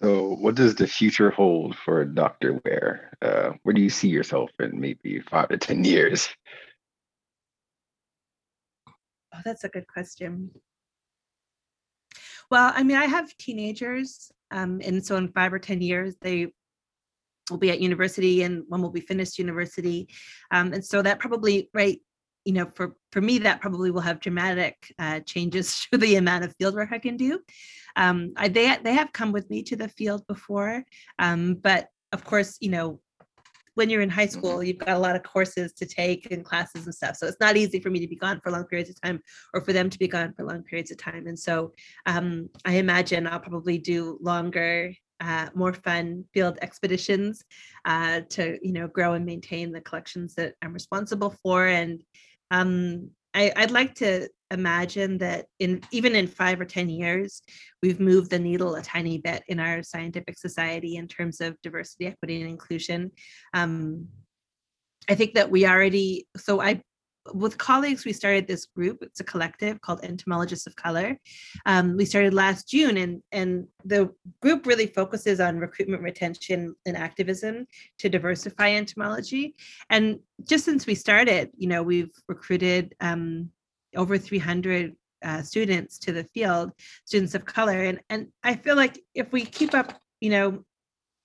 So, 0.01 0.33
what 0.33 0.55
does 0.55 0.73
the 0.73 0.87
future 0.87 1.29
hold 1.29 1.75
for 1.75 2.03
Dr. 2.05 2.59
Ware? 2.65 3.11
Uh, 3.21 3.51
where 3.61 3.73
do 3.73 3.81
you 3.81 3.89
see 3.89 4.07
yourself 4.07 4.49
in 4.59 4.79
maybe 4.79 5.19
five 5.19 5.49
to 5.49 5.57
10 5.59 5.83
years? 5.83 6.27
Oh, 9.33 9.39
that's 9.45 9.63
a 9.63 9.69
good 9.69 9.85
question. 9.87 10.49
Well, 12.49 12.71
I 12.75 12.81
mean, 12.81 12.97
I 12.97 13.05
have 13.05 13.37
teenagers, 13.37 14.31
um, 14.51 14.81
and 14.83 15.05
so 15.05 15.15
in 15.15 15.31
five 15.31 15.53
or 15.53 15.59
10 15.59 15.81
years, 15.81 16.15
they 16.21 16.53
will 17.49 17.57
be 17.57 17.71
at 17.71 17.81
university 17.81 18.43
and 18.43 18.63
one 18.67 18.81
will 18.81 18.89
be 18.89 19.01
finished 19.01 19.39
university. 19.39 20.07
Um, 20.51 20.73
and 20.73 20.83
so 20.83 21.01
that 21.01 21.19
probably, 21.19 21.69
right, 21.73 21.99
you 22.45 22.53
know, 22.53 22.65
for, 22.75 22.95
for 23.11 23.21
me, 23.21 23.39
that 23.39 23.61
probably 23.61 23.91
will 23.91 24.01
have 24.01 24.19
dramatic 24.19 24.93
uh, 24.99 25.19
changes 25.21 25.87
to 25.91 25.97
the 25.97 26.15
amount 26.15 26.43
of 26.43 26.55
field 26.57 26.75
work 26.75 26.89
I 26.91 26.99
can 26.99 27.17
do. 27.17 27.39
Um, 27.95 28.33
I, 28.37 28.47
they, 28.47 28.77
they 28.83 28.93
have 28.93 29.11
come 29.11 29.31
with 29.31 29.49
me 29.49 29.63
to 29.63 29.75
the 29.75 29.89
field 29.89 30.25
before, 30.27 30.83
um, 31.19 31.55
but 31.55 31.87
of 32.13 32.23
course, 32.23 32.57
you 32.59 32.69
know, 32.69 32.99
when 33.75 33.89
you're 33.89 34.01
in 34.01 34.09
high 34.09 34.27
school, 34.27 34.63
you've 34.63 34.77
got 34.77 34.97
a 34.97 34.99
lot 34.99 35.15
of 35.15 35.23
courses 35.23 35.73
to 35.73 35.85
take 35.85 36.29
and 36.31 36.43
classes 36.43 36.85
and 36.85 36.95
stuff. 36.95 37.15
So 37.15 37.27
it's 37.27 37.39
not 37.39 37.57
easy 37.57 37.79
for 37.79 37.89
me 37.89 37.99
to 37.99 38.07
be 38.07 38.15
gone 38.15 38.39
for 38.41 38.51
long 38.51 38.65
periods 38.65 38.89
of 38.89 38.99
time 39.01 39.21
or 39.53 39.61
for 39.61 39.73
them 39.73 39.89
to 39.89 39.99
be 39.99 40.07
gone 40.07 40.33
for 40.33 40.45
long 40.45 40.63
periods 40.63 40.91
of 40.91 40.97
time. 40.97 41.27
And 41.27 41.39
so 41.39 41.71
um, 42.05 42.49
I 42.65 42.73
imagine 42.73 43.27
I'll 43.27 43.39
probably 43.39 43.77
do 43.77 44.17
longer, 44.21 44.93
uh, 45.21 45.49
more 45.53 45.73
fun 45.73 46.25
field 46.33 46.57
expeditions 46.61 47.43
uh, 47.85 48.21
to, 48.29 48.57
you 48.61 48.73
know, 48.73 48.87
grow 48.87 49.13
and 49.13 49.25
maintain 49.25 49.71
the 49.71 49.81
collections 49.81 50.35
that 50.35 50.55
I'm 50.61 50.73
responsible 50.73 51.35
for. 51.43 51.67
And 51.67 52.03
um, 52.49 53.11
I, 53.33 53.53
I'd 53.55 53.71
like 53.71 53.95
to 53.95 54.27
imagine 54.51 55.17
that 55.19 55.45
in 55.59 55.81
even 55.91 56.15
in 56.15 56.27
five 56.27 56.59
or 56.59 56.65
10 56.65 56.89
years, 56.89 57.41
we've 57.81 57.99
moved 57.99 58.29
the 58.29 58.39
needle 58.39 58.75
a 58.75 58.81
tiny 58.81 59.17
bit 59.17 59.43
in 59.47 59.59
our 59.59 59.83
scientific 59.83 60.37
society 60.37 60.95
in 60.97 61.07
terms 61.07 61.41
of 61.41 61.59
diversity, 61.61 62.07
equity, 62.07 62.41
and 62.41 62.49
inclusion. 62.49 63.11
Um, 63.53 64.07
I 65.09 65.15
think 65.15 65.33
that 65.33 65.49
we 65.49 65.65
already, 65.65 66.27
so 66.37 66.61
I 66.61 66.81
with 67.33 67.57
colleagues, 67.57 68.05
we 68.05 68.13
started 68.13 68.47
this 68.47 68.65
group. 68.65 68.99
It's 69.01 69.19
a 69.19 69.23
collective 69.23 69.79
called 69.81 70.03
Entomologists 70.03 70.65
of 70.65 70.75
Color. 70.75 71.19
Um, 71.65 71.95
we 71.95 72.05
started 72.05 72.33
last 72.33 72.67
June, 72.67 72.97
and 72.97 73.21
and 73.31 73.67
the 73.85 74.09
group 74.41 74.65
really 74.65 74.87
focuses 74.87 75.39
on 75.39 75.59
recruitment, 75.59 76.01
retention, 76.01 76.75
and 76.85 76.97
activism 76.97 77.67
to 77.99 78.09
diversify 78.09 78.71
entomology. 78.71 79.55
And 79.89 80.19
just 80.43 80.65
since 80.65 80.87
we 80.87 80.95
started, 80.95 81.51
you 81.55 81.67
know, 81.67 81.83
we've 81.83 82.13
recruited 82.27 82.95
um, 82.99 83.51
over 83.95 84.17
300 84.17 84.95
uh, 85.23 85.41
students 85.41 85.99
to 85.99 86.11
the 86.11 86.23
field, 86.23 86.71
students 87.05 87.35
of 87.35 87.45
color, 87.45 87.83
and 87.83 87.99
and 88.09 88.27
I 88.43 88.55
feel 88.55 88.75
like 88.75 88.99
if 89.13 89.31
we 89.31 89.45
keep 89.45 89.73
up, 89.73 89.99
you 90.19 90.31
know, 90.31 90.65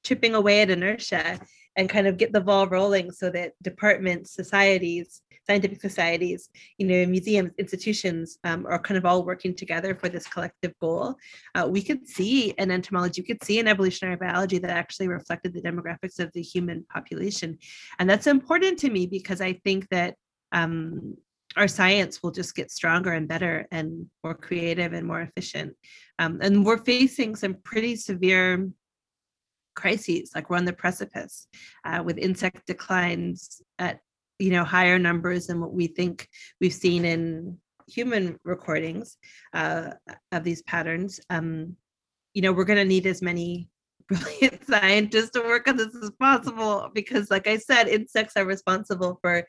chipping 0.05 0.35
away 0.35 0.61
at 0.61 0.71
inertia 0.71 1.41
and 1.77 1.89
kind 1.89 2.07
of 2.07 2.17
get 2.17 2.33
the 2.33 2.41
ball 2.41 2.67
rolling 2.67 3.11
so 3.11 3.31
that 3.31 3.53
departments, 3.63 4.35
societies, 4.35 5.23
scientific 5.47 5.81
societies, 5.81 6.49
you 6.79 6.87
know, 6.87 7.07
museums, 7.07 7.53
institutions 7.59 8.39
um, 8.45 8.67
are 8.67 8.79
kind 8.79 8.99
of 8.99 9.07
all 9.07 9.25
working 9.25 9.55
together 9.55 9.95
for 9.95 10.09
this 10.09 10.27
collective 10.27 10.73
goal. 10.81 11.15
Uh, 11.55 11.67
we 11.69 11.83
could 11.83 12.07
see 12.07 12.53
an 12.59 12.71
entomology, 12.71 13.21
we 13.23 13.27
could 13.27 13.45
see 13.45 13.61
an 13.61 13.69
evolutionary 13.69 14.17
biology 14.17 14.59
that 14.59 14.71
actually 14.71 15.09
reflected 15.09 15.55
the 15.55 15.63
demographics 15.63 16.19
of 16.19 16.33
the 16.33 16.43
human 16.43 16.85
population. 16.93 17.59
And 17.99 18.11
that's 18.11 18.27
important 18.27 18.79
to 18.81 18.91
me 18.91 19.07
because 19.07 19.41
I 19.41 19.55
think 19.65 19.89
that 19.91 20.17
um, 20.53 21.17
our 21.57 21.69
science 21.69 22.23
will 22.23 22.31
just 22.31 22.55
get 22.55 22.71
stronger 22.71 23.13
and 23.13 23.27
better 23.27 23.67
and 23.71 24.07
more 24.23 24.35
creative 24.35 24.93
and 24.93 25.07
more 25.07 25.23
efficient. 25.23 25.75
Um, 26.19 26.39
and 26.43 26.65
we're 26.65 26.85
facing 26.85 27.35
some 27.35 27.55
pretty 27.65 27.97
severe 27.97 28.69
crises 29.77 30.33
like 30.35 30.51
we're 30.51 30.57
on 30.57 30.65
the 30.65 30.73
precipice 30.73 31.47
uh, 31.85 32.03
with 32.05 32.19
insect 32.19 32.67
declines 32.67 33.61
at 33.79 34.01
you 34.39 34.51
know 34.51 34.65
higher 34.65 34.99
numbers 34.99 35.47
than 35.47 35.61
what 35.61 35.73
we 35.73 35.87
think 35.87 36.29
we've 36.61 36.73
seen 36.73 37.05
in 37.05 37.57
human 37.87 38.37
recordings 38.43 39.19
uh, 39.53 39.91
of 40.33 40.43
these 40.43 40.63
patterns 40.63 41.21
um, 41.31 41.77
you 42.35 42.43
know 42.43 42.53
we're 42.53 42.65
going 42.65 42.79
to 42.79 42.85
need 42.85 43.07
as 43.07 43.23
many 43.23 43.69
brilliant 44.09 44.65
scientists 44.67 45.31
to 45.31 45.41
work 45.41 45.69
on 45.69 45.77
this 45.77 45.95
as 46.03 46.11
possible 46.21 46.89
because 46.95 47.31
like 47.31 47.49
i 47.49 47.57
said 47.57 47.89
insects 47.89 48.37
are 48.37 48.45
responsible 48.45 49.19
for 49.21 49.45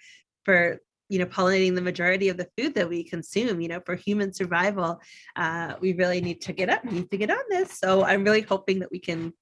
for 0.45 0.79
you 1.09 1.19
know 1.19 1.25
pollinating 1.25 1.75
the 1.75 1.81
majority 1.81 2.29
of 2.29 2.37
the 2.37 2.49
food 2.57 2.73
that 2.75 2.89
we 2.89 3.03
consume 3.03 3.61
you 3.61 3.67
know 3.67 3.79
for 3.85 3.95
human 3.95 4.33
survival 4.33 4.99
uh, 5.35 5.73
we 5.79 5.93
really 5.93 6.21
need 6.21 6.41
to 6.41 6.53
get 6.53 6.69
up 6.69 6.83
need 6.85 7.09
to 7.11 7.17
get 7.17 7.31
on 7.31 7.43
this. 7.49 7.79
So 7.79 8.03
i'm 8.03 8.23
really 8.23 8.41
hoping 8.41 8.79
that 8.79 8.91
we 8.91 8.99
can 8.99 9.33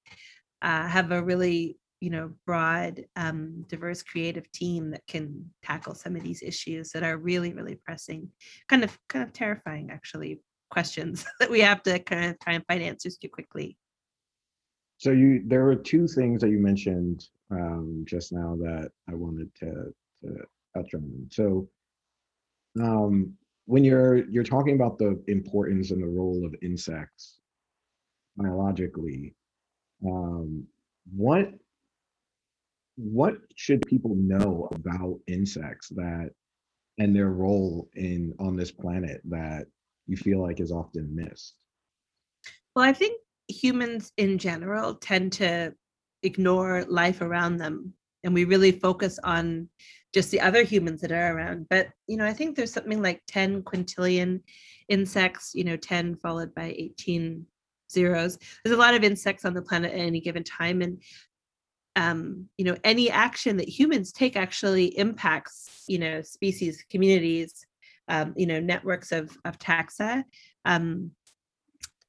uh, 0.62 0.86
have 0.86 1.12
a 1.12 1.22
really 1.22 1.76
you 2.00 2.10
know 2.10 2.30
broad 2.46 3.04
um, 3.16 3.64
diverse 3.68 4.02
creative 4.02 4.50
team 4.52 4.90
that 4.90 5.06
can 5.06 5.50
tackle 5.62 5.94
some 5.94 6.14
of 6.14 6.22
these 6.22 6.42
issues 6.42 6.90
that 6.90 7.02
are 7.02 7.16
really 7.16 7.52
really 7.52 7.76
pressing 7.84 8.30
kind 8.68 8.84
of 8.84 8.98
kind 9.08 9.24
of 9.24 9.32
terrifying 9.32 9.90
actually 9.90 10.40
questions 10.70 11.24
that 11.40 11.50
we 11.50 11.60
have 11.60 11.82
to 11.82 11.98
kind 12.00 12.30
of 12.30 12.38
try 12.40 12.54
and 12.54 12.64
find 12.66 12.82
answers 12.82 13.16
to 13.18 13.28
quickly. 13.28 13.76
So 14.98 15.10
you, 15.10 15.42
there 15.46 15.64
were 15.64 15.76
two 15.76 16.08
things 16.08 16.40
that 16.40 16.50
you 16.50 16.58
mentioned 16.58 17.28
um, 17.50 18.04
just 18.06 18.32
now 18.32 18.56
that 18.60 18.90
I 19.08 19.14
wanted 19.14 19.54
to, 19.56 19.94
to 20.24 20.44
touch 20.76 20.94
on. 20.94 21.26
So 21.30 21.68
um, 22.80 23.34
when 23.66 23.84
you're 23.84 24.28
you're 24.28 24.44
talking 24.44 24.74
about 24.74 24.98
the 24.98 25.22
importance 25.28 25.90
and 25.90 26.02
the 26.02 26.06
role 26.06 26.44
of 26.44 26.54
insects 26.62 27.38
biologically, 28.36 29.34
um, 30.06 30.66
what 31.14 31.52
what 32.96 33.36
should 33.56 33.86
people 33.86 34.14
know 34.14 34.68
about 34.72 35.18
insects 35.26 35.88
that 35.90 36.30
and 36.98 37.14
their 37.14 37.28
role 37.28 37.88
in 37.94 38.34
on 38.38 38.56
this 38.56 38.70
planet 38.70 39.20
that 39.24 39.66
you 40.06 40.16
feel 40.16 40.40
like 40.40 40.60
is 40.60 40.72
often 40.72 41.14
missed? 41.14 41.54
Well, 42.74 42.84
I 42.84 42.92
think 42.92 43.20
humans 43.48 44.12
in 44.16 44.38
general 44.38 44.94
tend 44.94 45.32
to 45.34 45.74
ignore 46.22 46.84
life 46.84 47.20
around 47.20 47.58
them 47.58 47.92
and 48.26 48.34
we 48.34 48.44
really 48.44 48.72
focus 48.72 49.18
on 49.22 49.68
just 50.12 50.32
the 50.32 50.40
other 50.40 50.64
humans 50.64 51.00
that 51.00 51.12
are 51.12 51.36
around. 51.36 51.68
But, 51.70 51.90
you 52.08 52.16
know, 52.16 52.26
I 52.26 52.32
think 52.32 52.56
there's 52.56 52.72
something 52.72 53.00
like 53.00 53.22
10 53.28 53.62
quintillion 53.62 54.40
insects, 54.88 55.52
you 55.54 55.62
know, 55.62 55.76
10 55.76 56.16
followed 56.16 56.52
by 56.52 56.74
18 56.76 57.46
zeros. 57.90 58.36
There's 58.64 58.74
a 58.74 58.80
lot 58.80 58.94
of 58.94 59.04
insects 59.04 59.44
on 59.44 59.54
the 59.54 59.62
planet 59.62 59.92
at 59.92 60.00
any 60.00 60.20
given 60.20 60.42
time. 60.42 60.82
And, 60.82 61.00
um, 61.94 62.48
you 62.58 62.64
know, 62.64 62.76
any 62.82 63.10
action 63.10 63.58
that 63.58 63.68
humans 63.68 64.10
take 64.10 64.36
actually 64.36 64.86
impacts, 64.98 65.84
you 65.86 66.00
know, 66.00 66.20
species, 66.20 66.84
communities, 66.90 67.64
um, 68.08 68.34
you 68.36 68.46
know, 68.46 68.58
networks 68.58 69.12
of, 69.12 69.38
of 69.44 69.56
taxa. 69.60 70.24
Um, 70.64 71.12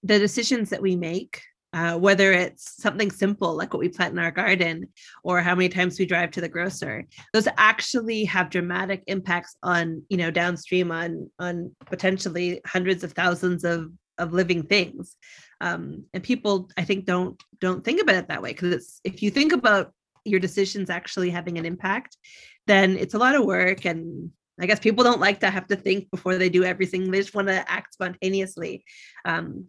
the 0.01 0.18
decisions 0.18 0.72
that 0.72 0.82
we 0.82 0.95
make, 0.95 1.41
uh, 1.78 1.95
whether 1.95 2.32
it's 2.32 2.82
something 2.82 3.11
simple 3.11 3.55
like 3.55 3.71
what 3.71 3.80
we 3.80 3.88
plant 3.88 4.11
in 4.11 4.17
our 4.17 4.32
garden 4.32 4.88
or 5.23 5.41
how 5.41 5.53
many 5.53 5.69
times 5.69 5.99
we 5.99 6.07
drive 6.07 6.32
to 6.32 6.41
the 6.41 6.49
grocer, 6.49 7.05
those 7.34 7.47
actually 7.55 8.25
have 8.25 8.49
dramatic 8.49 9.03
impacts 9.05 9.55
on, 9.61 10.01
you 10.09 10.17
know, 10.17 10.32
downstream 10.32 10.91
on 10.91 11.30
on 11.38 11.71
potentially 11.86 12.61
hundreds 12.65 13.03
of 13.03 13.13
thousands 13.13 13.63
of 13.63 13.91
of 14.17 14.34
living 14.34 14.63
things. 14.63 15.15
Um, 15.61 16.05
and 16.15 16.23
people, 16.23 16.67
I 16.78 16.84
think, 16.84 17.05
don't 17.05 17.39
don't 17.59 17.84
think 17.84 18.01
about 18.01 18.15
it 18.15 18.28
that 18.30 18.41
way 18.41 18.53
because 18.53 18.73
it's 18.73 18.99
if 19.03 19.21
you 19.21 19.30
think 19.30 19.53
about 19.53 19.93
your 20.25 20.39
decisions 20.39 20.89
actually 20.89 21.30
having 21.30 21.59
an 21.59 21.65
impact, 21.67 22.17
then 22.65 22.97
it's 22.97 23.13
a 23.13 23.19
lot 23.19 23.36
of 23.36 23.45
work 23.45 23.86
and 23.86 24.32
I 24.59 24.65
guess 24.65 24.80
people 24.80 25.03
don't 25.03 25.21
like 25.21 25.41
to 25.41 25.51
have 25.51 25.67
to 25.67 25.75
think 25.75 26.09
before 26.09 26.38
they 26.38 26.49
do 26.49 26.63
everything. 26.63 27.11
They 27.11 27.19
just 27.19 27.36
want 27.36 27.49
to 27.49 27.71
act 27.71 27.93
spontaneously. 27.93 28.84
Um, 29.25 29.67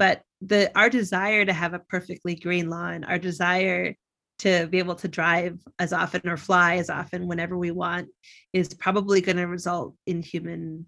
but 0.00 0.22
the 0.40 0.72
our 0.74 0.88
desire 0.88 1.44
to 1.44 1.52
have 1.52 1.74
a 1.74 1.78
perfectly 1.78 2.34
green 2.34 2.70
lawn, 2.70 3.04
our 3.04 3.18
desire 3.18 3.94
to 4.38 4.66
be 4.68 4.78
able 4.78 4.94
to 4.94 5.08
drive 5.08 5.58
as 5.78 5.92
often 5.92 6.26
or 6.26 6.38
fly 6.38 6.76
as 6.76 6.88
often 6.88 7.28
whenever 7.28 7.58
we 7.58 7.70
want 7.70 8.08
is 8.54 8.72
probably 8.72 9.20
going 9.20 9.36
to 9.36 9.46
result 9.46 9.94
in 10.06 10.22
human 10.22 10.86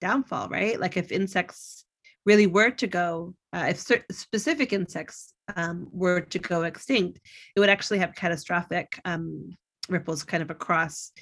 downfall, 0.00 0.48
right? 0.48 0.80
Like 0.80 0.96
if 0.96 1.12
insects 1.12 1.84
really 2.26 2.48
were 2.48 2.70
to 2.70 2.88
go, 2.88 3.36
uh, 3.52 3.66
if 3.68 3.78
cer- 3.78 4.04
specific 4.10 4.72
insects 4.72 5.32
um, 5.54 5.86
were 5.92 6.20
to 6.20 6.38
go 6.40 6.64
extinct, 6.64 7.20
it 7.54 7.60
would 7.60 7.70
actually 7.70 7.98
have 8.00 8.16
catastrophic 8.16 8.98
um, 9.04 9.56
ripples 9.88 10.24
kind 10.24 10.42
of 10.42 10.50
across 10.50 11.12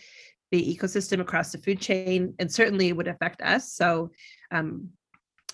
the 0.51 0.77
ecosystem, 0.77 1.21
across 1.21 1.53
the 1.53 1.59
food 1.59 1.81
chain, 1.81 2.35
and 2.39 2.51
certainly 2.51 2.89
it 2.89 2.97
would 2.97 3.09
affect 3.09 3.43
us. 3.43 3.75
So 3.75 4.13
um, 4.51 4.89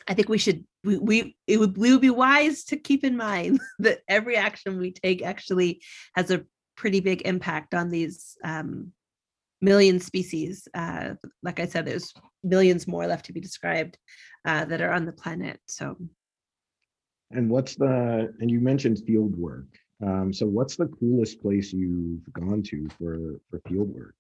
I 0.09 0.15
think 0.15 0.29
we 0.29 0.39
should 0.39 0.65
we 0.85 0.99
we 0.99 1.37
it 1.47 1.59
would 1.59 1.77
we 1.77 1.93
would 1.93 2.01
be 2.01 2.11
wise 2.11 2.65
to 2.65 2.77
keep 2.77 3.05
in 3.05 3.17
mind 3.17 3.61
that 3.81 4.01
every 4.09 4.37
action 4.37 4.79
we 4.79 4.93
take 4.93 5.23
actually 5.23 5.83
has 6.15 6.31
a 6.31 6.45
pretty 6.77 7.01
big 7.01 7.23
impact 7.23 7.75
on 7.75 7.91
these 7.91 8.37
um, 8.45 8.93
million 9.61 10.01
species. 10.01 10.69
Uh, 10.75 11.15
like 11.43 11.61
I 11.61 11.67
said, 11.67 11.87
there's 11.87 12.13
millions 12.43 12.87
more 12.87 13.07
left 13.07 13.27
to 13.27 13.33
be 13.33 13.41
described 13.41 13.99
uh, 14.45 14.65
that 14.67 14.81
are 14.81 14.93
on 14.93 15.05
the 15.05 15.13
planet. 15.13 15.61
So 15.67 15.97
And 17.31 17.51
what's 17.51 17.75
the, 17.77 18.33
and 18.41 18.51
you 18.51 18.61
mentioned 18.61 19.01
field 19.07 19.37
work. 19.37 19.67
Um, 20.05 20.33
so 20.33 20.47
what's 20.47 20.77
the 20.77 20.87
coolest 20.87 21.43
place 21.43 21.73
you've 21.73 22.33
gone 22.33 22.63
to 22.65 22.89
for, 22.99 23.41
for 23.51 23.61
field 23.69 23.95
work? 23.95 24.15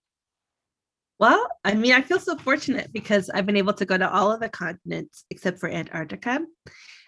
Well, 1.18 1.48
I 1.64 1.74
mean, 1.74 1.92
I 1.92 2.02
feel 2.02 2.20
so 2.20 2.36
fortunate 2.36 2.92
because 2.92 3.28
I've 3.28 3.46
been 3.46 3.56
able 3.56 3.72
to 3.74 3.84
go 3.84 3.98
to 3.98 4.10
all 4.10 4.30
of 4.30 4.40
the 4.40 4.48
continents 4.48 5.24
except 5.30 5.58
for 5.58 5.68
Antarctica, 5.68 6.40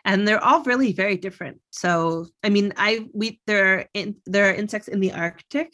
and 0.05 0.27
they're 0.27 0.43
all 0.43 0.65
really 0.65 0.93
very 0.93 1.17
different. 1.17 1.61
So, 1.71 2.27
I 2.43 2.49
mean, 2.49 2.73
I 2.77 3.07
we 3.15 3.41
there 3.47 3.75
are 3.75 3.85
in, 3.95 4.17
there 4.27 4.51
are 4.51 4.55
insects 4.55 4.89
in 4.89 4.99
the 4.99 5.13
Arctic, 5.13 5.73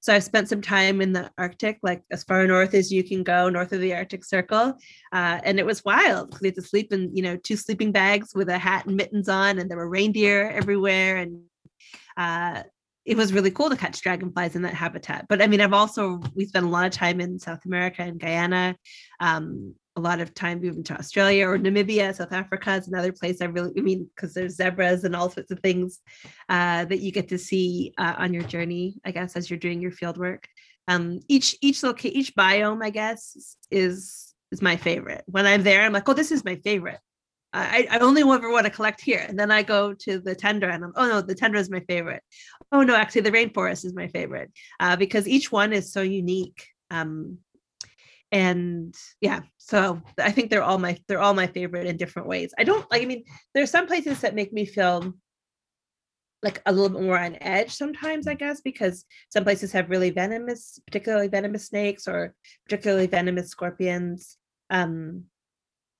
so 0.00 0.14
I've 0.14 0.24
spent 0.24 0.50
some 0.50 0.60
time 0.60 1.00
in 1.00 1.14
the 1.14 1.30
Arctic, 1.38 1.78
like 1.82 2.02
as 2.10 2.24
far 2.24 2.46
north 2.46 2.74
as 2.74 2.92
you 2.92 3.02
can 3.02 3.22
go, 3.22 3.48
north 3.48 3.72
of 3.72 3.80
the 3.80 3.94
Arctic 3.94 4.22
Circle, 4.22 4.74
uh, 5.12 5.40
and 5.42 5.58
it 5.58 5.64
was 5.64 5.84
wild 5.84 6.28
because 6.28 6.42
we 6.42 6.48
had 6.48 6.56
to 6.56 6.62
sleep 6.62 6.92
in 6.92 7.16
you 7.16 7.22
know 7.22 7.36
two 7.36 7.56
sleeping 7.56 7.90
bags 7.92 8.32
with 8.34 8.50
a 8.50 8.58
hat 8.58 8.84
and 8.84 8.96
mittens 8.96 9.30
on, 9.30 9.58
and 9.58 9.70
there 9.70 9.78
were 9.78 9.88
reindeer 9.88 10.50
everywhere, 10.50 11.16
and 11.16 11.40
uh, 12.18 12.64
it 13.08 13.16
was 13.16 13.32
really 13.32 13.50
cool 13.50 13.70
to 13.70 13.76
catch 13.76 14.02
dragonflies 14.02 14.54
in 14.54 14.62
that 14.62 14.74
habitat. 14.74 15.26
But 15.28 15.40
I 15.40 15.46
mean, 15.46 15.62
I've 15.62 15.72
also 15.72 16.20
we 16.34 16.44
spent 16.44 16.66
a 16.66 16.68
lot 16.68 16.86
of 16.86 16.92
time 16.92 17.20
in 17.20 17.38
South 17.38 17.64
America 17.64 18.02
and 18.02 18.20
Guyana, 18.20 18.76
um, 19.18 19.74
a 19.96 20.00
lot 20.00 20.20
of 20.20 20.34
time 20.34 20.60
moving 20.60 20.84
to 20.84 20.98
Australia 20.98 21.48
or 21.48 21.58
Namibia, 21.58 22.14
South 22.14 22.32
Africa 22.32 22.74
is 22.74 22.86
another 22.86 23.10
place 23.10 23.40
I 23.40 23.46
really, 23.46 23.72
I 23.76 23.80
mean, 23.80 24.08
because 24.14 24.34
there's 24.34 24.56
zebras 24.56 25.04
and 25.04 25.16
all 25.16 25.30
sorts 25.30 25.50
of 25.50 25.58
things 25.60 26.00
uh, 26.50 26.84
that 26.84 27.00
you 27.00 27.10
get 27.10 27.28
to 27.30 27.38
see 27.38 27.94
uh, 27.96 28.14
on 28.18 28.34
your 28.34 28.44
journey, 28.44 29.00
I 29.06 29.10
guess, 29.10 29.36
as 29.36 29.48
you're 29.48 29.58
doing 29.58 29.80
your 29.80 29.90
field 29.90 30.18
work. 30.18 30.46
Um, 30.86 31.20
each 31.28 31.56
each 31.62 31.82
location, 31.82 32.16
each 32.16 32.34
biome, 32.34 32.84
I 32.84 32.90
guess, 32.90 33.56
is 33.70 34.34
is 34.52 34.60
my 34.60 34.76
favorite. 34.76 35.24
When 35.26 35.46
I'm 35.46 35.62
there, 35.62 35.82
I'm 35.82 35.92
like, 35.92 36.08
oh, 36.08 36.14
this 36.14 36.30
is 36.30 36.44
my 36.44 36.56
favorite. 36.56 37.00
I, 37.52 37.86
I 37.90 37.98
only 37.98 38.22
ever 38.22 38.50
want 38.50 38.66
to 38.66 38.70
collect 38.70 39.00
here. 39.00 39.24
And 39.26 39.38
then 39.38 39.50
I 39.50 39.62
go 39.62 39.94
to 39.94 40.18
the 40.18 40.34
tundra 40.34 40.72
and 40.72 40.84
I'm, 40.84 40.92
oh 40.96 41.08
no, 41.08 41.20
the 41.20 41.34
tundra 41.34 41.60
is 41.60 41.70
my 41.70 41.80
favorite. 41.80 42.22
Oh 42.72 42.82
no, 42.82 42.94
actually 42.94 43.22
the 43.22 43.32
rainforest 43.32 43.84
is 43.84 43.94
my 43.94 44.08
favorite 44.08 44.52
uh, 44.80 44.96
because 44.96 45.26
each 45.26 45.50
one 45.50 45.72
is 45.72 45.92
so 45.92 46.02
unique. 46.02 46.66
Um, 46.90 47.38
and 48.30 48.94
yeah, 49.22 49.40
so 49.56 50.02
I 50.18 50.30
think 50.30 50.50
they're 50.50 50.62
all 50.62 50.78
my, 50.78 50.98
they're 51.08 51.20
all 51.20 51.32
my 51.32 51.46
favorite 51.46 51.86
in 51.86 51.96
different 51.96 52.28
ways. 52.28 52.52
I 52.58 52.64
don't 52.64 52.88
like, 52.90 53.02
I 53.02 53.06
mean, 53.06 53.24
there's 53.54 53.70
some 53.70 53.86
places 53.86 54.20
that 54.20 54.34
make 54.34 54.52
me 54.52 54.66
feel 54.66 55.14
like 56.42 56.62
a 56.66 56.72
little 56.72 56.90
bit 56.90 57.02
more 57.02 57.18
on 57.18 57.38
edge 57.40 57.70
sometimes, 57.70 58.26
I 58.26 58.34
guess, 58.34 58.60
because 58.60 59.06
some 59.30 59.44
places 59.44 59.72
have 59.72 59.90
really 59.90 60.10
venomous, 60.10 60.78
particularly 60.86 61.28
venomous 61.28 61.66
snakes 61.66 62.06
or 62.06 62.34
particularly 62.64 63.06
venomous 63.06 63.48
scorpions. 63.48 64.36
Um, 64.70 65.24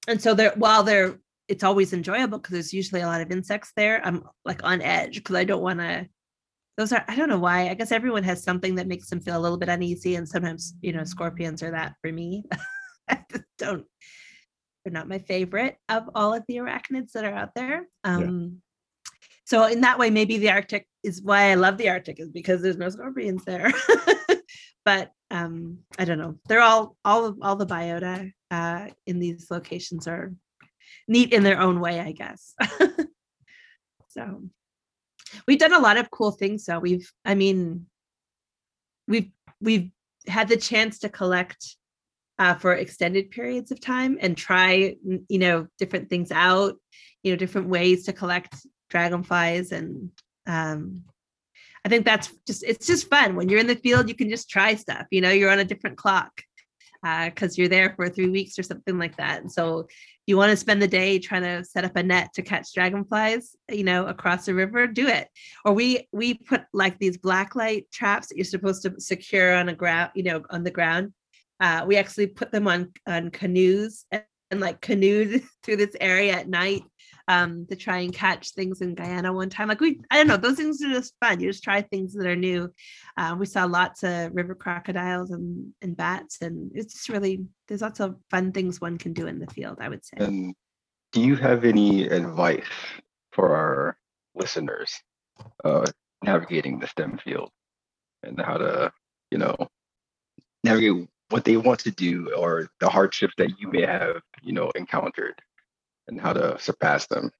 and 0.06 0.20
so 0.20 0.34
they're 0.34 0.52
while 0.56 0.84
they're 0.84 1.18
it's 1.48 1.64
always 1.64 1.92
enjoyable 1.92 2.38
because 2.38 2.52
there's 2.52 2.74
usually 2.74 3.00
a 3.00 3.06
lot 3.06 3.20
of 3.20 3.30
insects 3.30 3.72
there. 3.74 4.04
I'm 4.04 4.22
like 4.44 4.62
on 4.62 4.82
edge 4.82 5.16
because 5.16 5.36
I 5.36 5.44
don't 5.44 5.62
want 5.62 5.80
to. 5.80 6.08
Those 6.76 6.92
are 6.92 7.04
I 7.08 7.16
don't 7.16 7.28
know 7.28 7.38
why. 7.38 7.68
I 7.68 7.74
guess 7.74 7.90
everyone 7.90 8.22
has 8.22 8.42
something 8.42 8.76
that 8.76 8.86
makes 8.86 9.10
them 9.10 9.20
feel 9.20 9.36
a 9.36 9.40
little 9.40 9.58
bit 9.58 9.68
uneasy, 9.68 10.14
and 10.14 10.28
sometimes 10.28 10.74
you 10.80 10.92
know 10.92 11.04
scorpions 11.04 11.62
are 11.62 11.72
that 11.72 11.94
for 12.02 12.12
me. 12.12 12.44
I 13.08 13.24
just 13.30 13.44
don't. 13.58 13.84
They're 14.84 14.92
not 14.92 15.08
my 15.08 15.18
favorite 15.18 15.76
of 15.88 16.10
all 16.14 16.34
of 16.34 16.44
the 16.46 16.56
arachnids 16.56 17.12
that 17.12 17.24
are 17.24 17.34
out 17.34 17.54
there. 17.54 17.88
Um, 18.04 18.62
So 19.44 19.64
in 19.64 19.80
that 19.80 19.98
way, 19.98 20.10
maybe 20.10 20.36
the 20.36 20.50
Arctic 20.50 20.86
is 21.02 21.22
why 21.22 21.50
I 21.50 21.54
love 21.54 21.78
the 21.78 21.88
Arctic 21.88 22.20
is 22.20 22.28
because 22.28 22.60
there's 22.60 22.76
no 22.76 22.90
scorpions 22.90 23.46
there. 23.46 23.72
but 24.84 25.10
um, 25.30 25.78
I 25.98 26.04
don't 26.04 26.18
know. 26.18 26.38
They're 26.48 26.60
all 26.60 26.96
all 27.02 27.24
of 27.24 27.38
all 27.40 27.56
the 27.56 27.66
biota 27.66 28.30
uh, 28.50 28.88
in 29.06 29.18
these 29.18 29.50
locations 29.50 30.06
are 30.06 30.34
neat 31.06 31.32
in 31.32 31.42
their 31.42 31.60
own 31.60 31.80
way, 31.80 32.00
I 32.00 32.12
guess. 32.12 32.54
so 34.08 34.42
we've 35.46 35.58
done 35.58 35.74
a 35.74 35.80
lot 35.80 35.96
of 35.96 36.10
cool 36.10 36.30
things. 36.30 36.64
So 36.64 36.78
we've, 36.78 37.10
I 37.24 37.34
mean, 37.34 37.86
we've 39.06 39.30
we've 39.60 39.90
had 40.26 40.48
the 40.48 40.56
chance 40.56 41.00
to 41.00 41.08
collect 41.08 41.76
uh, 42.38 42.54
for 42.54 42.74
extended 42.74 43.30
periods 43.30 43.70
of 43.70 43.80
time 43.80 44.18
and 44.20 44.36
try, 44.36 44.96
you 45.28 45.38
know, 45.38 45.66
different 45.78 46.08
things 46.08 46.30
out, 46.30 46.76
you 47.22 47.32
know, 47.32 47.36
different 47.36 47.68
ways 47.68 48.04
to 48.04 48.12
collect 48.12 48.54
dragonflies 48.90 49.72
and 49.72 50.10
um, 50.46 51.04
I 51.84 51.88
think 51.88 52.04
that's 52.04 52.32
just 52.46 52.64
it's 52.64 52.86
just 52.86 53.08
fun 53.08 53.36
when 53.36 53.48
you're 53.48 53.60
in 53.60 53.66
the 53.66 53.76
field. 53.76 54.08
You 54.08 54.14
can 54.14 54.28
just 54.28 54.50
try 54.50 54.74
stuff. 54.74 55.06
You 55.10 55.20
know, 55.20 55.30
you're 55.30 55.50
on 55.50 55.58
a 55.58 55.64
different 55.64 55.96
clock 55.96 56.42
because 57.02 57.52
uh, 57.52 57.56
you're 57.56 57.68
there 57.68 57.94
for 57.94 58.08
three 58.08 58.28
weeks 58.28 58.58
or 58.58 58.62
something 58.62 58.98
like 58.98 59.16
that. 59.16 59.40
And 59.40 59.50
so 59.50 59.88
you 60.28 60.36
want 60.36 60.50
to 60.50 60.56
spend 60.56 60.82
the 60.82 60.86
day 60.86 61.18
trying 61.18 61.42
to 61.42 61.64
set 61.64 61.86
up 61.86 61.96
a 61.96 62.02
net 62.02 62.34
to 62.34 62.42
catch 62.42 62.74
dragonflies, 62.74 63.56
you 63.70 63.82
know, 63.82 64.06
across 64.06 64.44
the 64.44 64.54
river, 64.54 64.86
do 64.86 65.08
it. 65.08 65.26
Or 65.64 65.72
we 65.72 66.06
we 66.12 66.34
put 66.34 66.64
like 66.74 66.98
these 66.98 67.16
black 67.16 67.56
light 67.56 67.90
traps 67.90 68.28
that 68.28 68.36
you're 68.36 68.44
supposed 68.44 68.82
to 68.82 69.00
secure 69.00 69.54
on 69.54 69.70
a 69.70 69.74
ground, 69.74 70.10
you 70.14 70.24
know, 70.24 70.42
on 70.50 70.64
the 70.64 70.70
ground. 70.70 71.14
Uh, 71.60 71.84
we 71.86 71.96
actually 71.96 72.26
put 72.26 72.52
them 72.52 72.68
on 72.68 72.92
on 73.06 73.30
canoes 73.30 74.04
and, 74.10 74.22
and 74.50 74.60
like 74.60 74.82
canoed 74.82 75.42
through 75.62 75.76
this 75.76 75.96
area 75.98 76.34
at 76.34 76.46
night 76.46 76.82
um, 77.28 77.66
to 77.66 77.76
try 77.76 77.98
and 77.98 78.12
catch 78.12 78.50
things 78.50 78.80
in 78.80 78.94
Guyana 78.94 79.32
one 79.32 79.50
time. 79.50 79.68
Like 79.68 79.80
we, 79.80 80.00
I 80.10 80.16
don't 80.16 80.26
know, 80.26 80.36
those 80.36 80.56
things 80.56 80.82
are 80.82 80.88
just 80.88 81.14
fun. 81.20 81.40
You 81.40 81.50
just 81.50 81.62
try 81.62 81.82
things 81.82 82.14
that 82.14 82.26
are 82.26 82.36
new. 82.36 82.72
Uh, 83.16 83.36
we 83.38 83.46
saw 83.46 83.66
lots 83.66 84.02
of 84.02 84.34
river 84.34 84.54
crocodiles 84.54 85.30
and, 85.30 85.72
and 85.82 85.96
bats, 85.96 86.42
and 86.42 86.72
it's 86.74 86.94
just 86.94 87.08
really 87.08 87.44
there's 87.68 87.82
lots 87.82 88.00
of 88.00 88.16
fun 88.30 88.50
things 88.52 88.80
one 88.80 88.98
can 88.98 89.12
do 89.12 89.26
in 89.26 89.38
the 89.38 89.46
field. 89.48 89.78
I 89.80 89.88
would 89.88 90.04
say. 90.04 90.54
Do 91.12 91.22
you 91.22 91.36
have 91.36 91.64
any 91.64 92.06
advice 92.08 92.64
for 93.32 93.56
our 93.56 93.96
listeners 94.34 94.92
uh, 95.64 95.86
navigating 96.22 96.78
the 96.78 96.86
STEM 96.86 97.18
field 97.24 97.50
and 98.22 98.38
how 98.40 98.58
to, 98.58 98.92
you 99.30 99.38
know, 99.38 99.56
navigate 100.64 101.08
what 101.30 101.44
they 101.44 101.56
want 101.56 101.80
to 101.80 101.90
do 101.90 102.32
or 102.36 102.68
the 102.80 102.88
hardships 102.88 103.34
that 103.38 103.58
you 103.58 103.70
may 103.70 103.86
have, 103.86 104.20
you 104.42 104.52
know, 104.52 104.70
encountered? 104.74 105.40
And 106.08 106.20
how 106.20 106.32
to 106.32 106.58
surpass 106.58 107.06
them? 107.06 107.30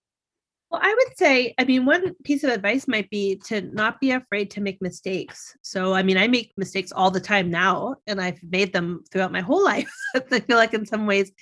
Well, 0.71 0.83
I 0.85 0.95
would 0.95 1.17
say, 1.17 1.55
I 1.59 1.65
mean, 1.65 1.87
one 1.87 2.15
piece 2.25 2.45
of 2.45 2.51
advice 2.51 2.87
might 2.87 3.09
be 3.09 3.41
to 3.47 3.63
not 3.63 4.01
be 4.01 4.11
afraid 4.11 4.51
to 4.53 4.61
make 4.61 4.83
mistakes. 4.83 5.57
So, 5.63 5.95
I 5.95 6.03
mean, 6.03 6.19
I 6.19 6.29
make 6.29 6.53
mistakes 6.59 6.93
all 6.93 7.11
the 7.11 7.21
time 7.21 7.51
now, 7.51 7.97
and 8.07 8.21
I've 8.21 8.43
made 8.43 8.75
them 8.75 9.03
throughout 9.11 9.33
my 9.33 9.41
whole 9.41 9.65
life. 9.73 9.91
I 10.15 10.41
feel 10.41 10.59
like 10.59 10.75
in 10.75 10.85
some 10.85 11.07
ways, 11.07 11.33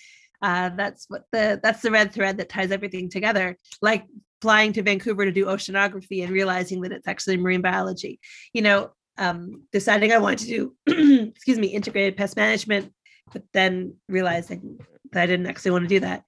uh, 0.43 0.71
that's 0.77 1.07
what 1.09 1.25
the 1.33 1.59
that's 1.63 1.83
the 1.83 1.91
red 1.91 2.13
thread 2.13 2.39
that 2.39 2.49
ties 2.49 2.71
everything 2.71 3.09
together. 3.09 3.59
Like 3.83 4.05
flying 4.41 4.73
to 4.75 4.83
Vancouver 4.83 5.25
to 5.25 5.33
do 5.33 5.47
oceanography 5.47 6.23
and 6.23 6.31
realizing 6.31 6.83
that 6.83 6.93
it's 6.93 7.09
actually 7.09 7.39
marine 7.39 7.63
biology. 7.63 8.21
You 8.53 8.63
know, 8.63 8.91
um, 9.19 9.63
deciding 9.73 10.13
I 10.13 10.19
wanted 10.19 10.41
to 10.41 10.75
do, 10.87 11.31
excuse 11.35 11.59
me, 11.59 11.69
integrated 11.69 12.17
pest 12.17 12.37
management, 12.37 12.93
but 13.33 13.43
then 13.53 13.95
realizing 14.09 14.79
that 15.13 15.23
I 15.23 15.27
didn't 15.27 15.47
actually 15.47 15.71
want 15.73 15.85
to 15.85 15.89
do 15.89 16.01
that. 16.01 16.25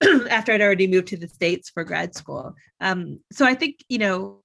after 0.30 0.52
I'd 0.52 0.62
already 0.62 0.86
moved 0.86 1.08
to 1.08 1.16
the 1.16 1.28
States 1.28 1.70
for 1.70 1.84
grad 1.84 2.14
school. 2.14 2.54
Um, 2.80 3.20
so 3.32 3.44
I 3.44 3.54
think, 3.54 3.84
you 3.88 3.98
know, 3.98 4.40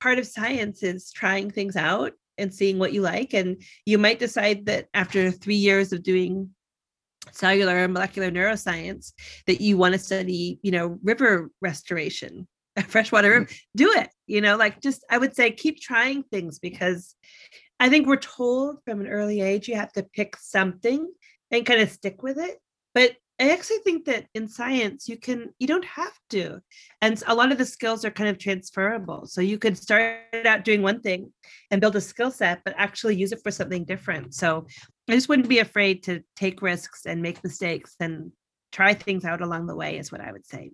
part 0.00 0.18
of 0.18 0.26
science 0.26 0.82
is 0.82 1.10
trying 1.10 1.50
things 1.50 1.76
out 1.76 2.12
and 2.36 2.54
seeing 2.54 2.78
what 2.78 2.92
you 2.92 3.02
like. 3.02 3.34
And 3.34 3.62
you 3.84 3.98
might 3.98 4.18
decide 4.18 4.66
that 4.66 4.86
after 4.94 5.30
three 5.30 5.56
years 5.56 5.92
of 5.92 6.02
doing 6.02 6.50
cellular 7.32 7.76
and 7.76 7.92
molecular 7.92 8.30
neuroscience 8.30 9.12
that 9.46 9.60
you 9.60 9.76
want 9.76 9.92
to 9.92 9.98
study, 9.98 10.58
you 10.62 10.70
know, 10.70 10.98
river 11.02 11.50
restoration, 11.60 12.46
freshwater 12.86 13.30
river, 13.30 13.48
do 13.76 13.92
it. 13.92 14.08
You 14.26 14.40
know, 14.40 14.56
like 14.56 14.80
just 14.80 15.04
I 15.10 15.18
would 15.18 15.34
say 15.34 15.50
keep 15.50 15.80
trying 15.80 16.22
things 16.24 16.58
because 16.58 17.14
I 17.80 17.88
think 17.88 18.06
we're 18.06 18.16
told 18.16 18.78
from 18.84 19.00
an 19.00 19.08
early 19.08 19.40
age 19.40 19.68
you 19.68 19.76
have 19.76 19.92
to 19.92 20.02
pick 20.02 20.36
something 20.36 21.08
and 21.50 21.66
kind 21.66 21.80
of 21.80 21.90
stick 21.90 22.22
with 22.22 22.38
it. 22.38 22.58
But 22.94 23.12
I 23.40 23.50
actually 23.50 23.78
think 23.78 24.04
that 24.06 24.26
in 24.34 24.48
science 24.48 25.08
you 25.08 25.16
can 25.16 25.50
you 25.60 25.68
don't 25.68 25.84
have 25.84 26.12
to, 26.30 26.60
and 27.00 27.22
a 27.28 27.34
lot 27.34 27.52
of 27.52 27.58
the 27.58 27.64
skills 27.64 28.04
are 28.04 28.10
kind 28.10 28.28
of 28.28 28.38
transferable. 28.38 29.26
So 29.26 29.40
you 29.40 29.58
could 29.58 29.78
start 29.78 30.18
out 30.44 30.64
doing 30.64 30.82
one 30.82 31.00
thing 31.00 31.32
and 31.70 31.80
build 31.80 31.94
a 31.94 32.00
skill 32.00 32.32
set, 32.32 32.62
but 32.64 32.74
actually 32.76 33.14
use 33.14 33.30
it 33.30 33.40
for 33.44 33.52
something 33.52 33.84
different. 33.84 34.34
So 34.34 34.66
I 35.08 35.12
just 35.12 35.28
wouldn't 35.28 35.48
be 35.48 35.60
afraid 35.60 36.02
to 36.04 36.20
take 36.34 36.62
risks 36.62 37.06
and 37.06 37.22
make 37.22 37.42
mistakes 37.44 37.94
and 38.00 38.32
try 38.72 38.92
things 38.92 39.24
out 39.24 39.40
along 39.40 39.66
the 39.66 39.76
way. 39.76 39.98
Is 39.98 40.10
what 40.10 40.20
I 40.20 40.32
would 40.32 40.46
say. 40.46 40.72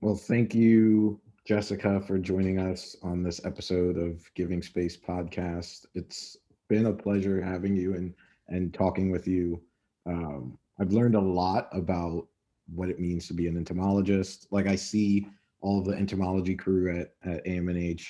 Well, 0.00 0.16
thank 0.16 0.54
you, 0.54 1.20
Jessica, 1.44 2.00
for 2.00 2.18
joining 2.18 2.58
us 2.58 2.96
on 3.02 3.22
this 3.22 3.44
episode 3.44 3.98
of 3.98 4.22
Giving 4.34 4.62
Space 4.62 4.96
podcast. 4.96 5.84
It's 5.94 6.38
been 6.70 6.86
a 6.86 6.92
pleasure 6.92 7.42
having 7.42 7.76
you 7.76 7.94
and 7.94 8.14
and 8.48 8.72
talking 8.72 9.10
with 9.10 9.28
you. 9.28 9.60
Um, 10.06 10.56
I've 10.80 10.92
learned 10.92 11.14
a 11.14 11.20
lot 11.20 11.68
about 11.72 12.26
what 12.72 12.88
it 12.88 13.00
means 13.00 13.26
to 13.28 13.34
be 13.34 13.46
an 13.46 13.56
entomologist. 13.56 14.46
Like 14.50 14.66
I 14.66 14.76
see 14.76 15.26
all 15.60 15.78
of 15.78 15.86
the 15.86 15.94
entomology 15.94 16.54
crew 16.54 17.00
at, 17.00 17.14
at 17.24 17.44
AMNH, 17.44 18.06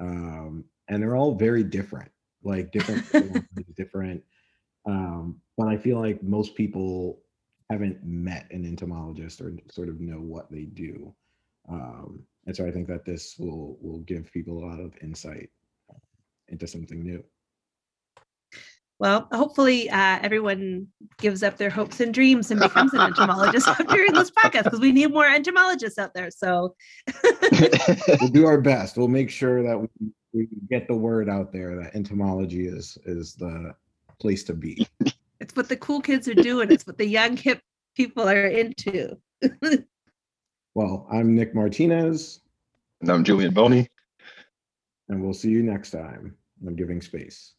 um, 0.00 0.64
and 0.88 1.02
they're 1.02 1.16
all 1.16 1.34
very 1.34 1.62
different, 1.62 2.10
like 2.42 2.72
different, 2.72 3.04
different. 3.76 4.22
Um, 4.86 5.40
but 5.56 5.68
I 5.68 5.76
feel 5.76 6.00
like 6.00 6.22
most 6.22 6.54
people 6.54 7.20
haven't 7.68 8.02
met 8.02 8.50
an 8.50 8.64
entomologist 8.64 9.40
or 9.40 9.52
sort 9.70 9.88
of 9.88 10.00
know 10.00 10.20
what 10.20 10.50
they 10.50 10.62
do. 10.62 11.14
Um, 11.68 12.22
and 12.46 12.56
so 12.56 12.66
I 12.66 12.70
think 12.70 12.88
that 12.88 13.04
this 13.04 13.36
will 13.38 13.76
will 13.82 14.00
give 14.00 14.32
people 14.32 14.58
a 14.58 14.66
lot 14.66 14.80
of 14.80 14.94
insight 15.02 15.50
into 16.48 16.66
something 16.66 17.02
new. 17.02 17.22
Well, 18.98 19.28
hopefully 19.30 19.88
uh, 19.90 20.18
everyone 20.22 20.88
gives 21.18 21.44
up 21.44 21.56
their 21.56 21.70
hopes 21.70 22.00
and 22.00 22.12
dreams 22.12 22.50
and 22.50 22.60
becomes 22.60 22.92
an 22.94 23.00
entomologist 23.00 23.68
during 23.88 24.12
this 24.12 24.30
podcast 24.30 24.64
because 24.64 24.80
we 24.80 24.90
need 24.90 25.12
more 25.12 25.28
entomologists 25.28 25.98
out 25.98 26.14
there. 26.14 26.30
So 26.30 26.74
we'll 28.20 28.30
do 28.30 28.46
our 28.46 28.60
best. 28.60 28.96
We'll 28.96 29.06
make 29.06 29.30
sure 29.30 29.62
that 29.62 29.78
we, 29.78 29.88
we 30.32 30.48
get 30.68 30.88
the 30.88 30.96
word 30.96 31.28
out 31.28 31.52
there 31.52 31.76
that 31.76 31.94
entomology 31.94 32.66
is 32.66 32.98
is 33.04 33.34
the 33.34 33.74
place 34.20 34.44
to 34.44 34.54
be. 34.54 34.86
It's 35.40 35.54
what 35.54 35.68
the 35.68 35.76
cool 35.76 36.00
kids 36.00 36.26
are 36.26 36.34
doing. 36.34 36.72
It's 36.72 36.84
what 36.84 36.98
the 36.98 37.06
young 37.06 37.36
hip 37.36 37.60
people 37.94 38.28
are 38.28 38.46
into. 38.46 39.16
well, 40.74 41.06
I'm 41.12 41.36
Nick 41.36 41.54
Martinez. 41.54 42.40
And 43.00 43.08
I'm 43.08 43.22
Julian 43.22 43.54
Boney. 43.54 43.88
And 45.08 45.22
we'll 45.22 45.32
see 45.32 45.50
you 45.50 45.62
next 45.62 45.92
time 45.92 46.36
on 46.66 46.74
Giving 46.74 47.00
Space. 47.00 47.54